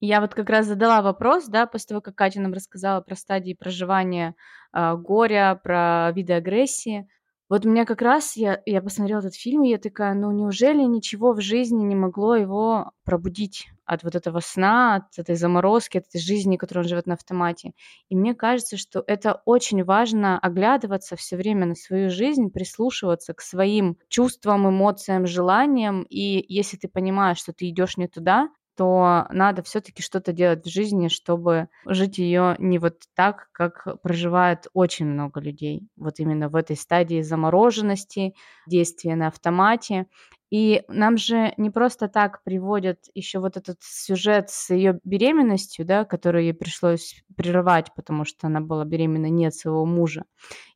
Я 0.00 0.20
вот 0.20 0.34
как 0.34 0.50
раз 0.50 0.66
задала 0.66 1.00
вопрос, 1.00 1.46
да, 1.46 1.66
после 1.66 1.88
того, 1.90 2.00
как 2.00 2.16
Катя 2.16 2.40
нам 2.40 2.52
рассказала 2.52 3.02
про 3.02 3.14
стадии 3.14 3.54
проживания 3.54 4.34
э, 4.74 4.96
горя, 4.96 5.60
про 5.62 6.10
виды 6.12 6.32
агрессии. 6.32 7.06
Вот 7.52 7.66
мне 7.66 7.84
как 7.84 8.00
раз, 8.00 8.34
я, 8.34 8.62
я 8.64 8.80
посмотрела 8.80 9.18
этот 9.18 9.34
фильм, 9.34 9.62
и 9.64 9.68
я 9.68 9.76
такая, 9.76 10.14
ну 10.14 10.30
неужели 10.30 10.80
ничего 10.84 11.34
в 11.34 11.42
жизни 11.42 11.82
не 11.82 11.94
могло 11.94 12.34
его 12.34 12.92
пробудить 13.04 13.68
от 13.84 14.04
вот 14.04 14.14
этого 14.14 14.40
сна, 14.40 14.94
от 14.94 15.18
этой 15.18 15.34
заморозки, 15.34 15.98
от 15.98 16.06
этой 16.06 16.18
жизни, 16.18 16.56
которой 16.56 16.78
он 16.78 16.88
живет 16.88 17.06
на 17.06 17.12
автомате. 17.12 17.72
И 18.08 18.16
мне 18.16 18.34
кажется, 18.34 18.78
что 18.78 19.04
это 19.06 19.42
очень 19.44 19.84
важно 19.84 20.38
оглядываться 20.38 21.14
все 21.14 21.36
время 21.36 21.66
на 21.66 21.74
свою 21.74 22.08
жизнь, 22.08 22.48
прислушиваться 22.48 23.34
к 23.34 23.42
своим 23.42 23.98
чувствам, 24.08 24.70
эмоциям, 24.70 25.26
желаниям. 25.26 26.06
И 26.08 26.42
если 26.48 26.78
ты 26.78 26.88
понимаешь, 26.88 27.36
что 27.36 27.52
ты 27.52 27.68
идешь 27.68 27.98
не 27.98 28.08
туда, 28.08 28.48
то 28.76 29.26
надо 29.30 29.62
все-таки 29.62 30.02
что-то 30.02 30.32
делать 30.32 30.64
в 30.64 30.70
жизни, 30.70 31.08
чтобы 31.08 31.68
жить 31.86 32.18
ее 32.18 32.56
не 32.58 32.78
вот 32.78 33.02
так, 33.14 33.48
как 33.52 34.00
проживает 34.02 34.66
очень 34.72 35.06
много 35.06 35.40
людей. 35.40 35.88
Вот 35.96 36.18
именно 36.20 36.48
в 36.48 36.56
этой 36.56 36.76
стадии 36.76 37.22
замороженности, 37.22 38.34
действия 38.66 39.16
на 39.16 39.28
автомате. 39.28 40.06
И 40.52 40.82
нам 40.88 41.16
же 41.16 41.54
не 41.56 41.70
просто 41.70 42.08
так 42.08 42.42
приводят 42.44 42.98
еще 43.14 43.38
вот 43.38 43.56
этот 43.56 43.78
сюжет 43.80 44.50
с 44.50 44.68
ее 44.68 45.00
беременностью, 45.02 45.86
да, 45.86 46.04
которую 46.04 46.44
ей 46.44 46.52
пришлось 46.52 47.24
прерывать, 47.38 47.86
потому 47.96 48.26
что 48.26 48.48
она 48.48 48.60
была 48.60 48.84
беременна 48.84 49.30
не 49.30 49.46
от 49.46 49.54
своего 49.54 49.86
мужа. 49.86 50.24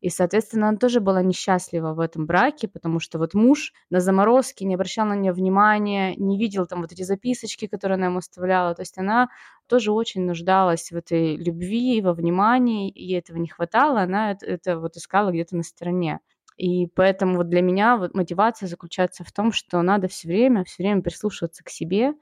И, 0.01 0.09
соответственно, 0.09 0.71
она 0.71 0.79
тоже 0.79 1.01
была 1.01 1.23
несчастлива 1.23 1.93
в 1.93 2.01
этом 2.01 2.25
браке, 2.25 2.69
потому 2.69 3.01
что 3.01 3.19
вот 3.19 3.35
муж 3.35 3.75
на 3.91 4.01
заморозке 4.01 4.65
не 4.65 4.77
обращал 4.77 5.05
на 5.09 5.15
нее 5.15 5.33
внимания, 5.35 6.15
не 6.17 6.39
видел 6.39 6.65
там 6.67 6.81
вот 6.81 6.93
эти 6.93 7.03
записочки, 7.03 7.67
которые 7.67 7.97
она 7.97 8.07
ему 8.07 8.19
оставляла. 8.19 8.75
То 8.75 8.81
есть 8.81 8.97
она 8.97 9.29
тоже 9.67 9.93
очень 9.93 10.23
нуждалась 10.25 10.91
в 10.91 10.97
этой 10.97 11.37
любви, 11.37 12.01
во 12.01 12.15
внимании, 12.15 12.91
ей 12.95 13.19
этого 13.19 13.37
не 13.37 13.49
хватало, 13.49 14.01
она 14.01 14.31
это, 14.33 14.47
это 14.47 14.79
вот 14.79 14.97
искала 14.97 15.31
где-то 15.33 15.55
на 15.55 15.63
стороне. 15.65 16.21
И 16.57 16.87
поэтому 16.89 17.37
вот 17.37 17.49
для 17.49 17.63
меня 17.63 17.97
вот 17.97 18.15
мотивация 18.15 18.67
заключается 18.67 19.25
в 19.25 19.33
том, 19.33 19.53
что 19.53 19.83
надо 19.83 20.09
все 20.09 20.29
время, 20.29 20.65
все 20.65 20.83
время 20.83 21.03
прислушиваться 21.03 21.63
к 21.65 21.69
себе, 21.71 22.15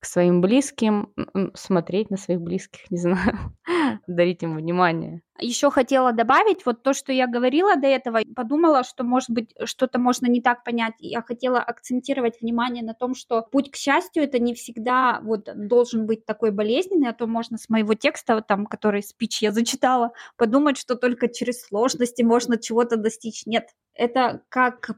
к 0.00 0.06
своим 0.06 0.40
близким, 0.40 1.12
смотреть 1.54 2.10
на 2.10 2.16
своих 2.16 2.40
близких, 2.40 2.90
не 2.90 2.96
знаю, 2.96 3.54
дарить 4.06 4.42
им 4.42 4.56
внимание. 4.56 5.22
Еще 5.38 5.70
хотела 5.70 6.12
добавить 6.12 6.64
вот 6.64 6.82
то, 6.82 6.92
что 6.94 7.12
я 7.12 7.26
говорила 7.26 7.76
до 7.76 7.86
этого, 7.86 8.20
подумала, 8.34 8.82
что, 8.82 9.04
может 9.04 9.30
быть, 9.30 9.54
что-то 9.64 9.98
можно 9.98 10.26
не 10.26 10.40
так 10.40 10.64
понять. 10.64 10.94
Я 10.98 11.22
хотела 11.22 11.60
акцентировать 11.60 12.40
внимание 12.40 12.82
на 12.82 12.94
том, 12.94 13.14
что 13.14 13.42
путь 13.42 13.70
к 13.70 13.76
счастью 13.76 14.22
это 14.24 14.38
не 14.38 14.54
всегда 14.54 15.20
вот 15.22 15.48
должен 15.54 16.06
быть 16.06 16.24
такой 16.24 16.50
болезненный, 16.50 17.08
а 17.08 17.14
то 17.14 17.26
можно 17.26 17.58
с 17.58 17.68
моего 17.68 17.94
текста, 17.94 18.40
там, 18.40 18.66
который 18.66 19.02
спич 19.02 19.42
я 19.42 19.52
зачитала, 19.52 20.12
подумать, 20.36 20.78
что 20.78 20.94
только 20.94 21.28
через 21.28 21.62
сложности 21.62 22.22
можно 22.22 22.58
чего-то 22.58 22.96
достичь. 22.96 23.44
Нет, 23.46 23.68
это 23.94 24.42
как 24.48 24.90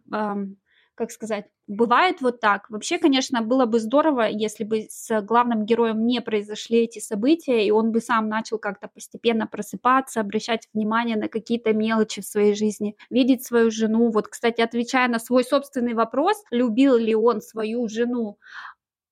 как 1.03 1.11
сказать, 1.11 1.47
бывает 1.67 2.21
вот 2.21 2.39
так. 2.39 2.71
Вообще, 2.71 2.97
конечно, 2.97 3.43
было 3.43 3.67
бы 3.67 3.81
здорово, 3.81 4.29
если 4.29 4.63
бы 4.63 4.87
с 4.89 5.21
главным 5.23 5.67
героем 5.67 6.07
не 6.07 6.21
произошли 6.21 6.79
эти 6.79 7.01
события, 7.01 7.67
и 7.67 7.73
он 7.73 7.91
бы 7.91 8.01
сам 8.01 8.29
начал 8.29 8.59
как-то 8.59 8.87
постепенно 8.87 9.49
просыпаться, 9.49 10.21
обращать 10.21 10.69
внимание 10.73 11.17
на 11.17 11.27
какие-то 11.27 11.73
мелочи 11.73 12.23
в 12.23 12.25
своей 12.25 12.55
жизни, 12.55 12.95
видеть 13.11 13.45
свою 13.45 13.73
жену. 13.73 14.13
Вот, 14.13 14.29
кстати, 14.29 14.61
отвечая 14.61 15.09
на 15.09 15.19
свой 15.19 15.43
собственный 15.43 15.95
вопрос, 15.95 16.41
любил 16.53 16.97
ли 16.97 17.17
он 17.17 17.41
свою 17.41 17.89
жену, 17.89 18.39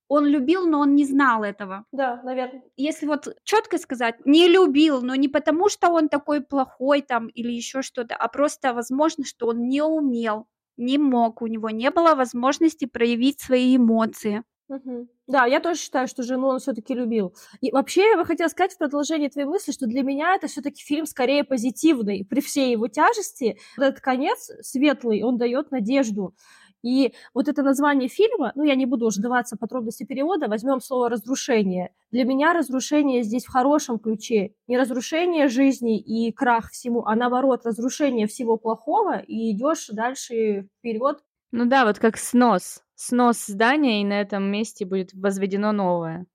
он 0.07 0.27
любил, 0.27 0.69
но 0.69 0.79
он 0.79 0.95
не 0.95 1.05
знал 1.05 1.43
этого. 1.43 1.87
Да, 1.91 2.21
наверное. 2.23 2.63
Если 2.77 3.07
вот 3.07 3.35
четко 3.43 3.79
сказать, 3.79 4.15
не 4.25 4.47
любил, 4.47 5.03
но 5.03 5.17
не 5.17 5.27
потому, 5.27 5.69
что 5.69 5.89
он 5.89 6.09
такой 6.09 6.41
плохой 6.41 7.03
там 7.03 7.27
или 7.27 7.51
еще 7.51 7.83
что-то, 7.83 8.15
а 8.15 8.29
просто 8.29 8.75
возможно, 8.75 9.25
что 9.25 9.49
он 9.49 9.69
не 9.69 9.83
умел 9.83 10.47
не 10.81 10.99
мог, 10.99 11.43
у 11.43 11.47
него 11.47 11.71
не 11.71 11.91
было 11.91 12.15
возможности 12.15 12.87
проявить 12.87 13.41
свои 13.41 13.77
эмоции. 13.77 14.43
Угу. 14.71 15.09
Да, 15.27 15.47
я 15.47 15.59
тоже 15.59 15.81
считаю, 15.81 16.07
что 16.07 16.23
жену 16.23 16.47
он 16.47 16.61
все-таки 16.61 16.95
любил. 16.95 17.35
И 17.61 17.73
вообще, 17.73 18.03
я 18.11 18.17
бы 18.17 18.25
хотела 18.25 18.49
сказать 18.49 18.73
в 18.73 18.79
продолжении 18.79 19.29
твоей 19.29 19.49
мысли, 19.49 19.73
что 19.73 19.87
для 19.87 20.03
меня 20.03 20.37
это 20.37 20.47
все-таки 20.47 20.81
фильм 20.81 21.07
скорее 21.07 21.43
позитивный. 21.43 22.25
При 22.25 22.41
всей 22.41 22.71
его 22.71 22.87
тяжести, 22.87 23.59
этот 23.77 24.01
конец 24.01 24.51
светлый, 24.61 25.23
он 25.23 25.39
дает 25.39 25.73
надежду. 25.73 26.35
И 26.83 27.13
вот 27.35 27.49
это 27.49 27.63
название 27.63 28.09
фильма, 28.09 28.53
ну, 28.55 28.65
я 28.65 28.75
не 28.75 28.87
буду 28.87 29.07
уже 29.07 29.21
даваться 29.21 29.57
подробности 29.57 30.05
перевода, 30.05 30.49
возьмем 30.49 30.81
слово 30.81 31.11
«разрушение». 31.11 31.93
Для 32.11 32.25
меня 32.25 32.53
разрушение 32.53 33.23
здесь 33.23 33.45
в 33.45 33.53
хорошем 33.53 33.99
ключе. 33.99 34.55
Не 34.67 34.79
разрушение 34.79 35.49
жизни 35.49 35.99
и 35.99 36.33
крах 36.33 36.71
всему, 36.71 37.05
а 37.05 37.15
наоборот, 37.15 37.65
разрушение 37.65 38.27
всего 38.27 38.57
плохого, 38.57 39.19
и 39.19 39.53
идешь 39.53 39.89
дальше 39.89 40.69
вперед. 40.79 41.19
Ну 41.53 41.67
да, 41.67 41.85
вот 41.85 41.99
как 41.99 42.17
снос. 42.17 42.83
Снос 42.95 43.47
здания, 43.47 44.03
и 44.03 44.05
на 44.05 44.21
этом 44.21 44.45
месте 44.51 44.85
будет 44.85 45.13
возведено 45.15 45.73
новое. 45.73 46.27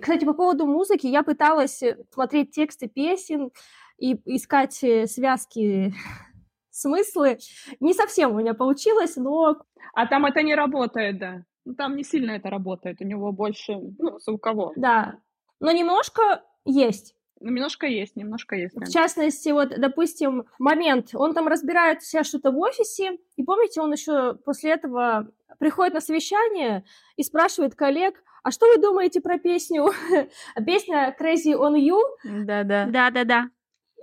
Кстати, 0.00 0.24
по 0.24 0.34
поводу 0.34 0.66
музыки, 0.66 1.06
я 1.06 1.22
пыталась 1.22 1.82
смотреть 2.12 2.52
тексты 2.52 2.88
песен, 2.88 3.50
и 3.98 4.18
искать 4.26 4.82
э, 4.84 5.06
связки, 5.06 5.94
смыслы. 6.70 7.38
Не 7.80 7.94
совсем 7.94 8.32
у 8.32 8.38
меня 8.38 8.54
получилось, 8.54 9.16
но... 9.16 9.56
А 9.94 10.06
там 10.06 10.26
это 10.26 10.42
не 10.42 10.54
работает, 10.54 11.18
да. 11.18 11.44
Ну, 11.64 11.74
там 11.74 11.96
не 11.96 12.04
сильно 12.04 12.32
это 12.32 12.48
работает, 12.50 13.00
у 13.00 13.04
него 13.04 13.32
больше, 13.32 13.76
ну, 13.98 14.18
звуково. 14.20 14.72
Да, 14.76 15.18
но 15.58 15.72
немножко 15.72 16.44
есть. 16.64 17.16
Ну, 17.40 17.50
немножко 17.50 17.86
есть, 17.86 18.16
немножко 18.16 18.56
есть. 18.56 18.74
В 18.74 18.90
частности, 18.90 19.50
вот, 19.50 19.70
допустим, 19.76 20.44
момент, 20.58 21.10
он 21.12 21.34
там 21.34 21.48
разбирает 21.48 22.02
себя 22.02 22.24
что-то 22.24 22.50
в 22.50 22.58
офисе, 22.58 23.18
и 23.36 23.42
помните, 23.42 23.80
он 23.80 23.92
еще 23.92 24.34
после 24.44 24.72
этого 24.72 25.30
приходит 25.58 25.94
на 25.94 26.00
совещание 26.00 26.84
и 27.16 27.22
спрашивает 27.22 27.74
коллег, 27.74 28.22
а 28.42 28.52
что 28.52 28.66
вы 28.66 28.80
думаете 28.80 29.20
про 29.20 29.38
песню? 29.38 29.88
Песня 30.66 31.14
Crazy 31.20 31.52
on 31.52 31.74
You? 31.74 31.98
Да-да. 32.44 32.86
Да-да-да. 32.86 33.50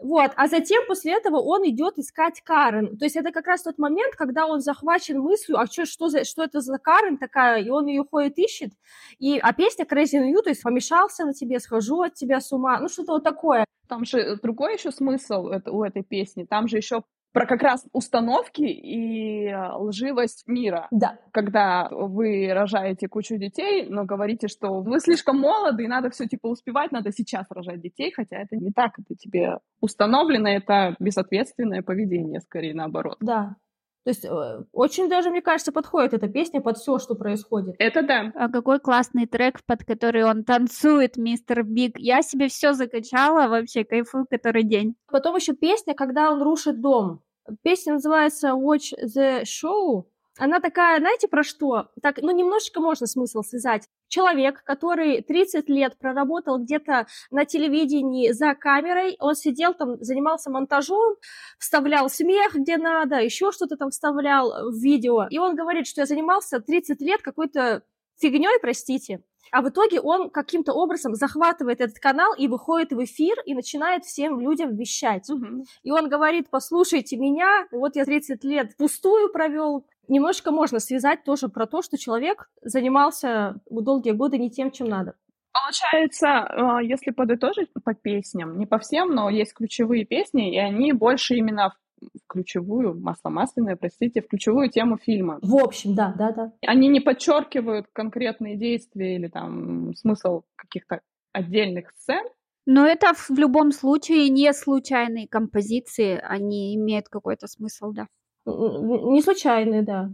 Вот, 0.01 0.31
а 0.35 0.47
затем 0.47 0.83
после 0.87 1.13
этого 1.13 1.37
он 1.37 1.67
идет 1.69 1.97
искать 1.97 2.41
Карен. 2.41 2.97
То 2.97 3.05
есть 3.05 3.15
это 3.15 3.31
как 3.31 3.47
раз 3.47 3.63
тот 3.63 3.77
момент, 3.77 4.15
когда 4.15 4.47
он 4.47 4.59
захвачен 4.59 5.19
мыслью, 5.19 5.59
а 5.59 5.65
что, 5.65 5.85
что, 5.85 6.09
за, 6.09 6.25
что 6.25 6.43
это 6.43 6.61
за 6.61 6.77
Карен 6.77 7.17
такая, 7.17 7.61
и 7.61 7.69
он 7.69 7.85
ее 7.85 8.03
ходит 8.03 8.37
ищет. 8.37 8.71
И, 9.19 9.37
а 9.37 9.53
песня 9.53 9.85
Crazy 9.85 10.19
New, 10.19 10.41
то 10.41 10.49
есть 10.49 10.63
помешался 10.63 11.25
на 11.25 11.33
тебе, 11.33 11.59
схожу 11.59 12.01
от 12.01 12.15
тебя 12.15 12.41
с 12.41 12.51
ума, 12.51 12.79
ну 12.79 12.89
что-то 12.89 13.13
вот 13.13 13.23
такое. 13.23 13.65
Там 13.87 14.05
же 14.05 14.37
другой 14.41 14.73
еще 14.73 14.91
смысл 14.91 15.51
у 15.67 15.83
этой 15.83 16.03
песни, 16.03 16.45
там 16.45 16.67
же 16.67 16.77
еще 16.77 17.03
про 17.33 17.47
как 17.47 17.61
раз 17.63 17.85
установки 17.91 18.61
и 18.61 19.47
э, 19.47 19.73
лживость 19.73 20.43
мира. 20.47 20.87
Да. 20.91 21.17
Когда 21.31 21.89
вы 21.91 22.49
рожаете 22.53 23.07
кучу 23.07 23.37
детей, 23.37 23.87
но 23.89 24.05
говорите, 24.05 24.47
что 24.47 24.81
вы 24.81 24.99
слишком 24.99 25.39
молоды, 25.39 25.83
и 25.83 25.87
надо 25.87 26.11
все 26.11 26.27
типа 26.27 26.47
успевать, 26.47 26.91
надо 26.91 27.11
сейчас 27.11 27.47
рожать 27.49 27.81
детей, 27.81 28.11
хотя 28.15 28.37
это 28.37 28.55
не 28.55 28.71
так, 28.71 28.99
это 28.99 29.15
тебе 29.15 29.57
установлено, 29.81 30.47
это 30.47 30.95
безответственное 30.99 31.81
поведение, 31.81 32.39
скорее 32.39 32.75
наоборот. 32.75 33.17
Да. 33.19 33.55
То 34.03 34.09
есть 34.09 34.25
э, 34.25 34.63
очень 34.73 35.09
даже, 35.09 35.29
мне 35.29 35.41
кажется, 35.41 35.71
подходит 35.71 36.13
эта 36.13 36.27
песня 36.27 36.61
под 36.61 36.77
все, 36.77 36.99
что 36.99 37.15
происходит. 37.15 37.75
Это 37.79 38.01
да. 38.01 38.31
А 38.35 38.49
какой 38.49 38.79
классный 38.79 39.25
трек, 39.25 39.59
под 39.65 39.85
который 39.85 40.23
он 40.25 40.43
танцует, 40.43 41.15
мистер 41.15 41.63
Биг. 41.63 41.97
Я 41.97 42.21
себе 42.21 42.49
все 42.49 42.73
закачала, 42.73 43.47
вообще 43.47 43.85
кайфую 43.85 44.25
который 44.29 44.63
день. 44.63 44.95
Потом 45.09 45.35
еще 45.35 45.53
песня, 45.53 45.93
когда 45.93 46.31
он 46.31 46.41
рушит 46.41 46.81
дом. 46.81 47.21
Песня 47.61 47.93
называется 47.93 48.49
Watch 48.49 48.93
the 49.03 49.43
Show. 49.43 50.05
Она 50.37 50.59
такая, 50.59 50.99
знаете, 50.99 51.27
про 51.27 51.43
что? 51.43 51.89
Так, 52.01 52.19
ну, 52.21 52.31
немножечко 52.31 52.81
можно 52.81 53.05
смысл 53.05 53.41
связать. 53.41 53.87
Человек, 54.07 54.63
который 54.63 55.21
30 55.21 55.69
лет 55.69 55.97
проработал 55.99 56.57
где-то 56.57 57.07
на 57.29 57.45
телевидении 57.45 58.31
за 58.31 58.55
камерой, 58.55 59.15
он 59.19 59.35
сидел 59.35 59.73
там, 59.73 59.97
занимался 60.01 60.49
монтажом, 60.49 61.15
вставлял 61.59 62.09
смех 62.09 62.55
где 62.55 62.77
надо, 62.77 63.17
еще 63.17 63.51
что-то 63.51 63.77
там 63.77 63.91
вставлял 63.91 64.71
в 64.71 64.75
видео. 64.81 65.27
И 65.29 65.37
он 65.37 65.55
говорит, 65.55 65.87
что 65.87 66.01
я 66.01 66.05
занимался 66.05 66.59
30 66.59 67.01
лет 67.01 67.21
какой-то 67.21 67.83
фигней, 68.19 68.59
простите. 68.61 69.23
А 69.51 69.61
в 69.61 69.69
итоге 69.69 70.01
он 70.01 70.31
каким-то 70.31 70.73
образом 70.73 71.13
захватывает 71.13 71.79
этот 71.79 71.99
канал 71.99 72.33
и 72.35 72.47
выходит 72.47 72.91
в 72.91 73.03
эфир 73.03 73.37
и 73.45 73.53
начинает 73.53 74.03
всем 74.03 74.39
людям 74.39 74.75
вещать. 74.75 75.29
Угу. 75.29 75.65
И 75.83 75.91
он 75.91 76.09
говорит, 76.09 76.47
послушайте 76.49 77.17
меня, 77.17 77.67
вот 77.71 77.95
я 77.95 78.03
30 78.03 78.43
лет 78.43 78.75
пустую 78.77 79.31
провел. 79.31 79.85
Немножко 80.07 80.51
можно 80.51 80.79
связать 80.79 81.23
тоже 81.23 81.47
про 81.49 81.65
то, 81.65 81.81
что 81.81 81.97
человек 81.97 82.49
занимался 82.61 83.61
долгие 83.69 84.11
годы 84.11 84.37
не 84.37 84.49
тем, 84.49 84.71
чем 84.71 84.87
надо. 84.87 85.15
Получается, 85.53 86.27
а, 86.27 86.81
если 86.81 87.11
подытожить 87.11 87.69
по 87.83 87.93
песням, 87.93 88.57
не 88.57 88.65
по 88.65 88.79
всем, 88.79 89.13
но 89.13 89.29
есть 89.29 89.53
ключевые 89.53 90.03
песни, 90.03 90.53
и 90.53 90.57
они 90.57 90.93
больше 90.93 91.35
именно 91.35 91.69
в 92.01 92.27
ключевую, 92.27 92.99
масло 92.99 93.29
масляное, 93.29 93.75
простите, 93.75 94.21
в 94.21 94.27
ключевую 94.27 94.69
тему 94.69 94.97
фильма. 94.97 95.39
В 95.41 95.55
общем, 95.55 95.95
да, 95.95 96.13
да, 96.17 96.31
да. 96.31 96.51
Они 96.65 96.87
не 96.89 96.99
подчеркивают 96.99 97.85
конкретные 97.93 98.57
действия 98.57 99.15
или 99.15 99.27
там 99.27 99.95
смысл 99.95 100.41
каких-то 100.55 101.01
отдельных 101.31 101.91
сцен, 101.91 102.23
но 102.65 102.87
это 102.87 103.13
в 103.13 103.29
любом 103.31 103.71
случае 103.71 104.29
не 104.29 104.53
случайные 104.53 105.27
композиции, 105.27 106.17
они 106.23 106.75
имеют 106.75 107.09
какой-то 107.09 107.47
смысл, 107.47 107.91
да. 107.91 108.07
Не 108.45 109.21
случайные, 109.21 109.81
да. 109.81 110.09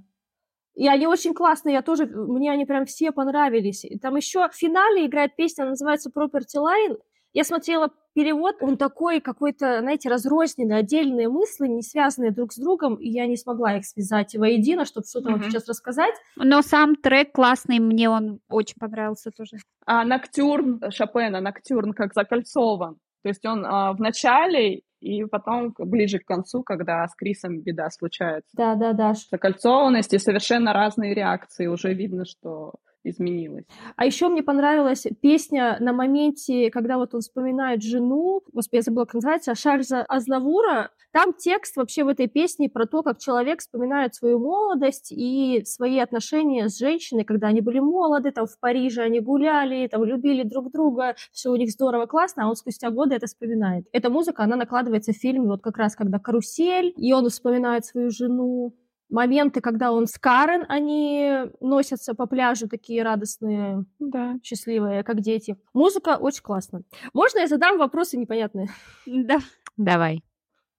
И 0.76 0.88
они 0.88 1.08
очень 1.08 1.34
классные, 1.34 1.74
я 1.74 1.82
тоже, 1.82 2.06
мне 2.06 2.52
они 2.52 2.66
прям 2.66 2.86
все 2.86 3.12
понравились. 3.12 3.86
Там 4.02 4.16
еще 4.16 4.48
в 4.48 4.56
финале 4.56 5.06
играет 5.06 5.36
песня, 5.36 5.66
называется 5.66 6.10
Property 6.10 6.58
Line. 6.58 6.98
Я 7.34 7.44
смотрела 7.44 7.92
перевод, 8.14 8.56
он 8.62 8.78
такой 8.78 9.20
какой-то, 9.20 9.82
знаете, 9.82 10.10
разрозненный, 10.10 10.78
отдельные 10.78 11.30
мысли, 11.30 11.68
не 11.68 11.82
связанные 11.82 12.32
друг 12.32 12.54
с 12.54 12.58
другом, 12.58 12.96
и 12.96 13.10
я 13.10 13.28
не 13.28 13.38
смогла 13.38 13.78
их 13.78 13.86
связать 13.86 14.36
воедино, 14.36 14.86
чтобы 14.86 15.06
что-то 15.06 15.30
mm-hmm. 15.30 15.32
вам 15.34 15.44
сейчас 15.44 15.68
рассказать. 15.68 16.16
Но 16.38 16.62
сам 16.62 16.96
трек 16.96 17.34
классный, 17.34 17.80
мне 17.80 18.10
он 18.10 18.40
очень 18.50 18.78
понравился 18.80 19.32
тоже. 19.32 19.58
А 19.86 20.06
Ноктюрн 20.06 20.82
Шопена, 20.92 21.42
Ноктюрн 21.42 21.94
как 21.94 22.14
закольцован. 22.14 22.96
То 23.22 23.30
есть 23.30 23.46
он 23.46 23.66
а, 23.66 23.94
в 23.94 24.00
начале 24.00 24.84
и 25.00 25.24
потом 25.26 25.74
ближе 25.78 26.20
к 26.20 26.26
концу, 26.26 26.64
когда 26.64 27.08
с 27.08 27.16
Крисом 27.16 27.62
беда 27.62 27.90
случается. 27.90 28.50
Да, 28.54 28.76
да, 28.76 28.94
да. 28.94 29.14
Закольцованность 29.14 30.14
и 30.14 30.20
совершенно 30.20 30.74
разные 30.74 31.14
реакции. 31.14 31.68
Уже 31.68 31.94
видно, 31.94 32.26
что 32.26 32.74
изменилось. 33.04 33.66
А 33.96 34.06
еще 34.06 34.28
мне 34.28 34.44
понравилась 34.44 35.06
песня 35.22 35.78
на 35.80 35.94
моменте, 35.94 36.70
когда 36.70 36.98
вот 36.98 37.14
он 37.14 37.22
вспоминает 37.22 37.82
жену, 37.82 38.42
господи, 38.52 38.78
я 38.78 38.82
забыла, 38.82 39.06
как 39.06 39.16
называется, 39.16 39.56
Шарльза 39.56 40.02
Азнавура. 40.04 40.92
Там 41.12 41.34
текст 41.34 41.76
вообще 41.76 42.04
в 42.04 42.08
этой 42.08 42.28
песне 42.28 42.70
про 42.70 42.86
то, 42.86 43.02
как 43.02 43.18
человек 43.18 43.62
вспоминает 43.62 44.14
свою 44.14 44.40
молодость 44.40 45.12
и 45.12 45.64
свои 45.66 45.98
отношения 46.00 46.70
с 46.70 46.78
женщиной, 46.78 47.24
когда 47.24 47.48
они 47.48 47.62
были 47.62 47.80
молоды, 47.80 48.32
там 48.32 48.46
в 48.46 48.60
Париже 48.60 49.02
они 49.02 49.20
гуляли, 49.20 49.88
там 49.88 50.04
любили 50.04 50.44
друг 50.44 50.72
друга, 50.72 51.16
все 51.32 51.50
у 51.50 51.56
них 51.56 51.72
здорово, 51.72 52.06
классно, 52.06 52.46
а 52.46 52.50
он 52.50 52.56
спустя 52.56 52.92
годы 52.92 53.16
это 53.16 53.26
вспоминает. 53.26 53.86
Эта 53.92 54.10
музыка, 54.10 54.44
она 54.44 54.56
накладывается 54.56 55.14
в 55.14 55.18
фильме 55.18 55.48
вот 55.48 55.62
как 55.62 55.78
раз, 55.78 55.96
когда 55.96 56.20
карусель, 56.20 56.94
и 56.96 57.12
он 57.14 57.28
вспоминает 57.30 57.86
свою 57.86 58.12
жену, 58.12 58.76
моменты, 59.10 59.62
когда 59.62 59.92
он 59.92 60.08
с 60.08 60.18
Карен, 60.18 60.66
они 60.70 61.52
носятся 61.60 62.14
по 62.14 62.26
пляжу 62.26 62.68
такие 62.68 63.04
радостные, 63.04 63.86
да. 64.00 64.36
счастливые, 64.44 65.04
как 65.04 65.22
дети. 65.22 65.58
Музыка 65.74 66.18
очень 66.18 66.44
классная. 66.44 66.84
Можно 67.14 67.40
я 67.40 67.48
задам 67.48 67.78
вопросы 67.78 68.18
непонятные? 68.18 68.70
Да. 69.06 69.40
Давай. 69.78 70.24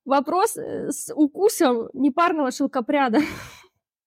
Вопрос 0.04 0.56
э, 0.56 0.90
с 0.90 1.12
укусом 1.14 1.88
непарного 1.92 2.50
шелкопряда. 2.50 3.20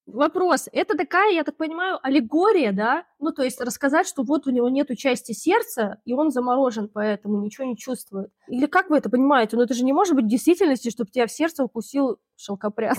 Вопрос. 0.06 0.68
Это 0.70 0.96
такая, 0.98 1.32
я 1.32 1.44
так 1.44 1.56
понимаю, 1.56 1.98
аллегория, 2.02 2.72
да? 2.72 3.06
Ну, 3.18 3.32
то 3.32 3.42
есть 3.42 3.60
рассказать, 3.60 4.06
что 4.06 4.22
вот 4.22 4.46
у 4.46 4.50
него 4.50 4.68
нет 4.68 4.90
части 4.98 5.32
сердца, 5.32 6.02
и 6.04 6.12
он 6.12 6.30
заморожен, 6.30 6.90
поэтому 6.92 7.40
ничего 7.40 7.66
не 7.66 7.76
чувствует. 7.76 8.30
Или 8.48 8.66
как 8.66 8.90
вы 8.90 8.98
это 8.98 9.08
понимаете? 9.08 9.56
Ну, 9.56 9.62
это 9.62 9.72
же 9.72 9.82
не 9.82 9.94
может 9.94 10.14
быть 10.14 10.26
в 10.26 10.28
действительности, 10.28 10.90
чтобы 10.90 11.10
тебя 11.10 11.26
в 11.26 11.32
сердце 11.32 11.64
укусил 11.64 12.18
шелкопряд. 12.36 12.98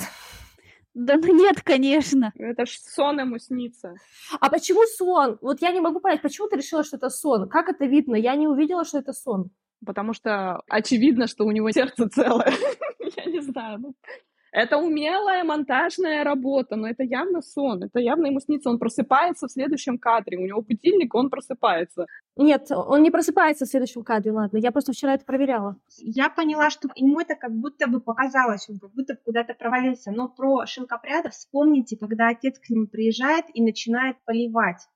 Да 0.95 1.17
ну 1.17 1.35
нет, 1.35 1.61
конечно. 1.61 2.31
Это 2.37 2.65
ж 2.65 2.79
сон 2.79 3.19
ему 3.19 3.37
снится. 3.37 3.95
А 4.39 4.49
почему 4.49 4.81
сон? 4.87 5.37
Вот 5.41 5.61
я 5.61 5.71
не 5.71 5.81
могу 5.81 5.99
понять, 5.99 6.21
почему 6.21 6.47
ты 6.47 6.55
решила, 6.55 6.85
что 6.85 6.95
это 6.95 7.09
сон? 7.09 7.49
Как 7.49 7.67
это 7.67 7.85
видно? 7.85 8.15
Я 8.15 8.35
не 8.35 8.47
увидела, 8.47 8.85
что 8.85 8.99
это 8.99 9.11
сон. 9.11 9.51
Потому 9.85 10.13
что 10.13 10.61
очевидно, 10.69 11.27
что 11.27 11.43
у 11.43 11.51
него 11.51 11.69
сердце 11.71 12.07
целое. 12.07 12.53
Я 13.17 13.25
не 13.25 13.41
знаю. 13.41 13.93
Это 14.55 14.77
умелая 14.77 15.43
монтажная 15.43 16.23
работа, 16.23 16.77
но 16.77 16.87
это 16.87 17.03
явно 17.03 17.41
сон, 17.41 17.83
это 17.83 17.99
явно 17.99 18.27
ему 18.27 18.39
снится. 18.39 18.69
Он 18.69 18.79
просыпается 18.79 19.47
в 19.47 19.51
следующем 19.51 19.97
кадре, 19.97 20.37
у 20.37 20.45
него 20.45 20.61
будильник, 20.61 21.13
он 21.13 21.29
просыпается. 21.29 22.05
Нет, 22.37 22.71
он 22.71 23.03
не 23.03 23.11
просыпается 23.11 23.65
в 23.65 23.67
следующем 23.67 24.05
кадре, 24.05 24.31
ладно. 24.31 24.57
Я 24.57 24.71
просто 24.71 24.93
вчера 24.93 25.15
это 25.15 25.25
проверяла. 25.25 25.75
Я 25.97 26.29
поняла, 26.29 26.69
что 26.69 26.87
ему 26.95 27.19
это 27.19 27.35
как 27.35 27.51
будто 27.51 27.87
бы 27.87 27.99
показалось, 27.99 28.69
он 28.69 28.79
как 28.79 28.93
будто 28.93 29.17
куда-то 29.17 29.55
провалился. 29.55 30.11
Но 30.11 30.29
про 30.29 30.65
шелкопряда 30.65 31.31
вспомните, 31.31 31.97
когда 31.97 32.29
отец 32.29 32.57
к 32.57 32.69
нему 32.69 32.87
приезжает 32.87 33.47
и 33.53 33.61
начинает 33.61 34.15
поливать. 34.23 34.87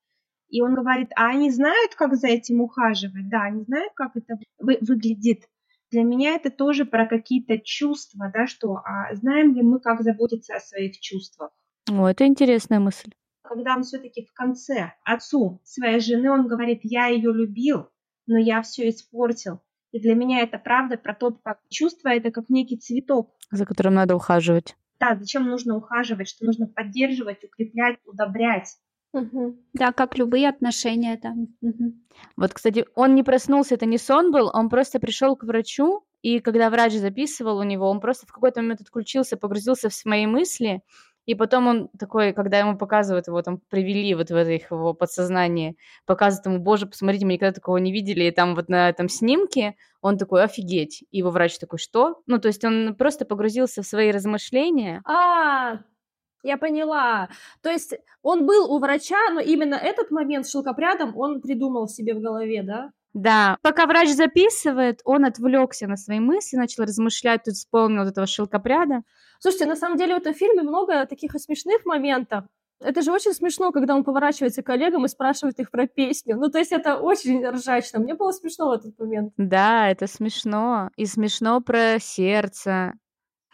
И 0.48 0.62
он 0.62 0.74
говорит, 0.74 1.10
а 1.18 1.32
они 1.32 1.52
знают, 1.52 1.96
как 1.96 2.16
за 2.16 2.28
этим 2.28 2.62
ухаживать? 2.62 3.28
Да, 3.28 3.44
они 3.44 3.64
знают, 3.64 3.92
как 3.94 4.16
это 4.16 4.36
вы 4.58 4.78
выглядит. 4.80 5.50
Для 5.92 6.04
меня 6.04 6.36
это 6.36 6.52
тоже 6.52 6.86
про 6.86 7.08
какие-то 7.08 7.58
чувства, 7.58 8.32
да, 8.34 8.46
что 8.46 8.76
а 8.86 9.14
знаем 9.16 9.56
ли 9.56 9.64
мы, 9.64 9.80
как 9.80 10.02
заботиться 10.02 10.56
о 10.56 10.60
своих 10.60 11.00
чувствах. 11.00 11.52
О, 11.92 12.08
это 12.08 12.28
интересная 12.28 12.80
мысль. 12.80 13.12
Когда 13.42 13.76
он 13.76 13.84
все-таки 13.84 14.26
в 14.26 14.34
конце 14.34 14.94
отцу 15.04 15.60
своей 15.64 16.00
жены, 16.00 16.30
он 16.30 16.48
говорит, 16.48 16.82
я 16.84 17.08
ее 17.08 17.34
любил, 17.34 17.90
но 18.28 18.38
я 18.38 18.62
все 18.62 18.90
испортил. 18.90 19.62
И 19.92 20.00
для 20.00 20.14
меня 20.14 20.42
это 20.42 20.60
правда 20.60 20.98
про 20.98 21.16
то, 21.16 21.32
как 21.32 21.60
чувство 21.70 22.10
это 22.10 22.30
как 22.32 22.50
некий 22.50 22.78
цветок. 22.78 23.36
За 23.50 23.66
которым 23.66 23.96
надо 23.96 24.16
ухаживать. 24.16 24.76
Да, 25.00 25.16
зачем 25.16 25.48
нужно 25.48 25.78
ухаживать, 25.78 26.28
что 26.28 26.46
нужно 26.46 26.68
поддерживать, 26.68 27.44
укреплять, 27.44 27.98
удобрять. 28.06 28.78
Угу. 29.14 29.58
Да, 29.74 29.92
как 29.92 30.18
любые 30.18 30.50
отношения 30.50 31.18
там. 31.18 31.48
Угу. 31.62 31.94
Вот, 32.38 32.54
кстати, 32.54 32.86
он 32.96 33.16
не 33.16 33.24
проснулся, 33.24 33.76
это 33.76 33.86
не 33.86 33.98
сон 33.98 34.32
был, 34.32 34.52
он 34.54 34.70
просто 34.70 35.00
пришел 35.00 35.36
к 35.36 35.44
врачу, 35.44 36.04
и 36.22 36.40
когда 36.40 36.70
врач 36.70 36.94
записывал 36.94 37.58
у 37.58 37.64
него, 37.64 37.90
он 37.90 38.02
просто 38.02 38.28
в 38.28 38.32
какой-то 38.32 38.62
момент 38.62 38.82
отключился, 38.82 39.38
погрузился 39.38 39.90
в 39.90 39.94
свои 39.94 40.28
мысли, 40.28 40.82
и 41.26 41.36
потом 41.36 41.68
он 41.68 41.90
такой, 41.90 42.34
когда 42.34 42.58
ему 42.58 42.76
показывают 42.76 43.28
его, 43.28 43.42
там 43.42 43.60
привели 43.70 44.16
вот 44.16 44.32
в 44.32 44.36
это 44.36 44.52
их 44.52 44.72
его 44.72 44.96
подсознание, 44.96 45.76
показывают 46.08 46.48
ему, 46.48 46.60
боже, 46.60 46.88
посмотрите, 46.88 47.26
мы 47.26 47.34
никогда 47.34 47.54
такого 47.54 47.78
не 47.78 47.92
видели, 47.92 48.24
и 48.24 48.32
там 48.32 48.56
вот 48.56 48.68
на 48.68 48.90
этом 48.90 49.10
снимке 49.10 49.76
он 50.02 50.18
такой, 50.18 50.44
офигеть. 50.44 51.04
И 51.12 51.20
его 51.20 51.30
врач 51.30 51.60
такой, 51.60 51.78
что? 51.78 52.22
Ну, 52.26 52.40
то 52.40 52.48
есть 52.48 52.64
он 52.66 52.96
просто 52.96 53.26
погрузился 53.26 53.84
в 53.84 53.86
свои 53.86 54.12
размышления. 54.12 55.04
А, 55.06 55.82
я 56.44 56.58
поняла. 56.58 57.30
То 57.62 57.70
есть 57.70 57.96
он 58.22 58.46
был 58.46 58.72
у 58.72 58.80
врача, 58.80 59.30
но 59.32 59.40
именно 59.40 59.76
этот 59.76 60.12
момент 60.12 60.46
с 60.46 60.52
шелкопрядом 60.52 61.18
он 61.18 61.42
придумал 61.42 61.88
себе 61.88 62.14
в 62.14 62.22
голове, 62.22 62.64
да? 62.64 62.92
Да. 63.14 63.58
Пока 63.62 63.86
врач 63.86 64.10
записывает, 64.10 65.02
он 65.04 65.26
отвлекся 65.26 65.88
на 65.88 65.98
свои 65.98 66.20
мысли, 66.20 66.58
начал 66.58 66.84
размышлять, 66.84 67.44
тут 67.44 67.56
вспомнил 67.56 68.04
вот 68.04 68.12
этого 68.12 68.28
шелкопряда. 68.28 69.02
Слушайте, 69.40 69.66
на 69.66 69.76
самом 69.76 69.98
деле 69.98 70.16
в 70.16 70.18
этом 70.20 70.34
фильме 70.34 70.62
много 70.62 71.06
таких 71.06 71.32
смешных 71.40 71.86
моментов. 71.86 72.46
Это 72.82 73.02
же 73.02 73.12
очень 73.12 73.34
смешно, 73.34 73.72
когда 73.72 73.94
он 73.94 74.06
поворачивается 74.06 74.64
к 74.64 74.66
коллегам 74.66 75.04
и 75.04 75.10
спрашивает 75.10 75.60
их 75.60 75.70
про 75.70 75.86
песню. 75.86 76.38
Ну, 76.38 76.50
то 76.50 76.60
есть 76.60 76.72
это 76.72 76.96
очень 76.96 77.46
ржачно. 77.46 78.00
Мне 78.00 78.14
было 78.14 78.32
смешно 78.32 78.70
в 78.70 78.72
этот 78.72 78.98
момент. 78.98 79.34
Да, 79.36 79.90
это 79.90 80.08
смешно. 80.08 80.90
И 80.96 81.06
смешно 81.06 81.60
про 81.60 82.00
сердце. 82.00 82.94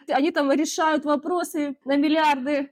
Они 0.08 0.30
там 0.30 0.52
решают 0.52 1.04
вопросы 1.04 1.76
на 1.84 1.96
миллиарды 1.96 2.70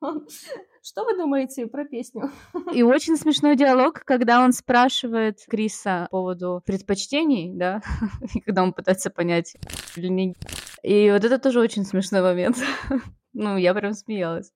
Что 0.00 1.04
вы 1.04 1.16
думаете 1.16 1.66
про 1.66 1.84
песню? 1.84 2.30
И 2.72 2.82
очень 2.82 3.16
смешной 3.16 3.56
диалог, 3.56 4.04
когда 4.04 4.44
он 4.44 4.52
спрашивает 4.52 5.38
Криса 5.48 6.06
по 6.10 6.18
поводу 6.18 6.62
предпочтений, 6.64 7.52
да, 7.52 7.82
и 8.34 8.40
когда 8.40 8.62
он 8.62 8.72
пытается 8.72 9.10
понять 9.10 9.56
или 9.96 10.08
не. 10.08 10.34
И 10.82 11.10
вот 11.10 11.24
это 11.24 11.38
тоже 11.38 11.60
очень 11.60 11.84
смешной 11.84 12.22
момент. 12.22 12.56
Ну, 13.34 13.56
я 13.56 13.72
прям 13.74 13.92
смеялась. 13.92 14.50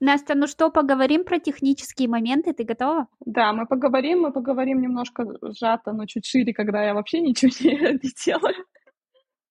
Настя, 0.00 0.34
ну 0.34 0.46
что, 0.46 0.70
поговорим 0.70 1.24
про 1.24 1.38
технические 1.38 2.08
моменты? 2.08 2.54
Ты 2.54 2.64
готова? 2.64 3.08
Да, 3.26 3.52
мы 3.52 3.66
поговорим, 3.66 4.20
мы 4.20 4.32
поговорим 4.32 4.80
немножко 4.80 5.26
сжато, 5.42 5.92
но 5.92 6.06
чуть 6.06 6.24
шире, 6.24 6.54
когда 6.54 6.82
я 6.82 6.94
вообще 6.94 7.20
ничего 7.20 7.50
не, 7.60 7.92
не 8.02 8.10
делаю. 8.24 8.64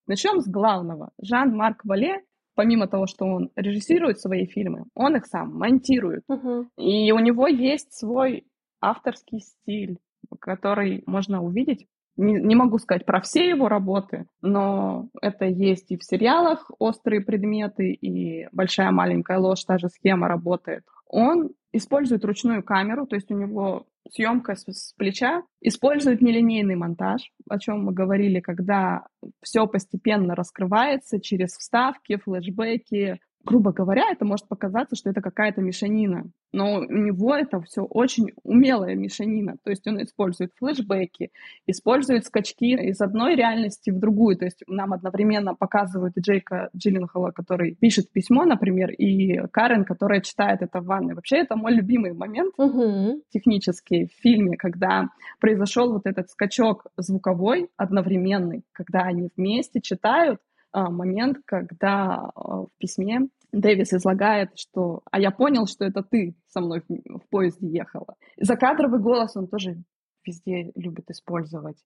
Начнем 0.10 0.42
с 0.42 0.48
главного. 0.48 1.12
Жан-Марк 1.22 1.86
Вале 1.86 2.24
помимо 2.56 2.88
того, 2.88 3.06
что 3.08 3.26
он 3.26 3.52
режиссирует 3.56 4.20
свои 4.20 4.46
фильмы, 4.46 4.84
он 4.94 5.16
их 5.16 5.28
сам 5.28 5.56
монтирует. 5.56 6.24
Uh-huh. 6.30 6.66
И 6.78 7.10
у 7.14 7.20
него 7.20 7.48
есть 7.48 7.94
свой 7.94 8.48
авторский 8.82 9.40
стиль, 9.40 9.98
который 10.42 11.04
можно 11.06 11.42
увидеть. 11.42 11.88
Не, 12.18 12.34
не 12.34 12.56
могу 12.56 12.80
сказать 12.80 13.06
про 13.06 13.22
все 13.22 13.48
его 13.48 13.70
работы, 13.70 14.26
но 14.42 15.08
это 15.22 15.46
есть 15.46 15.90
и 15.92 15.98
в 15.98 16.04
сериалах 16.04 16.70
«Острые 16.80 17.22
предметы», 17.22 17.94
и 17.94 18.50
«Большая 18.52 18.92
маленькая 18.92 19.38
ложь», 19.38 19.64
та 19.64 19.78
же 19.78 19.88
схема 19.88 20.28
работает. 20.28 20.84
Он 21.08 21.52
использует 21.72 22.26
ручную 22.26 22.64
камеру, 22.64 23.06
то 23.06 23.16
есть 23.16 23.32
у 23.32 23.36
него 23.38 23.88
съемка 24.10 24.56
с, 24.56 24.66
с 24.68 24.94
плеча, 24.94 25.44
использует 25.62 26.22
нелинейный 26.22 26.76
монтаж, 26.76 27.32
о 27.48 27.60
чем 27.60 27.84
мы 27.84 27.94
говорили, 27.94 28.40
когда 28.40 29.06
все 29.42 29.68
постепенно 29.68 30.36
раскрывается 30.36 31.20
через 31.20 31.52
вставки, 31.58 32.18
флешбеки, 32.18 33.20
грубо 33.46 33.72
говоря, 33.72 34.12
это 34.12 34.26
может 34.26 34.48
показаться, 34.48 34.96
что 34.96 35.10
это 35.10 35.22
какая-то 35.22 35.62
мешанина. 35.62 36.26
Но 36.52 36.80
у 36.80 36.84
него 36.84 37.36
это 37.36 37.62
все 37.62 37.84
очень 37.84 38.32
умелая 38.44 38.96
мешанина. 38.96 39.58
То 39.64 39.70
есть 39.70 39.88
он 39.88 40.02
использует 40.02 40.52
флешбеки, 40.58 41.32
использует 41.68 42.26
скачки 42.26 42.76
из 42.76 43.00
одной 43.02 43.36
реальности 43.36 43.92
в 43.92 44.00
другую. 44.00 44.36
То 44.38 44.46
есть 44.46 44.64
нам 44.68 44.94
одновременно 44.94 45.56
показывают 45.56 46.18
Джейка 46.18 46.70
Джилленхола, 46.76 47.32
который 47.32 47.76
пишет 47.76 48.12
письмо, 48.12 48.46
например, 48.46 48.92
и 48.92 49.48
Карен, 49.52 49.86
которая 49.86 50.22
читает 50.22 50.62
это 50.62 50.82
в 50.82 50.86
ванной. 50.86 51.14
Вообще 51.14 51.38
это 51.38 51.56
мой 51.56 51.74
любимый 51.74 52.14
момент 52.14 52.54
угу. 52.58 53.22
технический 53.30 54.08
в 54.08 54.22
фильме, 54.22 54.58
когда 54.58 55.10
произошел 55.40 55.94
вот 55.94 56.06
этот 56.06 56.30
скачок 56.30 56.88
звуковой 56.98 57.70
одновременный, 57.78 58.64
когда 58.74 59.02
они 59.02 59.30
вместе 59.36 59.82
читают, 59.82 60.40
момент, 60.74 61.38
когда 61.46 62.32
а, 62.36 62.62
в 62.62 62.70
письме 62.78 63.30
Дэвис 63.52 63.94
излагает, 63.94 64.52
что 64.56 65.02
«а 65.12 65.20
я 65.20 65.32
понял, 65.32 65.66
что 65.66 65.86
это 65.86 66.04
ты 66.04 66.36
со 66.48 66.62
мной 66.62 66.84
в, 66.88 67.22
поезде 67.30 67.68
ехала». 67.68 68.16
Закадровый 68.38 69.00
голос 69.00 69.36
он 69.36 69.48
тоже 69.48 69.78
везде 70.26 70.72
любит 70.76 71.10
использовать. 71.10 71.78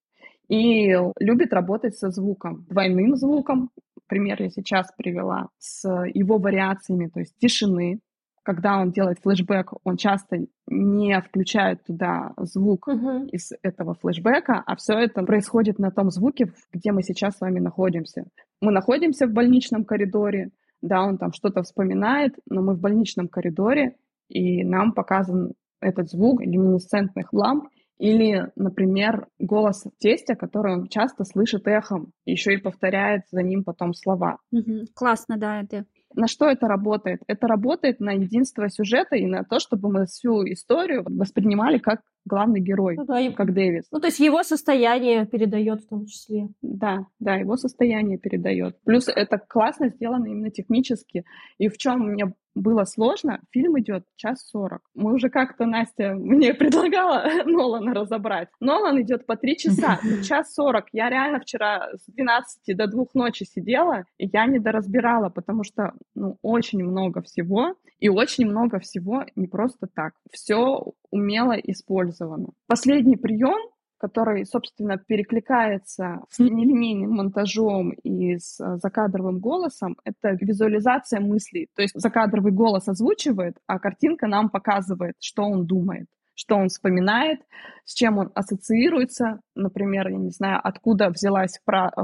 И 0.50 0.94
любит 1.20 1.54
работать 1.54 1.96
со 1.96 2.10
звуком, 2.10 2.66
двойным 2.70 3.16
звуком. 3.16 3.70
Пример 4.08 4.42
я 4.42 4.50
сейчас 4.50 4.92
привела 4.98 5.48
с 5.58 5.88
его 6.14 6.38
вариациями, 6.38 7.08
то 7.08 7.22
есть 7.22 7.38
тишины, 7.38 8.02
когда 8.44 8.80
он 8.80 8.92
делает 8.92 9.20
флешбэк, 9.24 9.74
он 9.84 9.96
часто 9.96 10.46
не 10.68 11.20
включает 11.22 11.84
туда 11.86 12.34
звук 12.38 12.90
uh-huh. 12.90 13.30
из 13.30 13.54
этого 13.62 13.96
флешбэка, 13.96 14.62
а 14.66 14.76
все 14.76 14.94
это 14.94 15.24
происходит 15.24 15.80
на 15.80 15.92
том 15.92 16.12
звуке, 16.12 16.52
где 16.74 16.92
мы 16.92 17.04
сейчас 17.04 17.38
с 17.38 17.42
вами 17.42 17.60
находимся. 17.60 18.26
Мы 18.64 18.72
находимся 18.72 19.28
в 19.28 19.34
больничном 19.34 19.84
коридоре, 19.84 20.52
да, 20.82 21.04
он 21.04 21.18
там 21.18 21.34
что-то 21.34 21.64
вспоминает, 21.64 22.36
но 22.50 22.62
мы 22.62 22.76
в 22.76 22.80
больничном 22.80 23.28
коридоре, 23.28 23.98
и 24.30 24.64
нам 24.64 24.94
показан 24.94 25.52
этот 25.82 26.10
звук 26.10 26.42
люминесцентных 26.42 27.34
ламп, 27.34 27.68
или, 28.00 28.52
например, 28.56 29.28
голос 29.38 29.84
тестя, 30.00 30.36
который 30.36 30.76
он 30.76 30.88
часто 30.88 31.26
слышит 31.26 31.68
эхом, 31.68 32.14
еще 32.24 32.54
и 32.54 32.58
повторяет 32.58 33.24
за 33.32 33.44
ним 33.44 33.66
потом 33.66 33.94
слова. 33.94 34.38
Угу. 34.54 34.88
Классно, 34.94 35.38
да, 35.38 35.62
это 35.62 35.84
на 36.16 36.28
что 36.28 36.48
это 36.48 36.68
работает? 36.68 37.22
Это 37.28 37.48
работает 37.48 38.00
на 38.00 38.12
единство 38.12 38.70
сюжета 38.70 39.16
и 39.16 39.26
на 39.26 39.44
то, 39.44 39.60
чтобы 39.60 39.92
мы 39.92 40.06
всю 40.06 40.44
историю 40.46 41.04
воспринимали 41.06 41.78
как 41.78 42.02
главный 42.26 42.62
герой, 42.62 42.96
ну, 42.96 43.06
да, 43.06 43.32
как 43.32 43.54
Дэвис. 43.54 43.86
Ну, 43.92 44.00
то 44.00 44.08
есть 44.08 44.20
его 44.20 44.44
состояние 44.44 45.26
передает 45.26 45.82
в 45.82 45.88
том 45.88 46.06
числе. 46.06 46.50
Да, 46.62 47.06
да, 47.20 47.36
его 47.36 47.58
состояние 47.58 48.18
передает. 48.18 48.78
Плюс 48.86 49.08
это 49.08 49.38
классно 49.38 49.90
сделано 49.90 50.28
именно 50.28 50.50
технически. 50.50 51.26
И 51.58 51.68
в 51.68 51.78
чем 51.78 52.12
мне 52.12 52.34
было 52.56 52.84
сложно. 52.86 53.42
Фильм 53.52 53.80
идет 53.80 54.06
час 54.16 54.48
сорок. 54.48 54.82
Мы 54.94 55.14
уже 55.14 55.30
как-то, 55.30 55.66
Настя 55.66 56.14
мне 56.16 56.54
предлагала 56.54 57.24
Нолана 57.46 57.94
разобрать. 57.94 58.50
Нолан 58.60 59.02
идет 59.02 59.26
по 59.26 59.36
три 59.36 59.58
часа, 59.58 60.00
час 60.24 60.54
сорок. 60.54 60.86
Я 60.92 61.10
реально 61.10 61.40
вчера 61.40 61.90
с 61.96 62.06
12 62.12 62.78
до 62.78 62.88
двух 62.88 63.14
ночи 63.14 63.44
сидела, 63.44 64.06
и 64.18 64.28
я 64.32 64.46
не 64.46 64.60
доразбирала, 64.60 65.30
потому 65.30 65.64
что 65.64 65.94
ну, 66.16 66.38
очень 66.42 66.84
много 66.84 67.22
всего, 67.22 67.76
и 68.00 68.10
очень 68.10 68.48
много 68.48 68.80
всего 68.80 69.26
не 69.36 69.48
просто 69.48 69.88
так. 69.88 70.14
Все 70.32 70.84
умело 71.10 71.54
использовано. 71.54 72.50
Последний 72.68 73.16
прием 73.16 73.73
который, 74.04 74.46
собственно, 74.46 74.98
перекликается 74.98 76.26
с 76.30 76.38
нелинейным 76.40 77.12
монтажом 77.12 77.92
и 78.04 78.38
с 78.38 78.60
э, 78.60 78.76
закадровым 78.82 79.40
голосом, 79.40 79.96
это 80.04 80.32
визуализация 80.32 81.22
мыслей. 81.22 81.70
То 81.74 81.84
есть 81.84 81.98
закадровый 81.98 82.52
голос 82.52 82.90
озвучивает, 82.90 83.56
а 83.66 83.80
картинка 83.80 84.28
нам 84.28 84.50
показывает, 84.50 85.16
что 85.20 85.44
он 85.44 85.66
думает 85.66 86.08
что 86.36 86.56
он 86.56 86.70
вспоминает, 86.70 87.42
с 87.86 87.94
чем 87.94 88.18
он 88.18 88.32
ассоциируется. 88.34 89.40
Например, 89.54 90.08
я 90.08 90.18
не 90.18 90.32
знаю, 90.32 90.60
откуда 90.64 91.10
взялась 91.10 91.60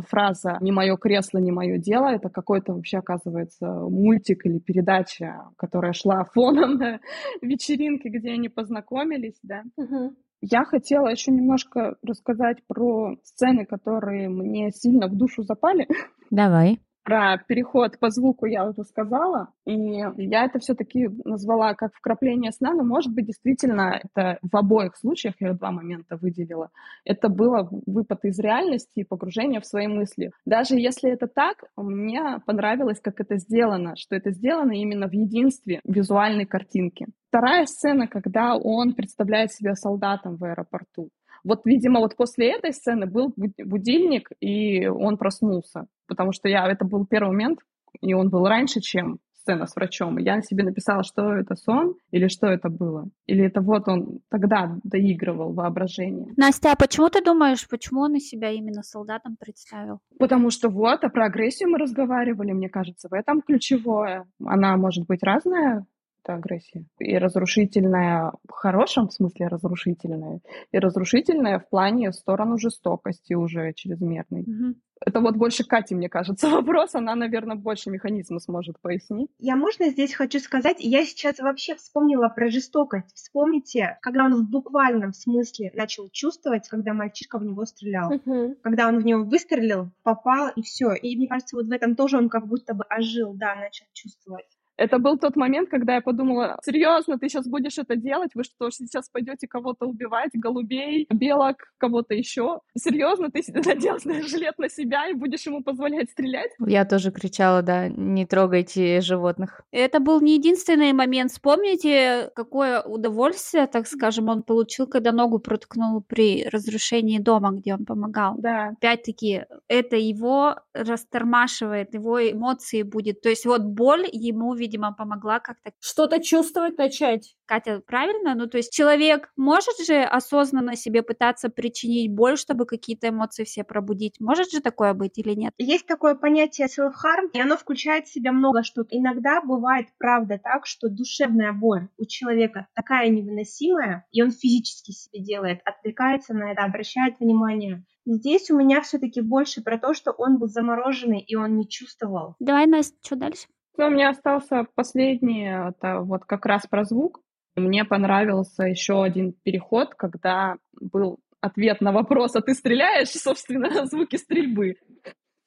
фраза 0.07 0.57
«не 0.61 0.71
мое 0.71 0.97
кресло, 0.97 1.39
не 1.39 1.51
мое 1.51 1.79
дело». 1.79 2.09
Это 2.09 2.29
какой-то 2.29 2.73
вообще, 2.73 2.99
оказывается, 2.99 3.65
мультик 3.65 4.45
или 4.45 4.59
передача, 4.59 5.49
которая 5.57 5.93
шла 5.93 6.25
фоном 6.25 6.73
на 6.77 6.99
вечеринке, 7.41 8.09
где 8.09 8.33
они 8.33 8.49
познакомились, 8.49 9.39
да. 9.41 9.63
Угу. 9.77 10.13
Я 10.41 10.63
хотела 10.63 11.07
еще 11.09 11.31
немножко 11.31 11.95
рассказать 12.01 12.57
про 12.67 13.15
сцены, 13.23 13.65
которые 13.65 14.29
мне 14.29 14.71
сильно 14.71 15.07
в 15.07 15.15
душу 15.15 15.43
запали. 15.43 15.87
Давай. 16.31 16.79
Про 17.09 17.39
переход 17.47 17.97
по 17.97 18.11
звуку 18.11 18.45
я 18.45 18.69
уже 18.69 18.83
сказала, 18.83 19.47
и 19.65 19.73
я 19.73 20.45
это 20.45 20.59
все-таки 20.59 21.09
назвала 21.25 21.73
как 21.73 21.95
вкрапление 21.95 22.51
сна, 22.51 22.75
но, 22.75 22.83
может 22.83 23.11
быть, 23.15 23.25
действительно, 23.25 23.99
это 24.03 24.37
в 24.43 24.55
обоих 24.55 24.95
случаях, 24.95 25.33
я 25.39 25.53
два 25.53 25.71
момента 25.71 26.17
выделила, 26.17 26.69
это 27.05 27.29
было 27.29 27.67
выпад 27.87 28.25
из 28.25 28.37
реальности 28.37 28.99
и 28.99 29.03
погружение 29.03 29.59
в 29.59 29.65
свои 29.65 29.87
мысли. 29.87 30.29
Даже 30.45 30.75
если 30.75 31.09
это 31.09 31.25
так, 31.25 31.63
мне 31.75 32.37
понравилось, 32.45 32.99
как 33.01 33.19
это 33.19 33.37
сделано, 33.37 33.95
что 33.95 34.15
это 34.15 34.29
сделано 34.29 34.73
именно 34.73 35.07
в 35.07 35.13
единстве 35.13 35.79
визуальной 35.85 36.45
картинки. 36.45 37.07
Вторая 37.29 37.65
сцена, 37.65 38.07
когда 38.07 38.55
он 38.55 38.93
представляет 38.93 39.51
себя 39.51 39.73
солдатом 39.73 40.35
в 40.35 40.43
аэропорту. 40.43 41.09
Вот, 41.43 41.61
видимо, 41.65 42.01
вот 42.01 42.15
после 42.15 42.51
этой 42.51 42.71
сцены 42.71 43.07
был 43.07 43.33
будильник, 43.35 44.29
и 44.41 44.85
он 44.87 45.17
проснулся, 45.17 45.87
потому 46.09 46.33
что 46.33 46.49
я, 46.49 46.67
это 46.67 46.83
был 46.83 47.05
первый 47.05 47.29
момент, 47.29 47.59
и 48.01 48.13
он 48.13 48.29
был 48.29 48.45
раньше, 48.45 48.81
чем 48.81 49.19
сцена 49.49 49.65
с 49.65 49.75
врачом. 49.75 50.17
Я 50.17 50.41
себе 50.41 50.63
написала, 50.63 51.03
что 51.03 51.33
это 51.33 51.55
сон 51.55 51.95
или 52.11 52.27
что 52.27 52.47
это 52.47 52.69
было. 52.69 53.09
Или 53.25 53.45
это 53.45 53.61
вот 53.61 53.87
он 53.87 54.19
тогда 54.29 54.77
доигрывал 54.83 55.53
воображение. 55.53 56.33
Настя, 56.37 56.73
а 56.73 56.75
почему 56.75 57.09
ты 57.09 57.23
думаешь, 57.23 57.67
почему 57.67 58.01
он 58.01 58.19
себя 58.19 58.51
именно 58.51 58.83
солдатом 58.83 59.37
представил? 59.39 59.99
Потому 60.19 60.49
что 60.51 60.69
вот, 60.69 61.03
а 61.03 61.09
про 61.09 61.25
агрессию 61.25 61.69
мы 61.69 61.77
разговаривали, 61.77 62.51
мне 62.51 62.69
кажется, 62.69 63.07
в 63.09 63.13
этом 63.13 63.41
ключевое. 63.41 64.27
Она 64.45 64.77
может 64.77 65.07
быть 65.07 65.23
разная, 65.23 65.85
это 66.23 66.35
агрессия. 66.35 66.85
И 66.99 67.17
разрушительная 67.17 68.33
в 68.47 68.51
хорошем 68.51 69.09
смысле 69.09 69.47
разрушительная, 69.47 70.41
и 70.71 70.79
разрушительная 70.79 71.59
в 71.59 71.69
плане 71.69 72.11
в 72.11 72.15
сторону 72.15 72.57
жестокости 72.57 73.33
уже 73.33 73.73
чрезмерной. 73.73 74.41
Угу. 74.41 74.75
Это 75.05 75.21
вот 75.21 75.37
больше 75.37 75.63
Кати, 75.63 75.95
мне 75.95 76.09
кажется, 76.09 76.49
вопрос. 76.49 76.95
Она, 76.95 77.15
наверное, 77.15 77.55
больше 77.55 77.89
механизма 77.89 78.39
сможет 78.39 78.79
пояснить. 78.81 79.29
Я 79.37 79.55
можно 79.55 79.89
здесь 79.89 80.13
хочу 80.13 80.39
сказать, 80.39 80.77
я 80.79 81.05
сейчас 81.05 81.39
вообще 81.39 81.75
вспомнила 81.75 82.27
про 82.29 82.49
жестокость. 82.49 83.15
Вспомните, 83.15 83.97
когда 84.01 84.25
он 84.25 84.35
в 84.35 84.49
буквальном 84.49 85.13
смысле 85.13 85.71
начал 85.73 86.09
чувствовать, 86.11 86.67
когда 86.67 86.93
мальчишка 86.93 87.39
в 87.39 87.45
него 87.45 87.65
стрелял. 87.65 88.13
Угу. 88.13 88.57
Когда 88.61 88.87
он 88.87 88.99
в 88.99 89.05
него 89.05 89.23
выстрелил, 89.23 89.89
попал 90.03 90.49
и 90.55 90.61
все. 90.61 90.93
И 90.93 91.15
мне 91.15 91.27
кажется, 91.27 91.55
вот 91.55 91.67
в 91.67 91.71
этом 91.71 91.95
тоже 91.95 92.17
он 92.17 92.29
как 92.29 92.47
будто 92.47 92.73
бы 92.73 92.83
ожил, 92.89 93.33
да, 93.33 93.55
начал 93.55 93.85
чувствовать. 93.93 94.47
Это 94.79 94.97
был 94.97 95.17
тот 95.17 95.35
момент, 95.35 95.69
когда 95.69 95.95
я 95.95 96.01
подумала, 96.01 96.57
серьезно, 96.63 97.19
ты 97.19 97.27
сейчас 97.27 97.45
будешь 97.47 97.77
это 97.77 97.97
делать? 97.97 98.31
Вы 98.33 98.45
что, 98.45 98.69
сейчас 98.71 99.09
пойдете 99.09 99.45
кого-то 99.45 99.85
убивать, 99.85 100.31
голубей, 100.33 101.05
белок, 101.09 101.57
кого-то 101.77 102.13
еще? 102.13 102.61
Серьезно, 102.77 103.29
ты 103.29 103.43
надел 103.53 103.99
жилет 103.99 104.57
на 104.57 104.69
себя 104.69 105.09
и 105.09 105.13
будешь 105.13 105.45
ему 105.45 105.63
позволять 105.63 106.11
стрелять? 106.11 106.51
Я 106.65 106.85
тоже 106.85 107.11
кричала, 107.11 107.61
да, 107.61 107.89
не 107.89 108.25
трогайте 108.25 109.01
животных. 109.01 109.61
Это 109.71 109.99
был 109.99 110.21
не 110.21 110.35
единственный 110.35 110.93
момент. 110.93 111.31
Вспомните, 111.31 112.31
какое 112.33 112.81
удовольствие, 112.81 113.67
так 113.67 113.85
скажем, 113.85 114.29
он 114.29 114.43
получил, 114.43 114.87
когда 114.87 115.11
ногу 115.11 115.39
проткнул 115.39 116.01
при 116.07 116.47
разрушении 116.47 117.19
дома, 117.19 117.51
где 117.51 117.73
он 117.73 117.83
помогал. 117.83 118.35
Да. 118.37 118.69
Опять-таки, 118.77 119.43
это 119.67 119.97
его 119.97 120.55
растормашивает, 120.73 121.93
его 121.93 122.17
эмоции 122.31 122.83
будет. 122.83 123.19
То 123.19 123.27
есть 123.27 123.45
вот 123.45 123.63
боль 123.63 124.07
ему, 124.09 124.53
видимо, 124.53 124.68
видимо, 124.69 124.93
помогла 124.93 125.39
как-то. 125.39 125.71
Что-то 125.79 126.21
чувствовать 126.21 126.77
начать. 126.77 127.35
Катя, 127.45 127.81
правильно? 127.85 128.35
Ну, 128.35 128.47
то 128.47 128.57
есть 128.57 128.71
человек 128.71 129.31
может 129.35 129.75
же 129.85 130.03
осознанно 130.03 130.75
себе 130.75 131.01
пытаться 131.01 131.49
причинить 131.49 132.13
боль, 132.13 132.37
чтобы 132.37 132.65
какие-то 132.65 133.09
эмоции 133.09 133.43
все 133.43 133.63
пробудить? 133.63 134.19
Может 134.19 134.51
же 134.51 134.61
такое 134.61 134.93
быть 134.93 135.17
или 135.17 135.33
нет? 135.33 135.53
Есть 135.57 135.87
такое 135.87 136.13
понятие 136.13 136.67
self-harm, 136.67 137.31
и 137.33 137.41
оно 137.41 137.57
включает 137.57 138.05
в 138.05 138.13
себя 138.13 138.31
много 138.31 138.63
что. 138.63 138.85
Иногда 138.91 139.41
бывает, 139.41 139.87
правда, 139.97 140.39
так, 140.41 140.67
что 140.67 140.89
душевная 140.89 141.53
боль 141.53 141.87
у 141.97 142.05
человека 142.05 142.67
такая 142.75 143.09
невыносимая, 143.09 144.05
и 144.11 144.21
он 144.21 144.31
физически 144.31 144.91
себе 144.91 145.23
делает, 145.23 145.61
отвлекается 145.65 146.35
на 146.35 146.51
это, 146.51 146.63
обращает 146.63 147.19
внимание. 147.19 147.83
Здесь 148.05 148.49
у 148.51 148.57
меня 148.57 148.81
все-таки 148.81 149.21
больше 149.21 149.61
про 149.61 149.77
то, 149.77 149.93
что 149.93 150.11
он 150.11 150.37
был 150.37 150.47
замороженный, 150.47 151.19
и 151.19 151.35
он 151.35 151.57
не 151.57 151.67
чувствовал. 151.67 152.35
Давай, 152.39 152.67
Настя, 152.67 152.97
что 153.03 153.15
дальше? 153.15 153.47
Ну, 153.79 153.87
у 153.87 153.89
меня 153.91 154.09
остался 154.09 154.65
последний, 154.75 155.45
это 155.45 156.01
вот 156.01 156.25
как 156.25 156.45
раз 156.45 156.67
про 156.67 156.83
звук. 156.83 157.21
Мне 157.55 157.85
понравился 157.85 158.63
еще 158.63 159.01
один 159.01 159.31
переход, 159.31 159.95
когда 159.95 160.57
был 160.73 161.19
ответ 161.39 161.79
на 161.79 161.93
вопрос, 161.93 162.35
а 162.35 162.41
ты 162.41 162.55
стреляешь, 162.55 163.07
собственно, 163.13 163.85
звуки 163.85 164.17
стрельбы. 164.17 164.75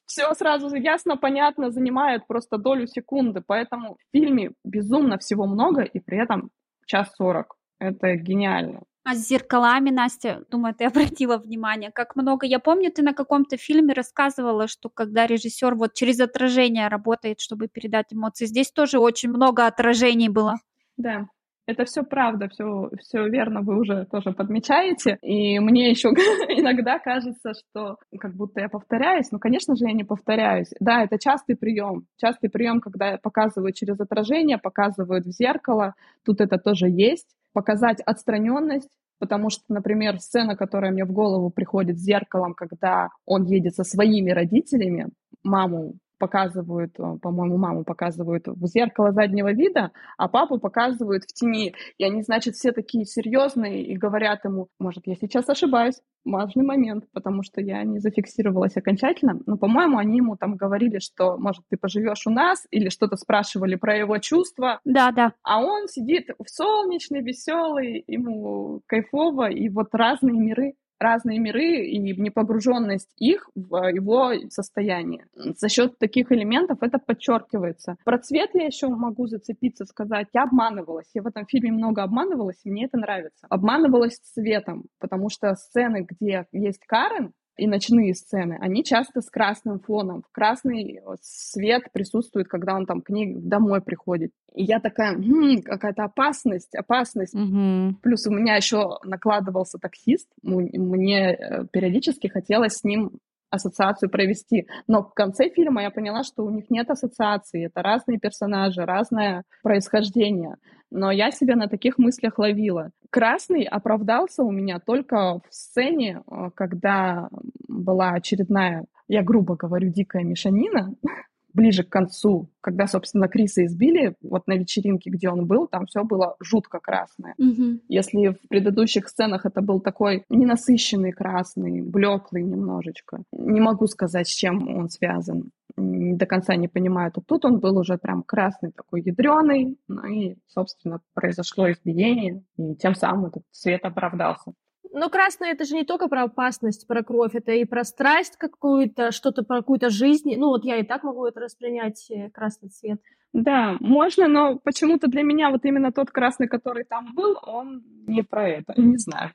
Все 0.06 0.32
сразу 0.32 0.74
ясно, 0.74 1.18
понятно, 1.18 1.70
занимает 1.70 2.26
просто 2.26 2.56
долю 2.56 2.86
секунды, 2.86 3.42
поэтому 3.46 3.96
в 3.96 4.16
фильме 4.16 4.52
безумно 4.64 5.18
всего 5.18 5.46
много, 5.46 5.82
и 5.82 6.00
при 6.00 6.22
этом 6.22 6.48
час 6.86 7.14
сорок. 7.14 7.56
Это 7.78 8.16
гениально. 8.16 8.80
А 9.04 9.14
с 9.14 9.28
зеркалами, 9.28 9.90
Настя, 9.90 10.44
думаю, 10.50 10.74
ты 10.74 10.84
обратила 11.16 11.36
внимание, 11.38 11.90
как 11.90 12.16
много. 12.16 12.46
Я 12.46 12.58
помню, 12.58 12.90
ты 12.90 13.02
на 13.02 13.12
каком-то 13.12 13.56
фильме 13.56 13.94
рассказывала, 13.94 14.68
что 14.68 14.88
когда 14.88 15.26
режиссер 15.26 15.74
вот 15.74 15.94
через 15.94 16.20
отражение 16.20 16.88
работает, 16.88 17.40
чтобы 17.40 17.68
передать 17.68 18.12
эмоции, 18.12 18.46
здесь 18.46 18.70
тоже 18.70 18.98
очень 18.98 19.30
много 19.30 19.66
отражений 19.66 20.28
было. 20.28 20.56
Да, 20.96 21.26
это 21.66 21.84
все 21.84 22.02
правда, 22.02 22.48
все, 22.48 22.90
все 23.00 23.28
верно, 23.28 23.62
вы 23.62 23.78
уже 23.78 24.04
тоже 24.06 24.32
подмечаете. 24.32 25.18
И 25.22 25.58
мне 25.60 25.90
еще 25.90 26.08
иногда 26.48 26.98
кажется, 26.98 27.52
что 27.54 27.98
как 28.18 28.34
будто 28.34 28.60
я 28.60 28.68
повторяюсь. 28.68 29.30
Но, 29.32 29.38
конечно 29.38 29.76
же, 29.76 29.86
я 29.86 29.92
не 29.92 30.04
повторяюсь. 30.04 30.70
Да, 30.80 31.02
это 31.02 31.18
частый 31.18 31.56
прием. 31.56 32.06
Частый 32.16 32.50
прием, 32.50 32.80
когда 32.80 33.18
показывают 33.18 33.76
через 33.76 33.98
отражение, 34.00 34.58
показывают 34.58 35.24
в 35.24 35.30
зеркало. 35.30 35.94
Тут 36.24 36.40
это 36.40 36.58
тоже 36.58 36.88
есть. 36.88 37.28
Показать 37.52 38.00
отстраненность, 38.00 38.90
потому 39.18 39.50
что, 39.50 39.64
например, 39.68 40.18
сцена, 40.18 40.56
которая 40.56 40.90
мне 40.90 41.04
в 41.04 41.12
голову 41.12 41.50
приходит 41.50 41.98
с 41.98 42.02
зеркалом, 42.02 42.54
когда 42.54 43.10
он 43.26 43.44
едет 43.44 43.74
со 43.74 43.84
своими 43.84 44.30
родителями, 44.30 45.08
маму 45.42 45.94
показывают, 46.22 46.92
э, 47.00 47.18
по-моему, 47.20 47.56
маму 47.58 47.82
показывают 47.82 48.44
в 48.46 48.64
зеркало 48.66 49.10
заднего 49.10 49.52
вида, 49.52 49.90
а 50.16 50.28
папу 50.28 50.60
показывают 50.60 51.24
в 51.24 51.32
тени. 51.32 51.74
И 51.98 52.04
они, 52.04 52.22
значит, 52.22 52.54
все 52.54 52.70
такие 52.70 53.04
серьезные 53.04 53.82
и 53.82 53.96
говорят 53.96 54.44
ему, 54.44 54.68
может, 54.78 55.08
я 55.08 55.16
сейчас 55.16 55.48
ошибаюсь, 55.48 56.00
важный 56.24 56.64
момент, 56.64 57.06
потому 57.12 57.42
что 57.42 57.60
я 57.60 57.82
не 57.82 57.98
зафиксировалась 57.98 58.76
окончательно, 58.76 59.40
но, 59.46 59.56
по-моему, 59.56 59.98
они 59.98 60.18
ему 60.18 60.36
там 60.36 60.54
говорили, 60.54 61.00
что, 61.00 61.36
может, 61.38 61.64
ты 61.68 61.76
поживешь 61.76 62.24
у 62.28 62.30
нас, 62.30 62.68
или 62.70 62.88
что-то 62.88 63.16
спрашивали 63.16 63.74
про 63.74 63.96
его 63.96 64.18
чувства. 64.18 64.78
Да, 64.84 65.10
да. 65.10 65.32
А 65.42 65.60
он 65.60 65.88
сидит 65.88 66.28
в 66.38 66.48
солнечный, 66.48 67.22
веселый, 67.22 68.04
ему 68.06 68.82
кайфово, 68.86 69.50
и 69.50 69.68
вот 69.68 69.88
разные 69.92 70.38
миры 70.38 70.74
разные 71.02 71.38
миры 71.38 71.86
и 71.86 71.98
непогруженность 71.98 73.12
их 73.18 73.48
в 73.54 73.88
его 73.92 74.32
состояние. 74.50 75.26
За 75.34 75.68
счет 75.68 75.98
таких 75.98 76.32
элементов 76.32 76.78
это 76.82 76.98
подчеркивается. 76.98 77.96
Про 78.04 78.18
цвет 78.18 78.50
я 78.54 78.66
еще 78.66 78.88
могу 78.88 79.26
зацепиться, 79.26 79.84
сказать, 79.84 80.28
я 80.32 80.44
обманывалась. 80.44 81.10
Я 81.14 81.22
в 81.22 81.26
этом 81.26 81.46
фильме 81.46 81.72
много 81.72 82.02
обманывалась, 82.02 82.60
и 82.64 82.70
мне 82.70 82.86
это 82.86 82.98
нравится. 82.98 83.46
Обманывалась 83.48 84.18
цветом, 84.18 84.84
потому 84.98 85.28
что 85.28 85.54
сцены, 85.54 86.06
где 86.08 86.46
есть 86.52 86.84
Карен, 86.86 87.32
и 87.56 87.66
ночные 87.66 88.14
сцены, 88.14 88.56
они 88.60 88.82
часто 88.82 89.20
с 89.20 89.28
красным 89.28 89.78
фоном. 89.78 90.24
Красный 90.32 91.00
свет 91.20 91.84
присутствует, 91.92 92.48
когда 92.48 92.74
он 92.74 92.86
там 92.86 93.02
к 93.02 93.10
ней 93.10 93.34
домой 93.34 93.82
приходит. 93.82 94.32
И 94.54 94.64
я 94.64 94.80
такая, 94.80 95.16
хм, 95.16 95.62
какая-то 95.62 96.04
опасность, 96.04 96.74
опасность. 96.74 97.34
Мгм. 97.34 97.98
Плюс 98.02 98.26
у 98.26 98.30
меня 98.30 98.56
еще 98.56 98.98
накладывался 99.04 99.78
таксист. 99.78 100.28
Мне 100.42 101.32
э, 101.32 101.66
периодически 101.72 102.26
хотелось 102.28 102.74
с 102.74 102.84
ним 102.84 103.12
ассоциацию 103.50 104.10
провести. 104.10 104.66
Но 104.86 105.02
в 105.02 105.12
конце 105.14 105.50
фильма 105.50 105.82
я 105.82 105.90
поняла, 105.90 106.24
что 106.24 106.44
у 106.44 106.50
них 106.50 106.70
нет 106.70 106.90
ассоциации. 106.90 107.66
Это 107.66 107.82
разные 107.82 108.18
персонажи, 108.18 108.84
разное 108.84 109.44
происхождение. 109.62 110.56
Но 110.90 111.10
я 111.10 111.30
себя 111.30 111.56
на 111.56 111.68
таких 111.68 111.98
мыслях 111.98 112.38
ловила. 112.38 112.90
Красный 113.10 113.64
оправдался 113.64 114.42
у 114.42 114.50
меня 114.50 114.78
только 114.78 115.38
в 115.38 115.42
сцене, 115.50 116.22
э, 116.26 116.50
когда 116.54 117.28
была 117.68 118.10
очередная, 118.10 118.84
я 119.08 119.22
грубо 119.22 119.56
говорю, 119.56 119.90
дикая 119.90 120.24
мешанина, 120.24 120.94
ближе 121.54 121.84
к 121.84 121.88
концу, 121.88 122.48
когда, 122.60 122.86
собственно, 122.86 123.28
Криса 123.28 123.64
избили, 123.64 124.14
вот 124.22 124.46
на 124.46 124.54
вечеринке, 124.54 125.10
где 125.10 125.28
он 125.28 125.46
был, 125.46 125.66
там 125.66 125.86
все 125.86 126.04
было 126.04 126.36
жутко 126.40 126.78
красное. 126.78 127.34
Мгм. 127.38 127.80
Если 127.88 128.28
в 128.28 128.48
предыдущих 128.48 129.08
сценах 129.08 129.46
это 129.46 129.60
был 129.60 129.80
такой 129.80 130.24
ненасыщенный 130.28 131.12
красный, 131.12 131.82
блеклый 131.82 132.42
немножечко, 132.42 133.22
не 133.32 133.60
могу 133.60 133.86
сказать, 133.86 134.28
с 134.28 134.32
чем 134.34 134.68
он 134.76 134.88
связан, 134.88 135.50
до 135.76 136.26
конца 136.26 136.54
не 136.54 136.68
понимаю, 136.68 137.10
то 137.12 137.20
тут 137.20 137.44
он 137.44 137.58
был 137.58 137.78
уже 137.78 137.96
прям 137.96 138.22
красный, 138.22 138.72
такой 138.72 139.02
ядреный, 139.02 139.78
ну 139.88 140.04
и, 140.06 140.36
собственно, 140.46 141.00
произошло 141.14 141.70
избиение, 141.70 142.42
и 142.56 142.74
тем 142.74 142.94
самым 142.94 143.26
этот 143.26 143.44
цвет 143.50 143.84
оправдался. 143.84 144.52
Но 144.92 145.08
красное 145.08 145.52
это 145.52 145.64
же 145.64 145.74
не 145.74 145.84
только 145.84 146.08
про 146.08 146.24
опасность, 146.24 146.86
про 146.86 147.02
кровь, 147.02 147.34
это 147.34 147.52
и 147.52 147.64
про 147.64 147.82
страсть 147.82 148.36
какую-то, 148.36 149.10
что-то 149.10 149.42
про 149.42 149.58
какую-то 149.58 149.88
жизнь. 149.88 150.34
Ну 150.36 150.48
вот 150.48 150.64
я 150.64 150.76
и 150.76 150.82
так 150.84 151.02
могу 151.02 151.24
это 151.24 151.40
воспринять, 151.40 152.10
э, 152.10 152.30
красный 152.30 152.68
цвет. 152.68 153.00
Да, 153.32 153.76
можно, 153.80 154.28
но 154.28 154.58
почему-то 154.58 155.08
для 155.08 155.22
меня 155.22 155.50
вот 155.50 155.64
именно 155.64 155.92
тот 155.92 156.10
красный, 156.10 156.46
который 156.46 156.84
там 156.84 157.14
был, 157.14 157.38
он 157.42 157.82
не 158.06 158.22
про 158.22 158.46
это, 158.46 158.74
не 158.76 158.98
знаю. 158.98 159.32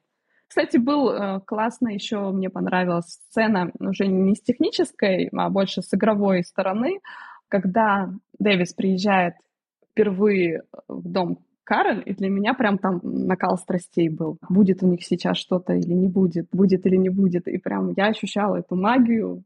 Кстати, 0.48 0.78
был 0.78 1.10
э, 1.10 1.42
классно 1.42 1.90
еще, 1.90 2.32
мне 2.32 2.50
понравилась 2.50 3.20
сцена 3.30 3.72
уже 3.80 4.06
не 4.06 4.36
с 4.36 4.42
технической, 4.42 5.30
а 5.36 5.50
больше 5.50 5.82
с 5.82 5.92
игровой 5.94 6.44
стороны, 6.44 7.00
когда 7.50 8.12
Дэвис 8.38 8.74
приезжает 8.74 9.34
впервые 9.92 10.64
в 10.88 11.10
дом 11.10 11.40
Карен, 11.68 12.00
и 12.00 12.14
для 12.14 12.30
меня 12.30 12.54
прям 12.54 12.78
там 12.78 13.02
накал 13.04 13.58
страстей 13.58 14.08
был. 14.08 14.38
Будет 14.48 14.84
у 14.84 14.88
них 14.88 15.04
сейчас 15.04 15.36
что-то 15.36 15.74
или 15.74 15.94
не 15.94 16.08
будет, 16.08 16.48
будет 16.54 16.86
или 16.86 16.96
не 16.96 17.10
будет. 17.10 17.46
И 17.50 17.58
прям 17.58 17.92
я 17.98 18.08
ощущала 18.08 18.56
эту 18.56 18.78
магию, 18.78 19.44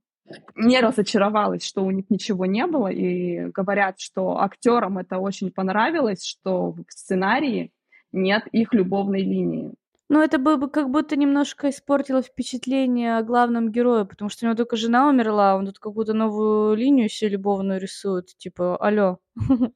не 0.55 0.79
разочаровалась, 0.79 1.65
что 1.65 1.83
у 1.83 1.89
них 1.89 2.05
ничего 2.09 2.45
не 2.45 2.67
было, 2.67 2.89
и 2.89 3.47
говорят, 3.47 3.99
что 3.99 4.39
актерам 4.39 4.99
это 4.99 5.17
очень 5.17 5.51
понравилось, 5.51 6.23
что 6.23 6.73
в 6.73 6.85
сценарии 6.89 7.71
нет 8.11 8.43
их 8.51 8.71
любовной 8.75 9.23
линии. 9.23 9.73
Ну, 10.07 10.21
это 10.21 10.37
бы 10.37 10.69
как 10.69 10.91
будто 10.91 11.15
немножко 11.15 11.71
испортило 11.71 12.21
впечатление 12.21 13.17
о 13.17 13.23
главном 13.23 13.71
герое, 13.71 14.05
потому 14.05 14.29
что 14.29 14.45
у 14.45 14.47
него 14.47 14.55
только 14.55 14.75
жена 14.75 15.09
умерла, 15.09 15.53
а 15.53 15.55
он 15.55 15.65
тут 15.65 15.79
какую-то 15.79 16.13
новую 16.13 16.75
линию 16.75 17.09
себе 17.09 17.31
любовную 17.31 17.79
рисует. 17.79 18.27
Типа, 18.37 18.77
алло. 18.77 19.17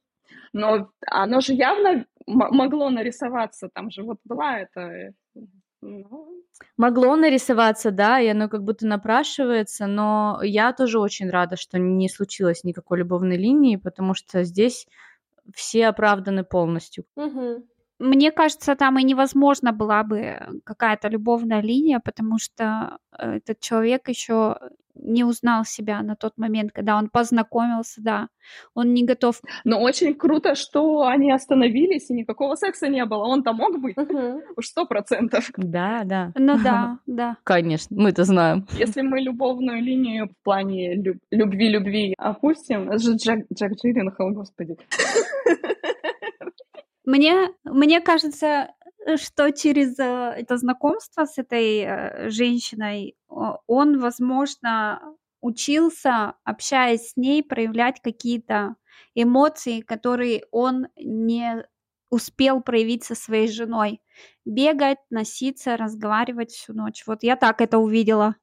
Но 0.52 0.90
оно 1.06 1.40
же 1.40 1.54
явно 1.54 2.06
могло 2.26 2.90
нарисоваться, 2.90 3.68
там 3.72 3.90
же 3.90 4.02
вот 4.02 4.18
была 4.24 4.60
эта... 4.60 5.12
ну, 5.80 6.42
Могло 6.76 7.16
нарисоваться, 7.16 7.90
да, 7.90 8.20
и 8.20 8.28
оно 8.28 8.48
как 8.48 8.64
будто 8.64 8.86
напрашивается, 8.86 9.86
но 9.86 10.40
я 10.42 10.72
тоже 10.72 10.98
очень 10.98 11.30
рада, 11.30 11.56
что 11.56 11.78
не 11.78 12.08
случилось 12.08 12.64
никакой 12.64 12.98
любовной 12.98 13.36
линии, 13.36 13.76
потому 13.76 14.14
что 14.14 14.42
здесь 14.42 14.86
все 15.54 15.86
оправданы 15.86 16.44
полностью. 16.44 17.04
Мгм. 17.14 17.64
Мне 17.98 18.30
кажется, 18.30 18.76
там 18.76 18.98
и 18.98 19.04
невозможно 19.04 19.72
была 19.72 20.02
бы 20.02 20.60
какая-то 20.64 21.08
любовная 21.08 21.62
линия, 21.62 22.00
потому 22.04 22.38
что 22.38 22.98
э, 23.18 23.36
этот 23.36 23.60
человек 23.60 24.08
еще 24.08 24.56
не 24.98 25.24
узнал 25.24 25.64
себя 25.64 26.02
на 26.02 26.16
тот 26.16 26.38
момент, 26.38 26.72
когда 26.72 26.96
он 26.96 27.08
познакомился, 27.08 28.00
да. 28.02 28.28
Он 28.74 28.94
не 28.94 29.04
готов. 29.04 29.40
Но 29.64 29.80
очень 29.80 30.14
круто, 30.14 30.54
что 30.54 31.06
они 31.06 31.32
остановились, 31.32 32.10
и 32.10 32.14
никакого 32.14 32.54
секса 32.54 32.88
не 32.88 33.04
было. 33.04 33.24
Он-то 33.24 33.52
мог 33.52 33.78
быть, 33.78 33.96
уж 34.56 34.66
сто 34.66 34.86
процентов. 34.86 35.50
Да, 35.56 36.02
да. 36.04 36.32
Ну 36.34 36.58
да, 36.62 36.98
да. 37.06 37.36
Конечно, 37.44 37.96
мы 37.98 38.10
это 38.10 38.24
знаем. 38.24 38.66
Если 38.72 39.02
мы 39.02 39.20
любовную 39.20 39.82
линию 39.82 40.28
в 40.28 40.44
плане 40.44 40.94
люб- 40.94 41.22
любви-любви 41.30 42.14
опустим, 42.18 42.88
это 42.90 42.98
же 42.98 43.14
Джек, 43.16 43.46
Джек 43.52 43.72
Джилленхол, 43.72 44.32
господи. 44.32 44.76
Мне, 47.06 47.50
мне 47.64 48.00
кажется, 48.00 48.74
что 49.16 49.52
через 49.52 49.98
э, 49.98 50.34
это 50.38 50.56
знакомство 50.58 51.24
с 51.24 51.38
этой 51.38 51.78
э, 51.80 52.30
женщиной 52.30 53.16
о- 53.28 53.58
он, 53.68 54.00
возможно, 54.00 55.00
учился, 55.40 56.34
общаясь 56.44 57.10
с 57.10 57.16
ней, 57.16 57.42
проявлять 57.44 58.00
какие-то 58.02 58.74
эмоции, 59.14 59.80
которые 59.82 60.44
он 60.50 60.88
не 60.96 61.64
успел 62.10 62.60
проявить 62.60 63.04
со 63.04 63.14
своей 63.14 63.48
женой. 63.48 64.00
Бегать, 64.44 64.98
носиться, 65.10 65.76
разговаривать 65.76 66.50
всю 66.50 66.72
ночь. 66.74 67.04
Вот 67.06 67.22
я 67.22 67.36
так 67.36 67.60
это 67.60 67.78
увидела. 67.78 68.34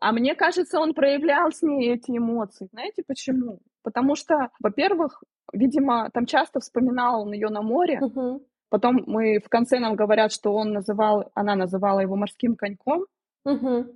А 0.00 0.12
мне 0.12 0.34
кажется, 0.34 0.78
он 0.80 0.94
проявлял 0.94 1.52
с 1.52 1.62
ней 1.62 1.94
эти 1.94 2.10
эмоции. 2.16 2.68
Знаете 2.72 3.02
почему? 3.06 3.60
Потому 3.86 4.16
что, 4.16 4.48
во-первых, 4.58 5.22
видимо, 5.52 6.10
там 6.12 6.26
часто 6.26 6.58
вспоминал 6.58 7.22
он 7.22 7.32
ее 7.32 7.50
на 7.50 7.62
море. 7.62 8.00
Мгм. 8.00 8.40
Потом 8.68 9.04
мы 9.06 9.38
в 9.38 9.48
конце 9.48 9.78
нам 9.78 9.94
говорят, 9.94 10.32
что 10.32 10.52
он 10.52 10.72
называл, 10.72 11.30
она 11.34 11.54
называла 11.54 12.00
его 12.00 12.16
морским 12.16 12.56
коньком. 12.56 13.06
Мгм. 13.44 13.92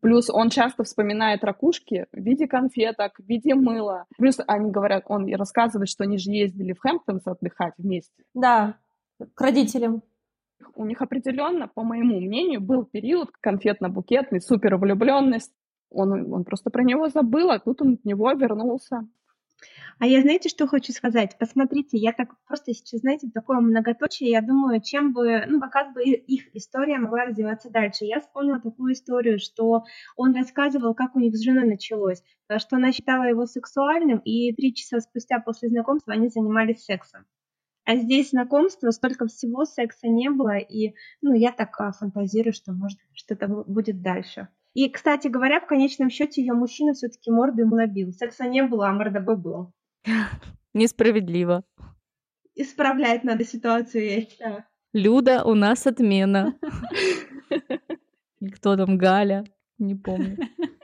Плюс 0.00 0.30
он 0.30 0.50
часто 0.50 0.84
вспоминает 0.84 1.42
ракушки 1.42 2.06
в 2.12 2.16
виде 2.16 2.46
конфеток, 2.46 3.18
в 3.18 3.28
виде 3.28 3.56
мыла. 3.56 4.04
Плюс 4.16 4.38
они 4.46 4.70
говорят, 4.70 5.02
он 5.08 5.26
рассказывает, 5.34 5.88
что 5.88 6.04
они 6.04 6.16
же 6.18 6.30
ездили 6.30 6.72
в 6.72 6.78
Хэмптонс 6.78 7.26
отдыхать 7.26 7.74
вместе. 7.76 8.22
Да, 8.34 8.76
к 9.34 9.40
родителям. 9.40 10.04
У 10.76 10.84
них 10.84 11.02
определенно, 11.02 11.66
по 11.66 11.82
моему 11.82 12.20
мнению, 12.20 12.60
был 12.60 12.84
период 12.84 13.30
конфетно-букетный, 13.40 14.40
супервлюбленность. 14.40 15.52
Он, 15.90 16.32
он 16.32 16.44
просто 16.44 16.70
про 16.70 16.82
него 16.82 17.08
забыл, 17.08 17.50
а 17.50 17.58
тут 17.58 17.82
он 17.82 17.94
от 17.94 18.04
него 18.04 18.30
вернулся. 18.32 19.08
А 19.98 20.06
я 20.06 20.22
знаете, 20.22 20.48
что 20.48 20.68
хочу 20.68 20.92
сказать? 20.92 21.36
Посмотрите, 21.38 21.98
я 21.98 22.12
так 22.12 22.28
просто 22.46 22.72
сейчас, 22.72 23.00
знаете, 23.00 23.28
такое 23.34 23.58
многоточие, 23.58 24.30
я 24.30 24.40
думаю, 24.40 24.80
чем 24.80 25.12
бы, 25.12 25.44
ну, 25.48 25.60
как 25.60 25.92
бы 25.92 26.04
их 26.04 26.54
история 26.54 26.98
могла 26.98 27.24
развиваться 27.24 27.68
дальше. 27.68 28.04
Я 28.04 28.20
вспомнила 28.20 28.60
такую 28.60 28.92
историю, 28.92 29.40
что 29.40 29.84
он 30.16 30.36
рассказывал, 30.36 30.94
как 30.94 31.16
у 31.16 31.18
них 31.18 31.34
с 31.34 31.42
женой 31.42 31.66
началось, 31.66 32.22
э, 32.48 32.58
что 32.58 32.76
она 32.76 32.92
считала 32.92 33.24
его 33.24 33.46
сексуальным, 33.46 34.18
и 34.18 34.52
три 34.54 34.72
часа 34.72 35.00
спустя 35.00 35.40
после 35.40 35.68
знакомства 35.68 36.12
они 36.12 36.28
занимались 36.28 36.84
сексом. 36.84 37.26
А 37.84 37.96
здесь 37.96 38.30
знакомство, 38.30 38.90
столько 38.90 39.26
всего, 39.26 39.64
секса 39.64 40.06
не 40.06 40.30
было, 40.30 40.58
и, 40.58 40.94
ну, 41.22 41.34
я 41.34 41.50
так 41.50 41.74
а, 41.80 41.90
фантазирую, 41.90 42.52
что, 42.52 42.72
может, 42.72 42.98
что-то 43.14 43.48
будет 43.48 44.00
дальше. 44.02 44.48
И, 44.74 44.88
кстати 44.88 45.28
говоря, 45.28 45.60
в 45.60 45.66
конечном 45.66 46.10
счете 46.10 46.40
ее 46.40 46.52
мужчина 46.52 46.92
все-таки 46.92 47.30
морду 47.30 47.62
ему 47.62 47.76
набил. 47.76 48.12
Секса 48.12 48.46
не 48.46 48.62
было, 48.62 48.88
а 48.88 48.92
мордобой 48.92 49.36
был. 49.36 49.72
Несправедливо. 50.74 51.64
Исправлять 52.54 53.24
надо 53.24 53.44
ситуацию, 53.44 54.04
я 54.04 54.20
считаю. 54.22 54.64
Люда, 54.92 55.44
у 55.44 55.54
нас 55.54 55.86
отмена. 55.86 56.58
Кто 58.54 58.76
там, 58.76 58.98
Галя? 58.98 59.44
Не 59.78 59.94
помню. 59.94 60.38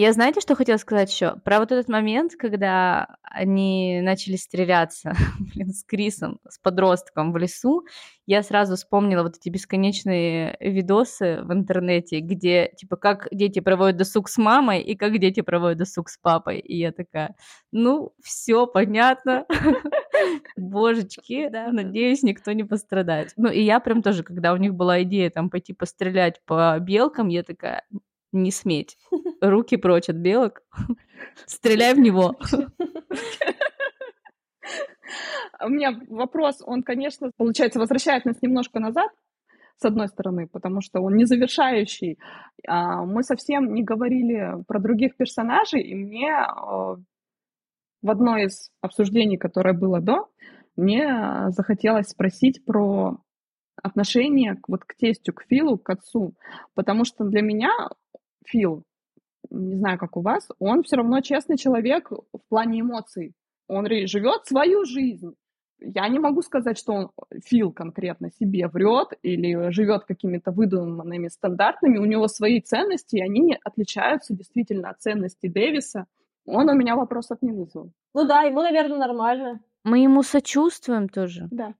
Я 0.00 0.14
знаете, 0.14 0.40
что 0.40 0.54
хотела 0.54 0.78
сказать 0.78 1.12
еще? 1.12 1.36
Про 1.44 1.58
вот 1.58 1.72
этот 1.72 1.90
момент, 1.90 2.32
когда 2.34 3.16
они 3.22 4.00
начали 4.00 4.36
стреляться 4.36 5.12
блин, 5.38 5.74
с 5.74 5.84
Крисом, 5.84 6.40
с 6.48 6.58
подростком 6.58 7.32
в 7.32 7.36
лесу, 7.36 7.84
я 8.24 8.42
сразу 8.42 8.76
вспомнила 8.76 9.24
вот 9.24 9.36
эти 9.36 9.50
бесконечные 9.50 10.56
видосы 10.58 11.42
в 11.42 11.52
интернете, 11.52 12.20
где, 12.20 12.72
типа, 12.78 12.96
как 12.96 13.28
дети 13.30 13.60
проводят 13.60 13.98
досуг 13.98 14.30
с 14.30 14.38
мамой 14.38 14.80
и 14.80 14.96
как 14.96 15.18
дети 15.18 15.42
проводят 15.42 15.76
досуг 15.76 16.08
с 16.08 16.16
папой. 16.16 16.60
И 16.60 16.78
я 16.78 16.92
такая, 16.92 17.36
ну, 17.70 18.14
все 18.22 18.66
понятно. 18.66 19.44
Божечки, 20.56 21.50
надеюсь, 21.50 22.22
никто 22.22 22.52
не 22.52 22.64
пострадает. 22.64 23.34
Ну, 23.36 23.50
и 23.50 23.60
я 23.60 23.80
прям 23.80 24.00
тоже, 24.02 24.22
когда 24.22 24.54
у 24.54 24.56
них 24.56 24.74
была 24.74 25.02
идея 25.02 25.28
там 25.28 25.50
пойти 25.50 25.74
пострелять 25.74 26.40
по 26.46 26.78
белкам, 26.78 27.28
я 27.28 27.42
такая, 27.42 27.82
не 28.32 28.50
сметь. 28.50 28.96
Руки 29.40 29.76
прочь 29.76 30.08
от 30.08 30.16
белок. 30.16 30.62
Стреляй 31.46 31.94
в 31.94 31.98
него. 31.98 32.36
У 35.62 35.68
меня 35.68 36.00
вопрос, 36.08 36.62
он, 36.64 36.82
конечно, 36.82 37.30
получается, 37.36 37.78
возвращает 37.78 38.24
нас 38.24 38.40
немножко 38.40 38.80
назад, 38.80 39.10
с 39.76 39.84
одной 39.84 40.08
стороны, 40.08 40.46
потому 40.46 40.80
что 40.80 41.00
он 41.00 41.16
не 41.16 41.26
завершающий. 41.26 42.18
А, 42.66 43.04
мы 43.04 43.22
совсем 43.22 43.74
не 43.74 43.82
говорили 43.82 44.62
про 44.66 44.78
других 44.78 45.16
персонажей, 45.16 45.82
и 45.82 45.94
мне 45.94 46.32
а, 46.32 46.96
в 48.02 48.10
одной 48.10 48.44
из 48.44 48.70
обсуждений, 48.80 49.36
которое 49.36 49.74
было 49.74 50.00
до, 50.00 50.28
мне 50.76 51.50
захотелось 51.50 52.08
спросить 52.08 52.64
про 52.64 53.18
отношение 53.82 54.60
вот, 54.68 54.84
к 54.84 54.94
тестю, 54.94 55.32
к 55.32 55.42
Филу, 55.48 55.78
к 55.78 55.90
отцу, 55.90 56.34
потому 56.74 57.04
что 57.04 57.24
для 57.24 57.42
меня 57.42 57.70
Фил, 58.46 58.84
не 59.50 59.76
знаю, 59.76 59.98
как 59.98 60.16
у 60.16 60.20
вас, 60.20 60.48
он 60.58 60.82
все 60.82 60.96
равно 60.96 61.20
честный 61.20 61.56
человек 61.56 62.10
в 62.10 62.48
плане 62.48 62.80
эмоций. 62.80 63.34
Он 63.68 63.86
живет 63.86 64.46
свою 64.46 64.84
жизнь. 64.84 65.34
Я 65.80 66.06
не 66.08 66.18
могу 66.18 66.42
сказать, 66.42 66.76
что 66.76 66.92
он 66.92 67.10
Фил 67.44 67.72
конкретно 67.72 68.30
себе 68.30 68.68
врет 68.68 69.18
или 69.22 69.70
живет 69.70 70.04
какими-то 70.04 70.50
выдуманными 70.50 71.28
стандартами. 71.28 71.98
У 71.98 72.04
него 72.04 72.28
свои 72.28 72.60
ценности, 72.60 73.16
и 73.16 73.22
они 73.22 73.56
отличаются 73.64 74.34
действительно 74.34 74.90
от 74.90 75.00
ценностей 75.00 75.48
Дэвиса. 75.48 76.06
Он 76.44 76.68
у 76.68 76.74
меня 76.74 76.96
вопросов 76.96 77.38
не 77.40 77.52
вызвал. 77.52 77.92
Ну 78.12 78.26
да, 78.26 78.42
ему, 78.42 78.60
наверное, 78.60 78.98
нормально. 78.98 79.60
Мы 79.84 80.00
ему 80.00 80.22
сочувствуем 80.22 81.08
тоже. 81.08 81.48
Да. 81.50 81.74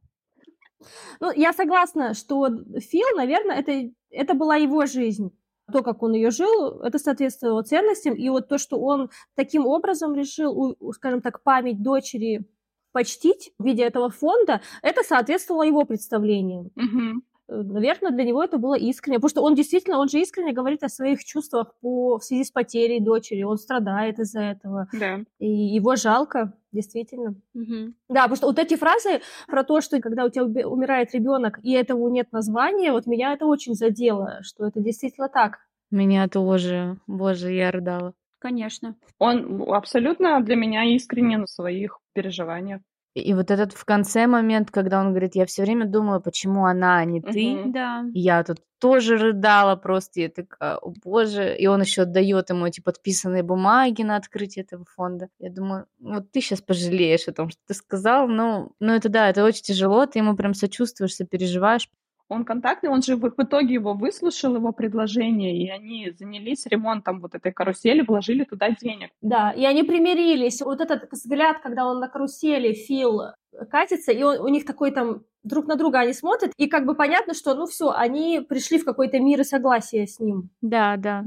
Ну, 1.21 1.31
я 1.33 1.53
согласна, 1.53 2.15
что 2.15 2.49
Фил, 2.79 3.17
наверное, 3.17 3.57
это, 3.57 3.91
это 4.11 4.33
была 4.33 4.57
его 4.57 4.87
жизнь 4.87 5.31
то, 5.71 5.83
как 5.83 6.03
он 6.03 6.13
ее 6.13 6.31
жил, 6.31 6.81
это 6.81 6.99
соответствовало 6.99 7.63
ценностям. 7.63 8.15
И 8.15 8.29
вот 8.29 8.49
то, 8.49 8.59
что 8.59 8.79
он 8.79 9.11
таким 9.35 9.67
образом 9.67 10.15
решил, 10.15 10.77
скажем 10.93 11.23
так, 11.23 11.43
память 11.43 11.83
дочери 11.83 12.47
почтить 12.93 13.53
в 13.59 13.65
виде 13.65 13.85
этого 13.85 14.11
фонда, 14.11 14.61
это 14.83 15.03
соответствовало 15.03 15.63
его 15.63 15.85
представлениям. 15.85 16.71
Угу. 16.77 17.23
Наверное, 17.51 18.13
для 18.13 18.25
него 18.25 18.45
это 18.45 18.59
было 18.59 18.75
искренне, 18.75 19.17
потому 19.17 19.31
что 19.31 19.43
он 19.43 19.55
действительно, 19.57 19.99
он 19.99 20.09
же 20.09 20.21
искренне 20.21 20.53
говорит 20.53 20.85
о 20.85 20.89
своих 20.89 21.25
чувствах 21.25 21.75
по, 21.81 22.19
в 22.19 22.25
связи 22.25 22.45
с 22.45 22.51
потерей 22.53 23.01
дочери, 23.01 23.43
он 23.43 23.59
страдает 23.59 24.21
из-за 24.21 24.41
этого, 24.41 24.87
да. 24.93 25.21
и 25.41 25.49
его 25.49 25.97
жалко, 25.97 26.53
действительно. 26.71 27.35
Угу. 27.55 27.95
Да, 28.09 28.23
потому 28.23 28.37
что 28.37 28.47
вот 28.47 28.59
эти 28.61 28.77
фразы 28.77 29.21
про 29.49 29.65
то, 29.65 29.81
что 29.81 30.01
когда 30.01 30.25
у 30.25 30.31
тебя 30.31 30.69
умирает 30.69 31.13
ребенок 31.13 31.59
и 31.65 31.73
этому 31.73 32.09
нет 32.09 32.31
названия, 32.31 32.93
вот 32.93 33.07
меня 33.07 33.33
это 33.33 33.47
очень 33.47 33.75
задело, 33.75 34.39
что 34.43 34.67
это 34.67 34.81
действительно 34.81 35.29
так. 35.29 35.59
Меня 35.91 36.29
тоже, 36.29 36.99
боже, 37.09 37.53
я 37.53 37.73
рыдала. 37.73 38.15
Конечно. 38.39 38.97
Он 39.19 39.65
абсолютно 39.73 40.41
для 40.41 40.55
меня 40.55 40.85
искренен 40.85 41.45
в 41.45 41.51
своих 41.51 41.99
переживаниях. 42.15 42.81
И 43.15 43.35
вот 43.35 43.51
этот 43.51 43.73
в 43.73 43.85
конце 43.85 44.27
момент, 44.27 44.71
когда 44.71 45.01
он 45.01 45.11
говорит, 45.11 45.35
я 45.35 45.45
все 45.47 45.63
время 45.63 45.87
думаю, 45.87 46.21
почему 46.21 46.67
она, 46.67 46.99
а 46.99 47.05
не 47.05 47.21
ты. 47.21 47.57
Мгм. 47.57 47.73
Да. 47.73 48.05
Я 48.13 48.43
тут 48.45 48.59
тоже 48.79 49.17
рыдала 49.19 49.77
просто, 49.77 50.21
я 50.21 50.29
такая, 50.29 50.77
о 50.77 50.91
боже. 50.91 51.57
И 51.57 51.67
он 51.67 51.81
еще 51.83 52.03
отдает 52.03 52.51
ему 52.51 52.67
эти 52.67 52.81
подписанные 52.81 53.43
бумаги 53.43 54.03
на 54.03 54.17
открытие 54.17 54.65
этого 54.65 54.85
фонда. 54.85 55.29
Я 55.39 55.51
думаю, 55.51 55.87
вот 55.99 56.31
ты 56.33 56.41
сейчас 56.41 56.61
пожалеешь 56.63 57.29
о 57.29 57.33
том, 57.33 57.51
что 57.51 57.61
ты 57.67 57.75
сказал. 57.75 58.27
Ну, 58.29 58.73
ну 58.81 58.95
это 58.95 59.09
да, 59.09 59.29
это 59.29 59.45
очень 59.45 59.63
тяжело, 59.63 60.07
ты 60.07 60.21
ему 60.21 60.37
прям 60.37 60.55
сочувствуешь, 60.55 61.15
сопереживаешь. 61.15 61.89
Он 62.31 62.45
контактный, 62.45 62.91
он 62.91 63.03
же 63.03 63.17
в 63.17 63.21
в 63.21 63.43
итоге 63.43 63.75
его 63.75 63.93
выслушал, 63.93 64.55
его 64.55 64.73
предложение, 64.73 65.57
и 65.57 65.69
они 65.69 66.11
занялись 66.17 66.65
ремонтом 66.67 67.21
вот 67.21 67.35
этой 67.35 67.53
карусели, 67.53 68.03
вложили 68.03 68.45
туда 68.45 68.71
денег. 68.71 69.11
Да, 69.21 69.51
и 69.51 69.65
они 69.65 69.83
примирились. 69.83 70.63
Вот 70.63 70.81
этот 70.81 71.11
взгляд, 71.11 71.59
когда 71.61 71.87
он 71.87 71.99
на 71.99 72.09
карусели, 72.09 72.73
Фил 72.73 73.23
катится, 73.69 74.13
и 74.13 74.23
он, 74.23 74.39
у 74.39 74.49
них 74.49 74.65
такой 74.65 74.93
там 74.93 75.25
друг 75.43 75.67
на 75.67 75.75
друга 75.75 76.01
они 76.01 76.13
смотрят, 76.13 76.53
и 76.57 76.69
как 76.69 76.87
бы 76.87 76.95
понятно, 76.95 77.35
что, 77.35 77.55
ну 77.55 77.67
все, 77.67 77.91
они 77.91 78.41
пришли 78.49 78.79
в 78.79 78.85
какой-то 78.85 79.19
мир 79.19 79.41
и 79.41 79.45
согласие 79.45 80.07
с 80.07 80.21
ним. 80.21 80.51
Да, 80.61 80.97
да. 80.97 81.25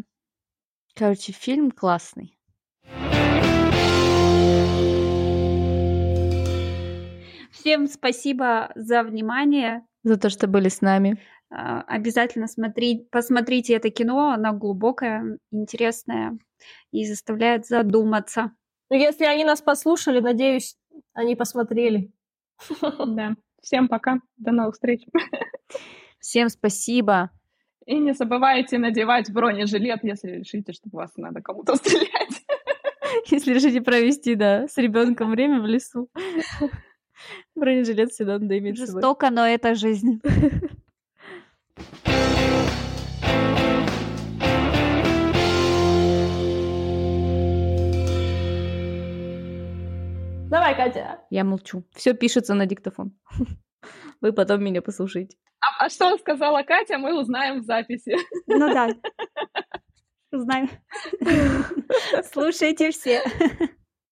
Короче, 0.95 1.33
фильм 1.33 1.71
классный. 1.71 2.37
Всем 7.51 7.87
спасибо 7.87 8.71
за 8.75 9.03
внимание. 9.03 9.85
За 10.03 10.17
то, 10.17 10.29
что 10.29 10.47
были 10.47 10.69
с 10.69 10.81
нами. 10.81 11.19
А, 11.49 11.81
Обязательно 11.81 12.47
смотри, 12.47 13.07
посмотрите 13.11 13.73
это 13.73 13.89
кино, 13.89 14.31
оно 14.31 14.53
глубокое, 14.53 15.37
интересное 15.51 16.37
и 16.91 17.05
заставляет 17.05 17.65
задуматься. 17.65 18.51
Ну, 18.89 18.97
если 18.97 19.25
они 19.25 19.43
нас 19.43 19.61
послушали, 19.61 20.19
надеюсь, 20.19 20.77
они 21.13 21.35
посмотрели. 21.35 22.11
Да. 22.81 23.35
Всем 23.61 23.87
пока, 23.87 24.19
до 24.37 24.51
новых 24.51 24.75
встреч. 24.75 25.05
Всем 26.19 26.49
спасибо. 26.49 27.31
И 27.85 27.97
не 27.97 28.13
забывайте 28.13 28.77
надевать 28.77 29.31
бронежилет, 29.31 30.03
если 30.03 30.31
решите, 30.31 30.73
что 30.73 30.89
вас 30.91 31.11
надо 31.17 31.41
кому-то 31.41 31.75
стрелять. 31.75 32.45
Если 33.29 33.53
решите 33.53 33.81
провести, 33.81 34.35
да, 34.35 34.67
с 34.67 34.77
ребенком 34.77 35.31
время 35.31 35.61
в 35.61 35.65
лесу. 35.65 36.09
Бронежилет 37.55 38.11
всегда 38.11 38.39
надо 38.39 38.57
иметь. 38.57 38.77
Жестоко, 38.77 39.29
но 39.29 39.45
это 39.47 39.75
жизнь. 39.75 40.21
Давай, 50.53 50.75
Катя. 50.75 51.19
Я 51.31 51.43
молчу. 51.43 51.83
Все 51.95 52.13
пишется 52.13 52.53
на 52.53 52.67
диктофон. 52.67 53.17
Вы 54.21 54.33
потом 54.33 54.63
меня 54.63 54.83
послушаете. 54.83 55.35
А, 55.59 55.85
а 55.85 55.89
что 55.89 56.15
сказала 56.19 56.61
Катя, 56.61 56.99
мы 56.99 57.19
узнаем 57.19 57.61
в 57.61 57.65
записи. 57.65 58.15
Ну 58.45 58.71
да. 58.71 58.89
Узнаем. 60.31 60.69
Слушайте 62.31 62.91
все. 62.91 63.23